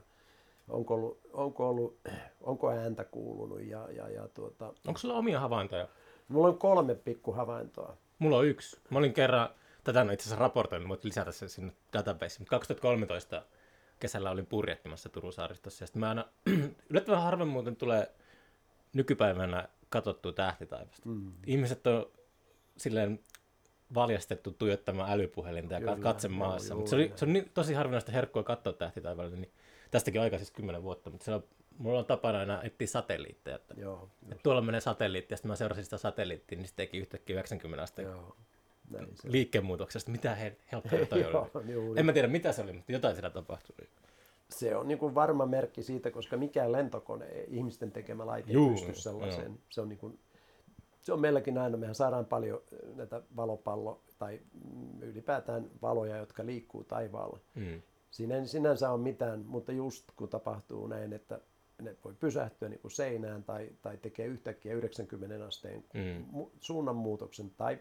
onko 0.70 0.94
ollut, 0.94 1.20
onko, 1.34 1.70
ollut, 1.70 1.98
onko 2.42 2.70
ääntä 2.72 3.04
kuulunut 3.04 3.62
ja, 3.62 3.88
ja, 3.92 4.10
ja 4.10 4.28
tuota, 4.28 4.74
Onko 4.88 4.98
sulla 4.98 5.16
omia 5.16 5.40
havaintoja? 5.40 5.88
mulla 6.28 6.48
on 6.48 6.58
kolme 6.58 6.96
pikkuhavaintoa. 6.96 7.98
Mulla 8.24 8.38
on 8.38 8.46
yksi. 8.46 8.78
Mä 8.90 9.00
olin 9.00 9.14
kerran, 9.14 9.50
tätä 9.84 10.02
on 10.02 10.12
itse 10.12 10.24
asiassa 10.24 10.44
raportoinut, 10.44 10.88
mutta 10.88 11.08
lisätä 11.08 11.32
se 11.32 11.48
sinne 11.48 11.74
databaseen. 11.94 12.42
Mutta 12.42 12.50
2013 12.50 13.46
kesällä 14.00 14.32
olin 14.32 14.46
purjehtimassa 14.46 15.10
Turun 15.10 15.34
saaristossa. 15.34 15.84
Ja 15.84 15.88
sitten 15.88 16.00
mä 16.00 16.10
aina, 16.10 16.26
yllättävän 16.90 17.22
harvoin 17.22 17.50
muuten 17.50 17.76
tulee 17.76 18.12
nykypäivänä 18.94 19.68
katsottua 19.90 20.34
tähtitaivasta. 20.34 21.10
Mm. 21.10 21.32
Ihmiset 21.48 21.88
on 21.88 22.12
silleen 22.78 23.20
valjastettu 23.94 24.52
tuijottamaan 24.52 25.12
älypuhelinta 25.12 25.74
ja 25.74 25.80
Kyllä, 25.80 25.96
katse 25.96 26.28
joo, 26.28 26.38
maassa. 26.38 26.74
joo, 26.74 26.78
Mutta 26.78 26.90
se, 26.90 26.96
oli, 26.96 27.08
joo. 27.08 27.18
se 27.18 27.26
on 27.26 27.34
niin, 27.34 27.52
tosi 27.54 27.74
harvinaista 27.74 28.12
herkkua 28.12 28.44
katsoa 28.44 28.74
tähtitaivaalle, 28.74 29.36
niin 29.36 29.52
tästäkin 29.92 30.22
aika 30.22 30.38
siis 30.38 30.52
10 30.52 30.84
vuotta, 30.84 31.10
mutta 31.10 31.24
siellä 31.24 31.38
on, 31.38 31.48
mulla 31.78 32.00
on 32.00 32.06
tapana 32.06 32.40
aina 32.40 32.64
etsiä 32.64 32.88
satelliitteja. 32.88 33.56
Että, 33.56 33.74
Joo, 33.78 34.10
että 34.32 34.44
tuolla 34.44 34.62
menee 34.62 34.82
satelliitti, 34.82 35.34
ja 35.34 35.38
sitten 35.38 35.50
mä 35.50 35.56
seurasin 35.56 35.84
sitä 35.84 35.98
satelliittia, 35.98 36.58
niin 36.58 36.68
se 36.68 36.76
teki 36.76 36.98
yhtäkkiä 36.98 37.34
90 37.34 37.84
asteen 37.84 38.08
joo. 38.08 38.36
Liikkeenmuutoksesta. 39.24 40.12
Mitä 40.12 40.36
he, 40.36 40.58
helppoa 40.72 41.20
Joo, 41.20 41.50
oli? 41.54 41.72
juuri. 41.72 42.00
En 42.00 42.06
mä 42.06 42.14
tiedä 42.14 42.28
mitä 42.28 42.52
se 42.52 42.62
oli, 42.62 42.74
mutta 42.74 42.92
jotain 42.92 43.16
siellä 43.16 43.30
tapahtui. 43.30 43.88
Se 44.50 44.76
on 44.76 44.88
niin 44.88 44.98
kuin 44.98 45.16
varma 45.16 45.46
merkki 45.46 45.84
siitä, 45.84 46.12
koska 46.12 46.38
mikään 46.38 46.72
lentokone, 46.72 47.26
ihmisten 47.48 47.92
tekemä 47.92 48.26
laite 48.26 48.52
ei 48.52 48.70
pysty 48.70 48.94
sellaiseen. 48.94 49.60
Se 49.70 49.82
on, 49.82 49.90
niin 49.90 50.00
kuin, 50.00 50.20
se 51.02 51.14
on 51.14 51.20
meilläkin 51.20 51.58
aina, 51.58 51.78
mehän 51.78 51.96
saadaan 51.96 52.26
paljon 52.26 52.62
äh, 52.74 52.96
näitä 52.96 53.22
valopallo- 53.36 54.02
tai 54.20 54.40
ylipäätään 55.02 55.72
valoja, 55.82 56.18
jotka 56.18 56.46
liikkuu 56.46 56.84
taivaalla. 56.84 57.40
Mm. 57.56 57.82
Siinä 58.12 58.36
ei 58.36 58.48
sinänsä 58.48 58.92
ole 58.92 59.02
mitään, 59.02 59.46
mutta 59.46 59.72
just 59.72 60.06
kun 60.16 60.30
tapahtuu 60.30 60.88
näin, 60.88 61.14
että 61.14 61.40
ne 61.84 61.96
voi 62.06 62.14
pysähtyä 62.20 62.70
niin 62.70 62.80
kuin 62.80 62.92
seinään 62.92 63.44
tai, 63.44 63.70
tai 63.82 63.98
tekee 63.98 64.26
yhtäkkiä 64.26 64.74
90 64.74 65.46
asteen 65.46 65.84
Mm. 65.94 66.26
mu- 66.42 66.50
suunnanmuutoksen 66.60 67.52
tai 67.58 67.80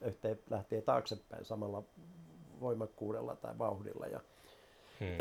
yhteen 0.00 0.38
lähtee 0.50 0.80
taaksepäin 0.82 1.44
samalla 1.44 1.82
voimakkuudella 2.60 3.36
tai 3.36 3.58
vauhdilla. 3.58 4.06
Ja, 4.06 4.20
Mm. 5.00 5.18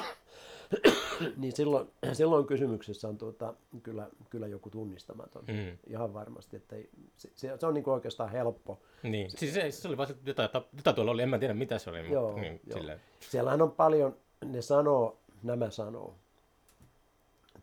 niin 1.36 1.52
silloin, 1.56 1.88
silloin 2.12 2.46
kysymyksessä 2.46 3.08
on 3.08 3.18
tuota, 3.18 3.54
kyllä, 3.82 4.08
kyllä 4.30 4.46
joku 4.46 4.70
tunnistamaton. 4.70 5.44
Mm. 5.46 5.78
Ihan 5.86 6.14
varmasti. 6.14 6.56
Että 6.56 6.76
ei, 6.76 6.90
se, 7.16 7.30
se, 7.34 7.66
on 7.66 7.74
niin 7.74 7.84
kuin 7.84 7.94
oikeastaan 7.94 8.30
helppo. 8.30 8.80
Niin, 9.02 9.30
siis 9.30 9.54
se, 9.54 9.70
se 9.70 9.88
oli 9.88 9.96
vaan 9.96 10.08
se, 10.08 10.14
jotain, 10.26 10.48
jotain 10.76 10.94
tuolla 10.96 11.10
oli, 11.12 11.22
en 11.22 11.28
mä 11.28 11.38
tiedä 11.38 11.54
mitä 11.54 11.78
se 11.78 11.90
oli, 11.90 12.10
Joo, 12.10 12.26
mutta 12.26 12.40
niin, 12.40 12.60
joo. 12.66 12.78
silleen. 12.78 13.00
Siellähän 13.20 13.62
on 13.62 13.70
paljon, 13.72 14.16
ne 14.44 14.62
sanoo, 14.62 15.18
nämä 15.42 15.70
sanoo. 15.70 16.14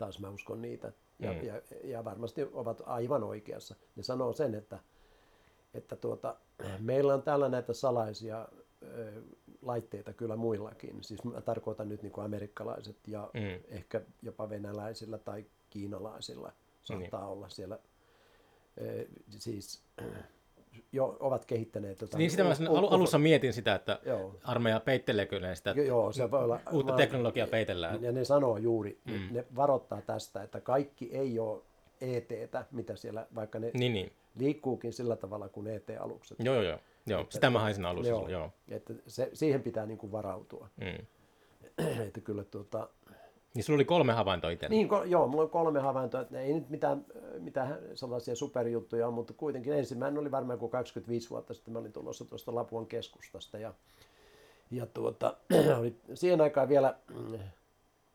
Taas 0.02 0.20
mä 0.20 0.30
uskon 0.30 0.62
niitä. 0.62 0.92
Ja, 1.20 1.32
Mm. 1.32 1.38
mm. 1.40 1.46
ja, 1.46 1.62
ja 1.84 2.06
varmasti 2.06 2.44
ovat 2.54 2.82
aivan 2.86 3.24
oikeassa. 3.24 3.76
Ne 3.96 4.04
sanoo 4.04 4.34
sen, 4.34 4.56
että, 4.56 4.80
että 5.74 5.96
tuota, 5.96 6.36
meillä 6.80 7.14
on 7.14 7.22
täällä 7.24 7.50
näitä 7.50 7.74
salaisia 7.74 8.48
ö, 8.84 9.22
laitteita 9.62 10.14
kyllä 10.14 10.36
muillakin. 10.36 11.04
Siis 11.04 11.24
mä 11.24 11.42
tarkoitan 11.42 11.90
nyt 11.90 12.02
niin 12.04 12.12
kuin 12.12 12.26
amerikkalaiset 12.26 12.98
ja 13.08 13.30
Mm. 13.34 13.40
mm. 13.42 13.60
ehkä 13.70 14.02
jopa 14.22 14.50
venäläisillä 14.50 15.18
tai 15.18 15.46
kiinalaisilla 15.70 16.52
saattaa 16.84 17.22
Niin. 17.22 17.30
olla 17.30 17.50
siellä. 17.50 17.80
Ö, 18.82 19.06
siis 19.30 19.84
jo 20.92 21.18
ovat 21.20 21.46
kehittäneet 21.46 22.02
jotain. 22.02 22.20
Niin 22.20 22.32
sitä 22.32 22.44
mä 22.44 22.52
u- 22.52 22.56
sen 22.56 22.70
u- 22.70 22.76
alu, 22.76 22.88
u- 22.88 22.90
alussa 22.90 23.18
mietin 23.20 23.54
sitä, 23.54 23.76
että 23.76 24.00
Joo. 24.06 24.36
armeija 24.44 24.80
peitteleekö 24.80 25.40
ne 25.40 25.56
sitä, 25.56 25.74
Jo- 25.78 25.84
Joo, 25.84 26.12
se 26.12 26.32
voi 26.32 26.44
olla. 26.44 26.60
uutta 26.72 26.94
teknologiaa 26.94 27.48
peitellään. 27.48 28.04
Ja 28.04 28.12
ne 28.12 28.26
sanoo 28.26 28.58
juuri, 28.58 29.00
Mm. 29.06 29.20
ne 29.32 29.46
varoittaa 29.56 30.02
tästä, 30.02 30.44
että 30.44 30.62
kaikki 30.62 31.10
ei 31.18 31.40
ole 31.40 31.62
ET-tä, 32.02 32.66
mitä 32.72 32.96
siellä, 32.96 33.28
vaikka 33.36 33.60
ne 33.60 33.72
Niin, 33.74 33.94
niin. 33.94 34.12
liikkuukin 34.36 34.94
sillä 34.94 35.16
tavalla 35.16 35.50
kuin 35.50 35.68
ET-alukset. 35.68 36.38
Joo, 36.40 36.56
joo, 36.56 36.64
joo. 36.64 36.80
joo. 37.08 37.26
Sitä 37.30 37.50
mä 37.50 37.60
hain 37.60 37.74
siinä 37.76 37.90
alussa. 37.90 38.10
Joo. 38.10 38.20
Joo. 38.28 38.30
joo. 38.30 38.52
Että 38.78 38.94
se, 39.08 39.30
siihen 39.34 39.62
pitää 39.64 39.86
niin 39.86 39.98
kuin 39.98 40.12
varautua. 40.12 40.68
Mm. 40.82 41.06
että 42.08 42.22
kyllä 42.22 42.44
tuota, 42.44 42.90
Niin 43.54 43.64
sulla 43.64 43.78
oli 43.78 43.86
kolme 43.86 44.14
havaintoa 44.14 44.50
itse. 44.50 44.70
niin, 44.70 44.88
ko, 44.88 45.04
joo, 45.04 45.28
mulla 45.28 45.44
on 45.44 45.50
kolme 45.50 45.80
havaintoa, 45.80 46.22
että 46.22 46.40
ei 46.40 46.54
nyt 46.54 46.70
mitään, 46.70 47.06
mitään 47.40 47.80
sellaisia 47.94 48.36
superjuttuja 48.36 49.12
mutta 49.12 49.34
kuitenkin 49.34 49.74
ensimmäinen 49.74 50.20
oli 50.20 50.32
varmaan 50.32 50.60
kuin 50.60 50.72
25 50.72 51.30
vuotta 51.30 51.54
sitten, 51.54 51.74
mä 51.74 51.80
olin 51.80 51.94
tulossa 51.94 52.26
tuosta 52.26 52.56
Lapuan 52.56 52.86
keskustasta 52.86 53.58
ja, 53.58 53.74
ja 54.72 54.86
tuota, 54.86 55.38
oli 55.80 55.96
siihen 56.14 56.42
aikaan 56.42 56.70
vielä 56.70 56.96
mm, 57.16 57.40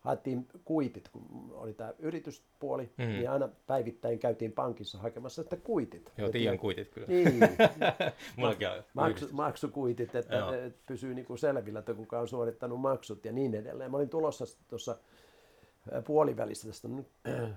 haettiin 0.01 0.47
kuitit, 0.65 1.09
kun 1.09 1.53
oli 1.55 1.73
tämä 1.73 1.93
yrityspuoli, 1.99 2.91
Mm. 2.99 3.05
niin 3.05 3.31
aina 3.31 3.49
päivittäin 3.67 4.19
käytiin 4.19 4.53
pankissa 4.53 4.99
hakemassa 4.99 5.43
sitten 5.43 5.61
kuitit. 5.61 6.13
Joo, 6.19 6.29
Tiian 6.29 6.59
kuitit 6.59 6.89
kyllä. 6.89 7.07
Niin, 7.09 7.41
Mullakin 8.37 8.69
on 8.69 8.83
maksu, 8.95 9.29
maksukuitit, 9.33 10.15
että 10.15 10.37
Joo. 10.37 10.53
pysyy 10.87 11.15
niin 11.15 11.27
kuin 11.27 11.39
selvillä, 11.39 11.79
että 11.79 11.95
kuka 11.95 12.19
on 12.21 12.29
suorittanut 12.29 12.81
maksut 12.81 13.25
ja 13.25 13.33
niin 13.33 13.55
edelleen. 13.55 13.91
Mä 13.91 13.97
olin 13.97 14.09
tulossa 14.09 14.45
tuossa 14.69 14.97
puolivälissä 16.07 16.67
tästä 16.69 16.89
nyt 16.89 17.07
ä, 17.27 17.49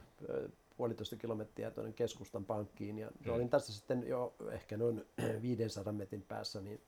puolitoista 0.78 1.16
kilometriä 1.16 1.72
tuonne 1.72 1.94
keskustan 1.94 2.46
pankkiin 2.46 2.98
ja 2.98 3.12
mm. 3.26 3.34
olin 3.34 3.50
tässä 3.50 3.74
sitten 3.74 4.08
jo 4.08 4.34
ehkä 4.52 4.78
noin 4.78 5.06
500 5.42 5.94
metrin 5.94 6.22
päässä, 6.22 6.62
niin 6.62 6.82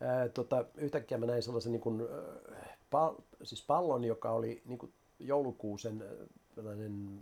ää, 0.00 0.28
tota, 0.28 0.64
yhtäkkiä 0.74 1.18
mä 1.18 1.26
näin 1.26 1.42
sellaisen 1.42 1.72
niin 1.72 1.80
kuin, 1.80 2.02
pal, 2.90 3.14
siis 3.42 3.64
pallon, 3.66 4.04
joka 4.04 4.30
oli 4.30 4.62
niin 4.64 4.78
kuin 4.78 4.92
joulukuusen 5.18 6.04
tällainen 6.54 7.20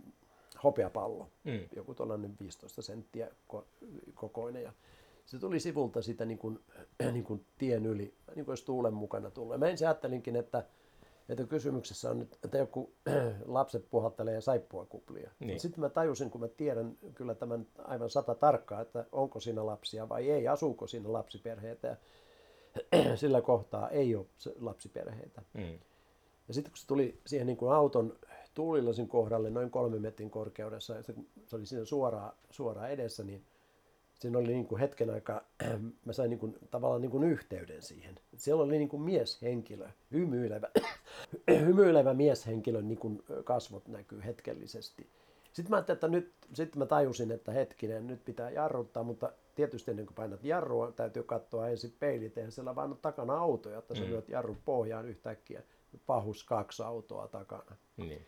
hopeapallo 0.63 1.29
Mm. 1.43 1.59
joku 1.75 1.93
tuollainen 1.95 2.35
15 2.41 2.81
senttiä 2.81 3.27
ko- 3.53 3.65
kokoinen 4.13 4.63
ja 4.63 4.73
se 5.25 5.39
tuli 5.39 5.59
sivulta 5.59 6.01
sitä 6.01 6.25
niin 6.25 6.37
kuin, 6.37 6.59
niin 7.13 7.23
kuin 7.23 7.45
tien 7.57 7.85
yli, 7.85 8.13
niin 8.35 8.45
kuin 8.45 8.53
jos 8.53 8.63
tuulen 8.63 8.93
mukana 8.93 9.31
tulee. 9.31 9.57
Mä 9.57 9.67
ensin 9.67 9.87
ajattelinkin, 9.87 10.35
että, 10.35 10.65
että 11.29 11.43
kysymyksessä 11.43 12.09
on 12.09 12.19
nyt, 12.19 12.39
että 12.43 12.57
joku 12.57 12.93
lapset 13.45 13.89
puhaltelee 13.89 14.41
saippua 14.41 14.85
kuplia. 14.85 15.31
Niin. 15.39 15.59
Sitten 15.59 15.79
mä 15.79 15.89
tajusin, 15.89 16.31
kun 16.31 16.41
mä 16.41 16.47
tiedän 16.47 16.97
kyllä 17.15 17.35
tämän 17.35 17.67
aivan 17.77 18.09
sata 18.09 18.35
tarkkaa, 18.35 18.81
että 18.81 19.05
onko 19.11 19.39
siinä 19.39 19.65
lapsia 19.65 20.09
vai 20.09 20.31
ei, 20.31 20.47
asuuko 20.47 20.87
siinä 20.87 21.13
lapsiperheitä. 21.13 21.87
Ja 21.87 21.97
sillä 23.17 23.41
kohtaa 23.41 23.89
ei 23.89 24.15
ole 24.15 24.25
lapsiperheitä. 24.59 25.41
Mm. 25.53 25.79
Ja 26.47 26.53
sitten 26.53 26.71
kun 26.71 26.77
se 26.77 26.87
tuli 26.87 27.21
siihen 27.25 27.47
niin 27.47 27.57
kuin 27.57 27.73
auton 27.73 28.17
tuulilasin 28.53 29.07
kohdalle 29.07 29.49
noin 29.49 29.71
kolmen 29.71 30.01
metrin 30.01 30.29
korkeudessa, 30.29 30.93
ja 30.93 31.03
se, 31.03 31.13
se 31.45 31.55
oli 31.55 31.65
siinä 31.65 31.85
suoraan, 31.85 32.33
suoraan 32.49 32.91
edessä, 32.91 33.23
niin 33.23 33.45
siinä 34.13 34.37
oli 34.37 34.47
niin 34.47 34.67
kuin 34.67 34.79
hetken 34.79 35.09
aikaa, 35.09 35.41
mä 36.05 36.13
sain 36.13 36.29
niin 36.29 36.39
kuin, 36.39 36.57
tavallaan 36.71 37.01
niin 37.01 37.11
kuin 37.11 37.23
yhteyden 37.23 37.81
siihen. 37.81 38.15
Siellä 38.37 38.63
oli 38.63 38.77
niin 38.77 38.89
kuin 38.89 39.01
mieshenkilö, 39.01 39.89
hymyilevä, 40.11 40.69
hymyilevä 41.49 42.13
mieshenkilö, 42.13 42.81
niin 42.81 42.97
kuin 42.97 43.23
kasvot 43.43 43.87
näkyy 43.87 44.21
hetkellisesti. 44.25 45.07
Sitten 45.53 45.69
mä 45.69 45.75
ajattelin, 45.75 45.95
että 45.95 46.07
nyt, 46.07 46.33
sitten 46.53 46.79
mä 46.79 46.85
tajusin, 46.85 47.31
että 47.31 47.51
hetkinen, 47.51 48.07
nyt 48.07 48.25
pitää 48.25 48.49
jarruttaa, 48.49 49.03
mutta 49.03 49.31
tietysti 49.55 49.91
ennen 49.91 50.05
kuin 50.05 50.15
painat 50.15 50.43
jarrua, 50.43 50.91
täytyy 50.91 51.23
katsoa 51.23 51.69
ensin 51.69 51.95
peilit, 51.99 52.37
eihän 52.37 52.51
siellä 52.51 52.75
vaan 52.75 52.89
ole 52.89 52.97
takana 53.01 53.37
auto, 53.37 53.69
jotta 53.69 53.95
sä 53.95 54.01
lyöt 54.01 54.29
jarrun 54.29 54.57
pohjaan 54.65 55.05
yhtäkkiä. 55.05 55.61
Pahus 56.05 56.43
kaksi 56.43 56.83
autoa 56.83 57.27
takana. 57.27 57.75
Niin. 57.97 58.25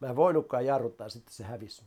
Mä 0.00 0.08
en 0.08 0.16
voinutkaan 0.16 0.66
jarruttaa, 0.66 1.08
sitten 1.08 1.34
se 1.34 1.44
hävisi. 1.44 1.84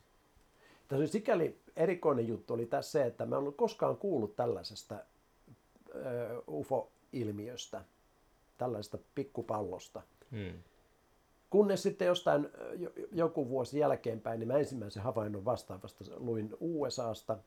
Tässä 0.87 1.07
sikäli 1.07 1.59
erikoinen 1.75 2.27
juttu 2.27 2.53
oli 2.53 2.65
tässä 2.65 2.91
se, 2.91 3.05
että 3.05 3.25
mä 3.25 3.35
en 3.35 3.39
ollut 3.39 3.57
koskaan 3.57 3.97
kuullut 3.97 4.35
tällaisesta 4.35 4.95
UFO-ilmiöstä, 6.47 7.83
tällaisesta 8.57 8.97
pikkupallosta. 9.15 10.01
Mm. 10.33 10.63
Kunnes 11.49 11.83
sitten 11.83 12.07
jostain 12.07 12.49
joku 13.11 13.49
vuosi 13.49 13.79
jälkeenpäin, 13.79 14.39
niin 14.39 14.47
mä 14.47 14.57
ensimmäisen 14.57 15.03
havainnon 15.03 15.45
vastaavasta 15.45 16.03
luin 16.17 16.49
USAsta. 16.59 17.37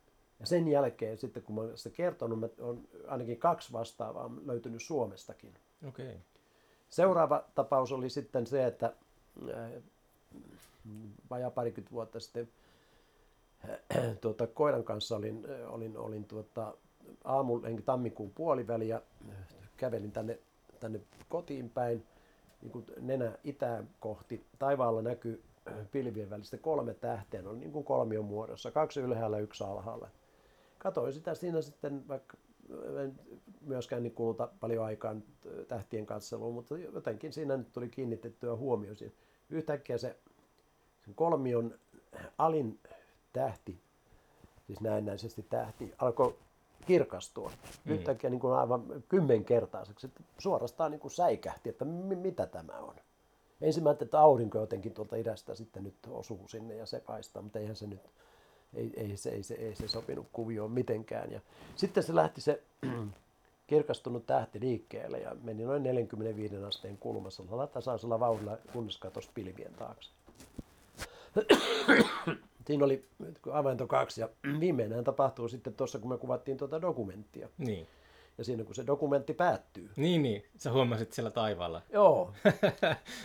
Ja 0.40 0.46
sen 0.46 0.68
jälkeen 0.68 1.18
sitten, 1.18 1.42
kun 1.42 1.54
mä 1.54 1.60
olen 1.60 1.78
sitä 1.78 1.96
kertonut, 1.96 2.40
mä 2.40 2.48
on 2.58 2.88
ainakin 3.08 3.38
kaksi 3.38 3.72
vastaavaa 3.72 4.30
löytynyt 4.44 4.82
Suomestakin. 4.82 5.54
Okay. 5.88 6.14
Seuraava 6.88 7.44
tapaus 7.54 7.92
oli 7.92 8.10
sitten 8.10 8.46
se, 8.46 8.66
että 8.66 8.92
vajaa 11.30 11.50
parikymmentä 11.50 11.92
vuotta 11.92 12.20
sitten 12.20 12.48
tuota, 14.20 14.46
koiran 14.46 14.84
kanssa 14.84 15.16
olin, 15.16 15.46
olin, 15.66 15.96
olin 15.96 16.24
tuota, 16.24 16.74
aamu, 17.24 17.60
enkä 17.64 17.82
tammikuun 17.82 18.30
puoliväli 18.34 18.88
ja 18.88 19.02
kävelin 19.76 20.12
tänne, 20.12 20.38
tänne 20.80 21.00
kotiin 21.28 21.70
päin, 21.70 22.06
niin 22.66 22.72
kuin 22.72 22.86
nenä 23.00 23.38
itään 23.44 23.88
kohti. 24.00 24.46
Taivaalla 24.58 25.02
näkyy 25.02 25.42
pilvien 25.90 26.30
välistä 26.30 26.56
kolme 26.56 26.94
tähteä, 26.94 27.42
ne 27.42 27.48
oli 27.48 27.58
niin 27.58 27.72
kuin 27.72 27.84
kolmion 27.84 28.24
muodossa, 28.24 28.70
kaksi 28.70 29.00
ylhäällä, 29.00 29.38
yksi 29.38 29.64
alhaalla. 29.64 30.08
Katoin 30.78 31.12
sitä 31.12 31.34
siinä 31.34 31.62
sitten, 31.62 32.08
vaikka 32.08 32.36
en 33.02 33.20
myöskään 33.60 34.02
niin 34.02 34.14
kuluta 34.14 34.48
paljon 34.60 34.84
aikaa 34.84 35.16
tähtien 35.68 36.06
katseluun, 36.06 36.54
mutta 36.54 36.78
jotenkin 36.78 37.32
siinä 37.32 37.56
nyt 37.56 37.72
tuli 37.72 37.88
kiinnitettyä 37.88 38.56
huomio 38.56 38.94
siihen. 38.94 39.16
Yhtäkkiä 39.50 39.98
se 39.98 40.16
kolmion 41.14 41.74
alin 42.38 42.80
tähti, 43.32 43.80
siis 44.66 44.80
näennäisesti 44.80 45.46
tähti, 45.50 45.94
alkoi 45.98 46.36
kirkastua. 46.86 47.52
Mm. 47.84 47.92
Yhtäkkiä 47.92 48.30
niin 48.30 48.40
kuin 48.40 48.54
aivan 48.54 48.84
kymmenkertaiseksi. 49.08 50.06
että 50.06 50.22
Suorastaan 50.38 50.90
niin 50.90 51.00
kuin 51.00 51.10
säikähti, 51.10 51.68
että 51.68 51.84
mi- 51.84 52.16
mitä 52.16 52.46
tämä 52.46 52.72
on. 52.78 52.94
Ensin 53.60 53.82
mä 53.82 53.88
ajattelin, 53.88 54.06
että 54.06 54.20
aurinko 54.20 54.58
jotenkin 54.58 54.94
tuolta 54.94 55.16
idästä 55.16 55.54
sitten 55.54 55.84
nyt 55.84 55.94
osuu 56.10 56.48
sinne 56.48 56.74
ja 56.74 56.86
se 56.86 57.00
paistaa, 57.00 57.42
mutta 57.42 57.58
eihän 57.58 57.76
se 57.76 57.86
nyt, 57.86 58.00
ei, 58.74 58.92
ei, 58.96 59.16
se, 59.16 59.30
ei, 59.30 59.42
se, 59.42 59.54
ei 59.54 59.74
se 59.74 59.88
sopinut 59.88 60.26
kuvioon 60.32 60.70
mitenkään. 60.70 61.32
Ja 61.32 61.40
sitten 61.76 62.02
se 62.02 62.14
lähti 62.14 62.40
se 62.40 62.62
kirkastunut 63.66 64.26
tähti 64.26 64.60
liikkeelle 64.60 65.18
ja 65.18 65.36
meni 65.42 65.64
noin 65.64 65.82
45 65.82 66.56
asteen 66.56 66.98
kulmassa 66.98 67.42
tasaisella 67.72 68.20
vauhdilla, 68.20 68.58
kunnes 68.72 68.98
katosi 68.98 69.30
pilvien 69.34 69.74
taakse. 69.74 70.10
Siinä 72.66 72.84
oli 72.84 73.04
avainto 73.52 73.86
kaksi 73.86 74.20
ja 74.20 74.28
viimeinen 74.60 75.04
tapahtuu 75.04 75.48
sitten 75.48 75.74
tuossa, 75.74 75.98
kun 75.98 76.10
me 76.10 76.18
kuvattiin 76.18 76.56
tuota 76.56 76.80
dokumenttia. 76.82 77.48
Niin. 77.58 77.86
Ja 78.38 78.44
siinä 78.44 78.64
kun 78.64 78.74
se 78.74 78.86
dokumentti 78.86 79.34
päättyy. 79.34 79.90
Niin, 79.96 80.22
niin. 80.22 80.44
Sä 80.56 80.72
huomasit 80.72 81.12
siellä 81.12 81.30
taivaalla. 81.30 81.82
Joo, 81.92 82.32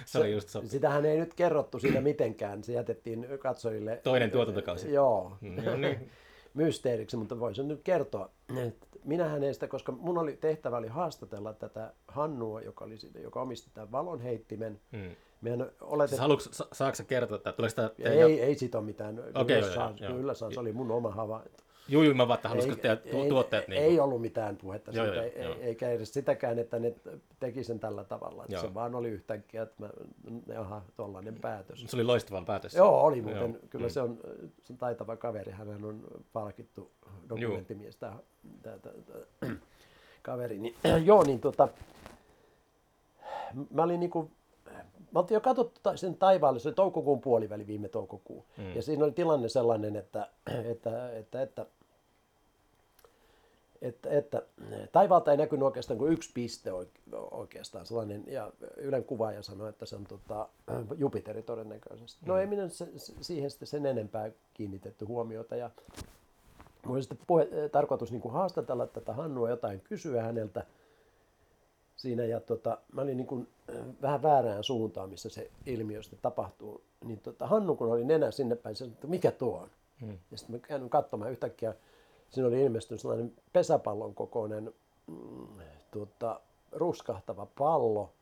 se 0.06 0.20
oli 0.20 0.32
just 0.32 0.50
sopi. 0.50 0.68
sitähän 0.68 1.06
ei 1.06 1.18
nyt 1.20 1.34
kerrottu 1.34 1.80
siinä 1.80 2.02
mitenkään. 2.02 2.64
Se 2.64 2.74
jätettiin 2.74 3.28
katsojille. 3.40 4.00
Toinen 4.04 4.32
tuotantokausi. 4.32 4.94
Joo, 4.94 5.38
No 5.42 5.78
niin. 5.78 6.10
mysteeriksi, 6.54 7.18
mutta 7.18 7.40
voisin 7.40 7.68
nyt 7.68 7.82
kertoa. 7.84 8.30
ei 9.44 9.54
sitä, 9.54 9.68
koska 9.68 9.92
mun 9.92 10.18
oli 10.18 10.38
tehtävä 10.38 10.78
oli 10.78 10.88
haastatella 10.88 11.54
tätä 11.54 11.94
Hannua, 12.08 12.62
joka, 12.62 12.86
oli, 12.86 12.98
siitä- 12.98 13.20
joka 13.20 13.42
omisti 13.42 13.72
tämän 13.74 13.92
valonheittimen. 13.92 14.80
Mm. 14.92 15.12
Meidän 15.42 15.60
Siis 15.68 15.82
oletettu... 15.82 16.22
haluatko, 16.22 16.50
sa- 16.52 16.68
saako 16.74 16.96
sä 16.96 17.04
kertoa, 17.04 17.38
että 17.38 17.52
tuleeko 17.52 17.70
sitä... 17.70 17.92
Ei, 18.00 18.42
ei 18.42 18.56
siitä 18.56 18.78
ole 18.78 18.86
mitään. 18.86 19.20
Okei, 19.20 19.56
kyllä, 19.62 19.68
joo, 19.68 19.76
saa, 19.76 19.94
joo, 20.00 20.14
kyllä 20.14 20.34
saa, 20.34 20.52
se 20.52 20.60
oli 20.60 20.72
mun 20.72 20.92
oma 20.92 21.12
havainto. 21.12 21.58
Juu, 21.90 22.04
juu, 22.04 22.14
mä 22.14 22.28
vaan, 22.28 22.36
että 22.38 22.50
halusiko 22.50 22.74
Ei- 22.76 22.82
tehdä 22.82 22.96
tu- 22.96 23.18
ei- 23.24 23.30
tuotteet 23.30 23.68
niin 23.68 23.82
ei 23.82 24.00
ollut 24.00 24.22
mitään 24.22 24.58
puhetta 24.58 24.92
Joo, 24.92 25.06
siitä, 25.06 25.18
joo, 25.26 25.32
ei, 25.36 25.44
joo. 25.44 25.56
eikä 25.62 25.90
edes 25.90 26.14
sitäkään, 26.14 26.60
että 26.60 26.80
ne 26.80 26.94
teki 27.40 27.64
sen 27.64 27.80
tällä 27.80 28.04
tavalla. 28.04 28.44
Että 28.44 28.56
Joo. 28.56 28.62
se 28.64 28.74
vaan 28.74 28.96
oli 28.96 29.10
yhtäkkiä, 29.10 29.62
että 29.64 29.76
mä, 29.80 29.90
aha, 30.60 30.82
tollainen 30.96 31.36
päätös. 31.42 31.84
Se 31.88 31.98
oli 31.98 32.04
loistava 32.04 32.42
päätös. 32.46 32.76
Joo, 32.76 33.02
oli 33.04 33.22
muuten. 33.22 33.42
Joo. 33.52 33.60
Kyllä 33.70 33.86
Mm. 33.86 33.90
se 33.92 34.02
on, 34.02 34.18
se 34.64 34.74
on 34.74 34.78
taitava 34.78 35.16
kaveri. 35.18 35.52
Hän 35.52 35.84
on 35.86 36.04
palkittu 36.34 36.92
dokumenttimies, 37.30 37.96
tämä, 37.96 38.14
tämä, 38.64 38.78
tämä, 38.78 38.96
tämä 39.40 39.56
kaveri. 40.22 40.58
Niin, 40.60 40.76
joo, 41.06 41.24
niin 41.24 41.40
tota, 41.40 41.68
mä 43.74 43.84
olin 43.84 44.00
niinku, 44.00 44.32
mä 45.12 45.20
oltiin 45.20 45.36
jo 45.36 45.42
katsottu 45.42 45.80
sen 45.96 46.16
taivaalle, 46.16 46.60
se 46.60 46.70
oli 46.70 46.76
toukokuun 46.76 47.22
puoliväli 47.22 47.68
viime 47.68 47.90
toukokuu. 47.90 48.46
Mm. 48.58 48.76
Ja 48.76 48.82
siinä 48.82 49.04
oli 49.04 49.12
tilanne 49.12 49.50
sellainen, 49.50 49.96
että, 49.96 50.28
että, 50.70 51.12
että, 51.12 51.42
että 51.42 51.66
että, 53.82 54.10
että 54.10 54.42
taivaalta 54.92 55.32
ei 55.32 55.38
näkynyt 55.38 55.64
oikeastaan 55.64 55.98
kuin 55.98 56.14
yksi 56.14 56.32
piste 56.34 56.70
oike- 56.72 57.16
oikeastaan 57.32 57.86
sellainen, 57.86 58.24
ja 58.28 58.52
Ylen 58.78 59.04
kuvaaja 59.04 59.42
sanoi, 59.44 59.70
että 59.70 59.86
se 59.86 59.96
on 59.96 60.04
tota, 60.04 60.48
Jupiteri 60.98 61.44
todennäköisesti. 61.44 62.26
No 62.26 62.38
ei 62.38 62.48
minä 62.48 62.68
se, 62.68 62.88
se- 62.98 63.14
siihen 63.22 63.52
sitten 63.52 63.68
sen 63.68 63.86
enempää 63.86 64.32
kiinnitetty 64.54 65.06
huomiota, 65.06 65.56
ja 65.56 65.70
Mulla 66.86 66.96
oli 66.96 67.04
sitten 67.04 67.18
puhe, 67.28 67.48
tarkoitus 67.72 68.12
niin 68.12 68.22
kuin 68.22 68.34
haastatella 68.34 68.88
tätä 68.88 69.14
Hannua, 69.14 69.50
jotain 69.50 69.82
kysyä 69.82 70.22
häneltä 70.22 70.66
siinä. 72.02 72.26
Ja 72.26 72.40
tota, 72.40 72.78
mä 72.94 73.02
olin 73.02 73.18
niin 73.18 73.28
kuin 73.28 73.48
vähän 74.02 74.22
väärään 74.22 74.64
suuntaan, 74.64 75.10
missä 75.10 75.30
se 75.30 75.52
ilmiö 75.66 76.04
sitten 76.04 76.20
tapahtuu. 76.22 76.82
Niin 77.06 77.20
tota, 77.20 77.48
Hannu, 77.48 77.76
kun 77.76 77.92
oli 77.92 78.06
nenä 78.06 78.32
sinne 78.32 78.56
päin, 78.56 78.76
se 78.76 78.80
sanoi, 78.80 78.94
että 78.94 79.08
mikä 79.08 79.32
tuo 79.32 79.58
on? 79.58 79.70
Hmm. 80.02 80.18
Ja 80.32 80.38
sitten 80.38 80.56
mä 80.56 80.68
käyn 80.68 80.90
katsomaan 80.90 81.32
yhtäkkiä, 81.32 81.74
siinä 82.30 82.48
oli 82.48 82.62
ilmestynyt 82.62 83.02
sellainen 83.02 83.34
pesäpallon 83.54 84.16
kokoinen 84.16 84.74
mm, 85.08 85.48
tuota, 85.92 86.40
ruskahtava 86.72 87.46
pallo. 87.46 88.14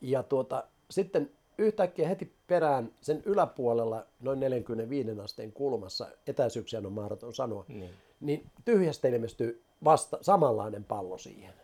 Ja 0.00 0.22
tuota, 0.22 0.64
sitten 0.90 1.30
yhtäkkiä 1.58 2.08
heti 2.08 2.32
perään 2.46 2.92
sen 3.00 3.22
yläpuolella 3.26 4.06
noin 4.20 4.40
45 4.40 5.10
asteen 5.24 5.52
kulmassa, 5.52 6.08
etäisyyksiä 6.26 6.80
on 6.84 6.92
mahdoton 6.92 7.34
sanoa, 7.34 7.64
niin, 7.68 7.94
niin 8.20 8.46
tyhjästä 8.64 9.08
ilmestyi 9.08 9.62
vasta 9.84 10.18
samanlainen 10.20 10.84
pallo 10.84 11.18
siihen. 11.18 11.54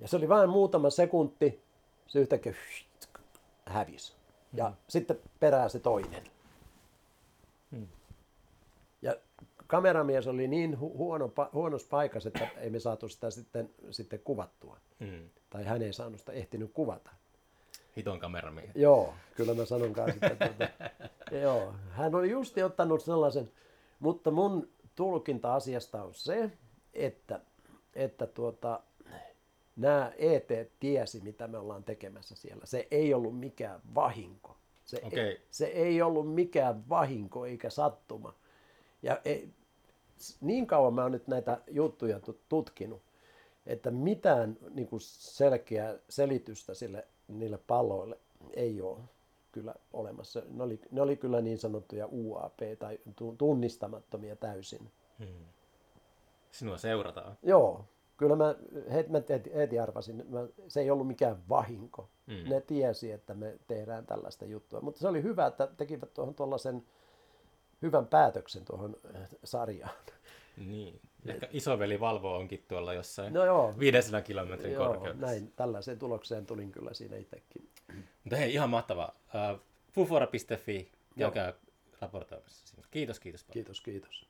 Ja 0.00 0.08
se 0.08 0.16
oli 0.16 0.28
vain 0.28 0.50
muutama 0.50 0.90
sekunti, 0.90 1.62
se 2.06 2.20
yhtäkkiä 2.20 2.54
hävisi. 3.66 4.12
Ja 4.52 4.68
mm. 4.68 4.76
sitten 4.88 5.18
perää 5.40 5.68
se 5.68 5.78
toinen. 5.78 6.24
Mm. 7.70 7.88
Ja 9.02 9.16
kameramies 9.66 10.26
oli 10.26 10.48
niin 10.48 10.74
hu- 10.74 10.96
huono, 10.96 11.32
huonossa 11.52 11.88
paikassa, 11.90 12.28
että 12.28 12.48
ei 12.56 12.70
me 12.70 12.80
saatu 12.80 13.08
sitä 13.08 13.30
sitten, 13.30 13.70
sitten 13.90 14.18
kuvattua. 14.18 14.76
Mm. 14.98 15.30
Tai 15.50 15.64
hän 15.64 15.82
ei 15.82 15.92
saanut 15.92 16.20
sitä 16.20 16.32
ehtinyt 16.32 16.70
kuvata. 16.72 17.10
Hiton 17.96 18.20
kameramies. 18.20 18.70
Joo, 18.74 19.14
kyllä 19.34 19.54
mä 19.54 19.64
sanon 19.64 19.92
kanssa, 19.92 20.26
että 20.26 20.48
tuota, 20.48 20.72
joo, 21.42 21.74
hän 21.90 22.14
oli 22.14 22.30
justi 22.30 22.62
ottanut 22.62 23.02
sellaisen, 23.02 23.50
mutta 24.00 24.30
mun 24.30 24.68
tulkinta 24.94 25.54
asiasta 25.54 26.02
on 26.02 26.14
se, 26.14 26.50
että, 26.94 27.40
että 27.94 28.26
tuota, 28.26 28.80
nämä 29.78 30.12
ET 30.18 30.48
tiesi, 30.80 31.20
mitä 31.20 31.48
me 31.48 31.58
ollaan 31.58 31.84
tekemässä 31.84 32.36
siellä. 32.36 32.66
Se 32.66 32.88
ei 32.90 33.14
ollut 33.14 33.38
mikään 33.40 33.80
vahinko. 33.94 34.56
Se, 34.84 35.00
okay. 35.04 35.18
ei, 35.18 35.40
se 35.50 35.66
ei 35.66 36.02
ollut 36.02 36.34
mikään 36.34 36.88
vahinko 36.88 37.46
eikä 37.46 37.70
sattuma. 37.70 38.34
Ja 39.02 39.20
ei, 39.24 39.48
niin 40.40 40.66
kauan 40.66 40.94
mä 40.94 41.02
oon 41.02 41.12
nyt 41.12 41.28
näitä 41.28 41.60
juttuja 41.70 42.20
tutkinut, 42.48 43.02
että 43.66 43.90
mitään 43.90 44.56
niin 44.70 44.88
kuin 44.88 45.00
selkeää 45.00 45.94
selitystä 46.08 46.74
sille, 46.74 47.06
niille 47.28 47.58
palloille 47.66 48.18
ei 48.54 48.80
ole 48.80 48.98
kyllä 49.52 49.74
olemassa. 49.92 50.42
Ne 50.48 50.62
oli, 50.62 50.80
ne 50.90 51.00
oli 51.00 51.16
kyllä 51.16 51.40
niin 51.40 51.58
sanottuja 51.58 52.08
UAP 52.10 52.58
tai 52.78 52.98
tunnistamattomia 53.38 54.36
täysin. 54.36 54.90
Hmm. 55.18 55.44
Sinua 56.50 56.78
seurataan. 56.78 57.38
Joo, 57.42 57.84
kyllä 58.18 58.36
mä 58.36 58.54
heti, 58.92 59.10
mä 59.10 59.22
heti, 59.28 59.54
heti 59.54 59.78
arvasin, 59.78 60.24
mä, 60.28 60.46
se 60.68 60.80
ei 60.80 60.90
ollut 60.90 61.06
mikään 61.06 61.48
vahinko. 61.48 62.10
Mm. 62.26 62.50
Ne 62.50 62.60
tiesi, 62.60 63.12
että 63.12 63.34
me 63.34 63.58
tehdään 63.66 64.06
tällaista 64.06 64.44
juttua. 64.44 64.80
Mutta 64.80 65.00
se 65.00 65.08
oli 65.08 65.22
hyvä, 65.22 65.46
että 65.46 65.68
tekivät 65.76 66.14
tuohon 66.14 66.34
tuollaisen 66.34 66.82
hyvän 67.82 68.06
päätöksen 68.06 68.64
tuohon 68.64 68.96
äh, 69.16 69.28
sarjaan. 69.44 69.94
Niin. 70.56 71.00
Ehkä 71.26 71.48
isoveli 71.52 72.00
Valvo 72.00 72.36
onkin 72.36 72.64
tuolla 72.68 72.94
jossain 72.94 73.32
no 73.32 73.44
joo. 73.44 73.74
500 73.78 74.22
kilometrin 74.22 74.72
joo, 74.72 74.86
korkeudessa. 74.86 75.26
näin. 75.26 75.52
Tällaiseen 75.56 75.98
tulokseen 75.98 76.46
tulin 76.46 76.72
kyllä 76.72 76.94
siinä 76.94 77.16
itsekin. 77.16 77.68
Mutta 78.24 78.36
hei, 78.36 78.52
ihan 78.52 78.70
mahtavaa. 78.70 79.14
Uh, 79.54 79.60
Fufora.fi, 79.92 80.90
käykää 81.18 81.52
raportoimassa. 82.00 82.76
Kiitos, 82.90 83.20
kiitos 83.20 83.44
paljon. 83.44 83.52
Kiitos, 83.52 83.80
kiitos. 83.80 84.26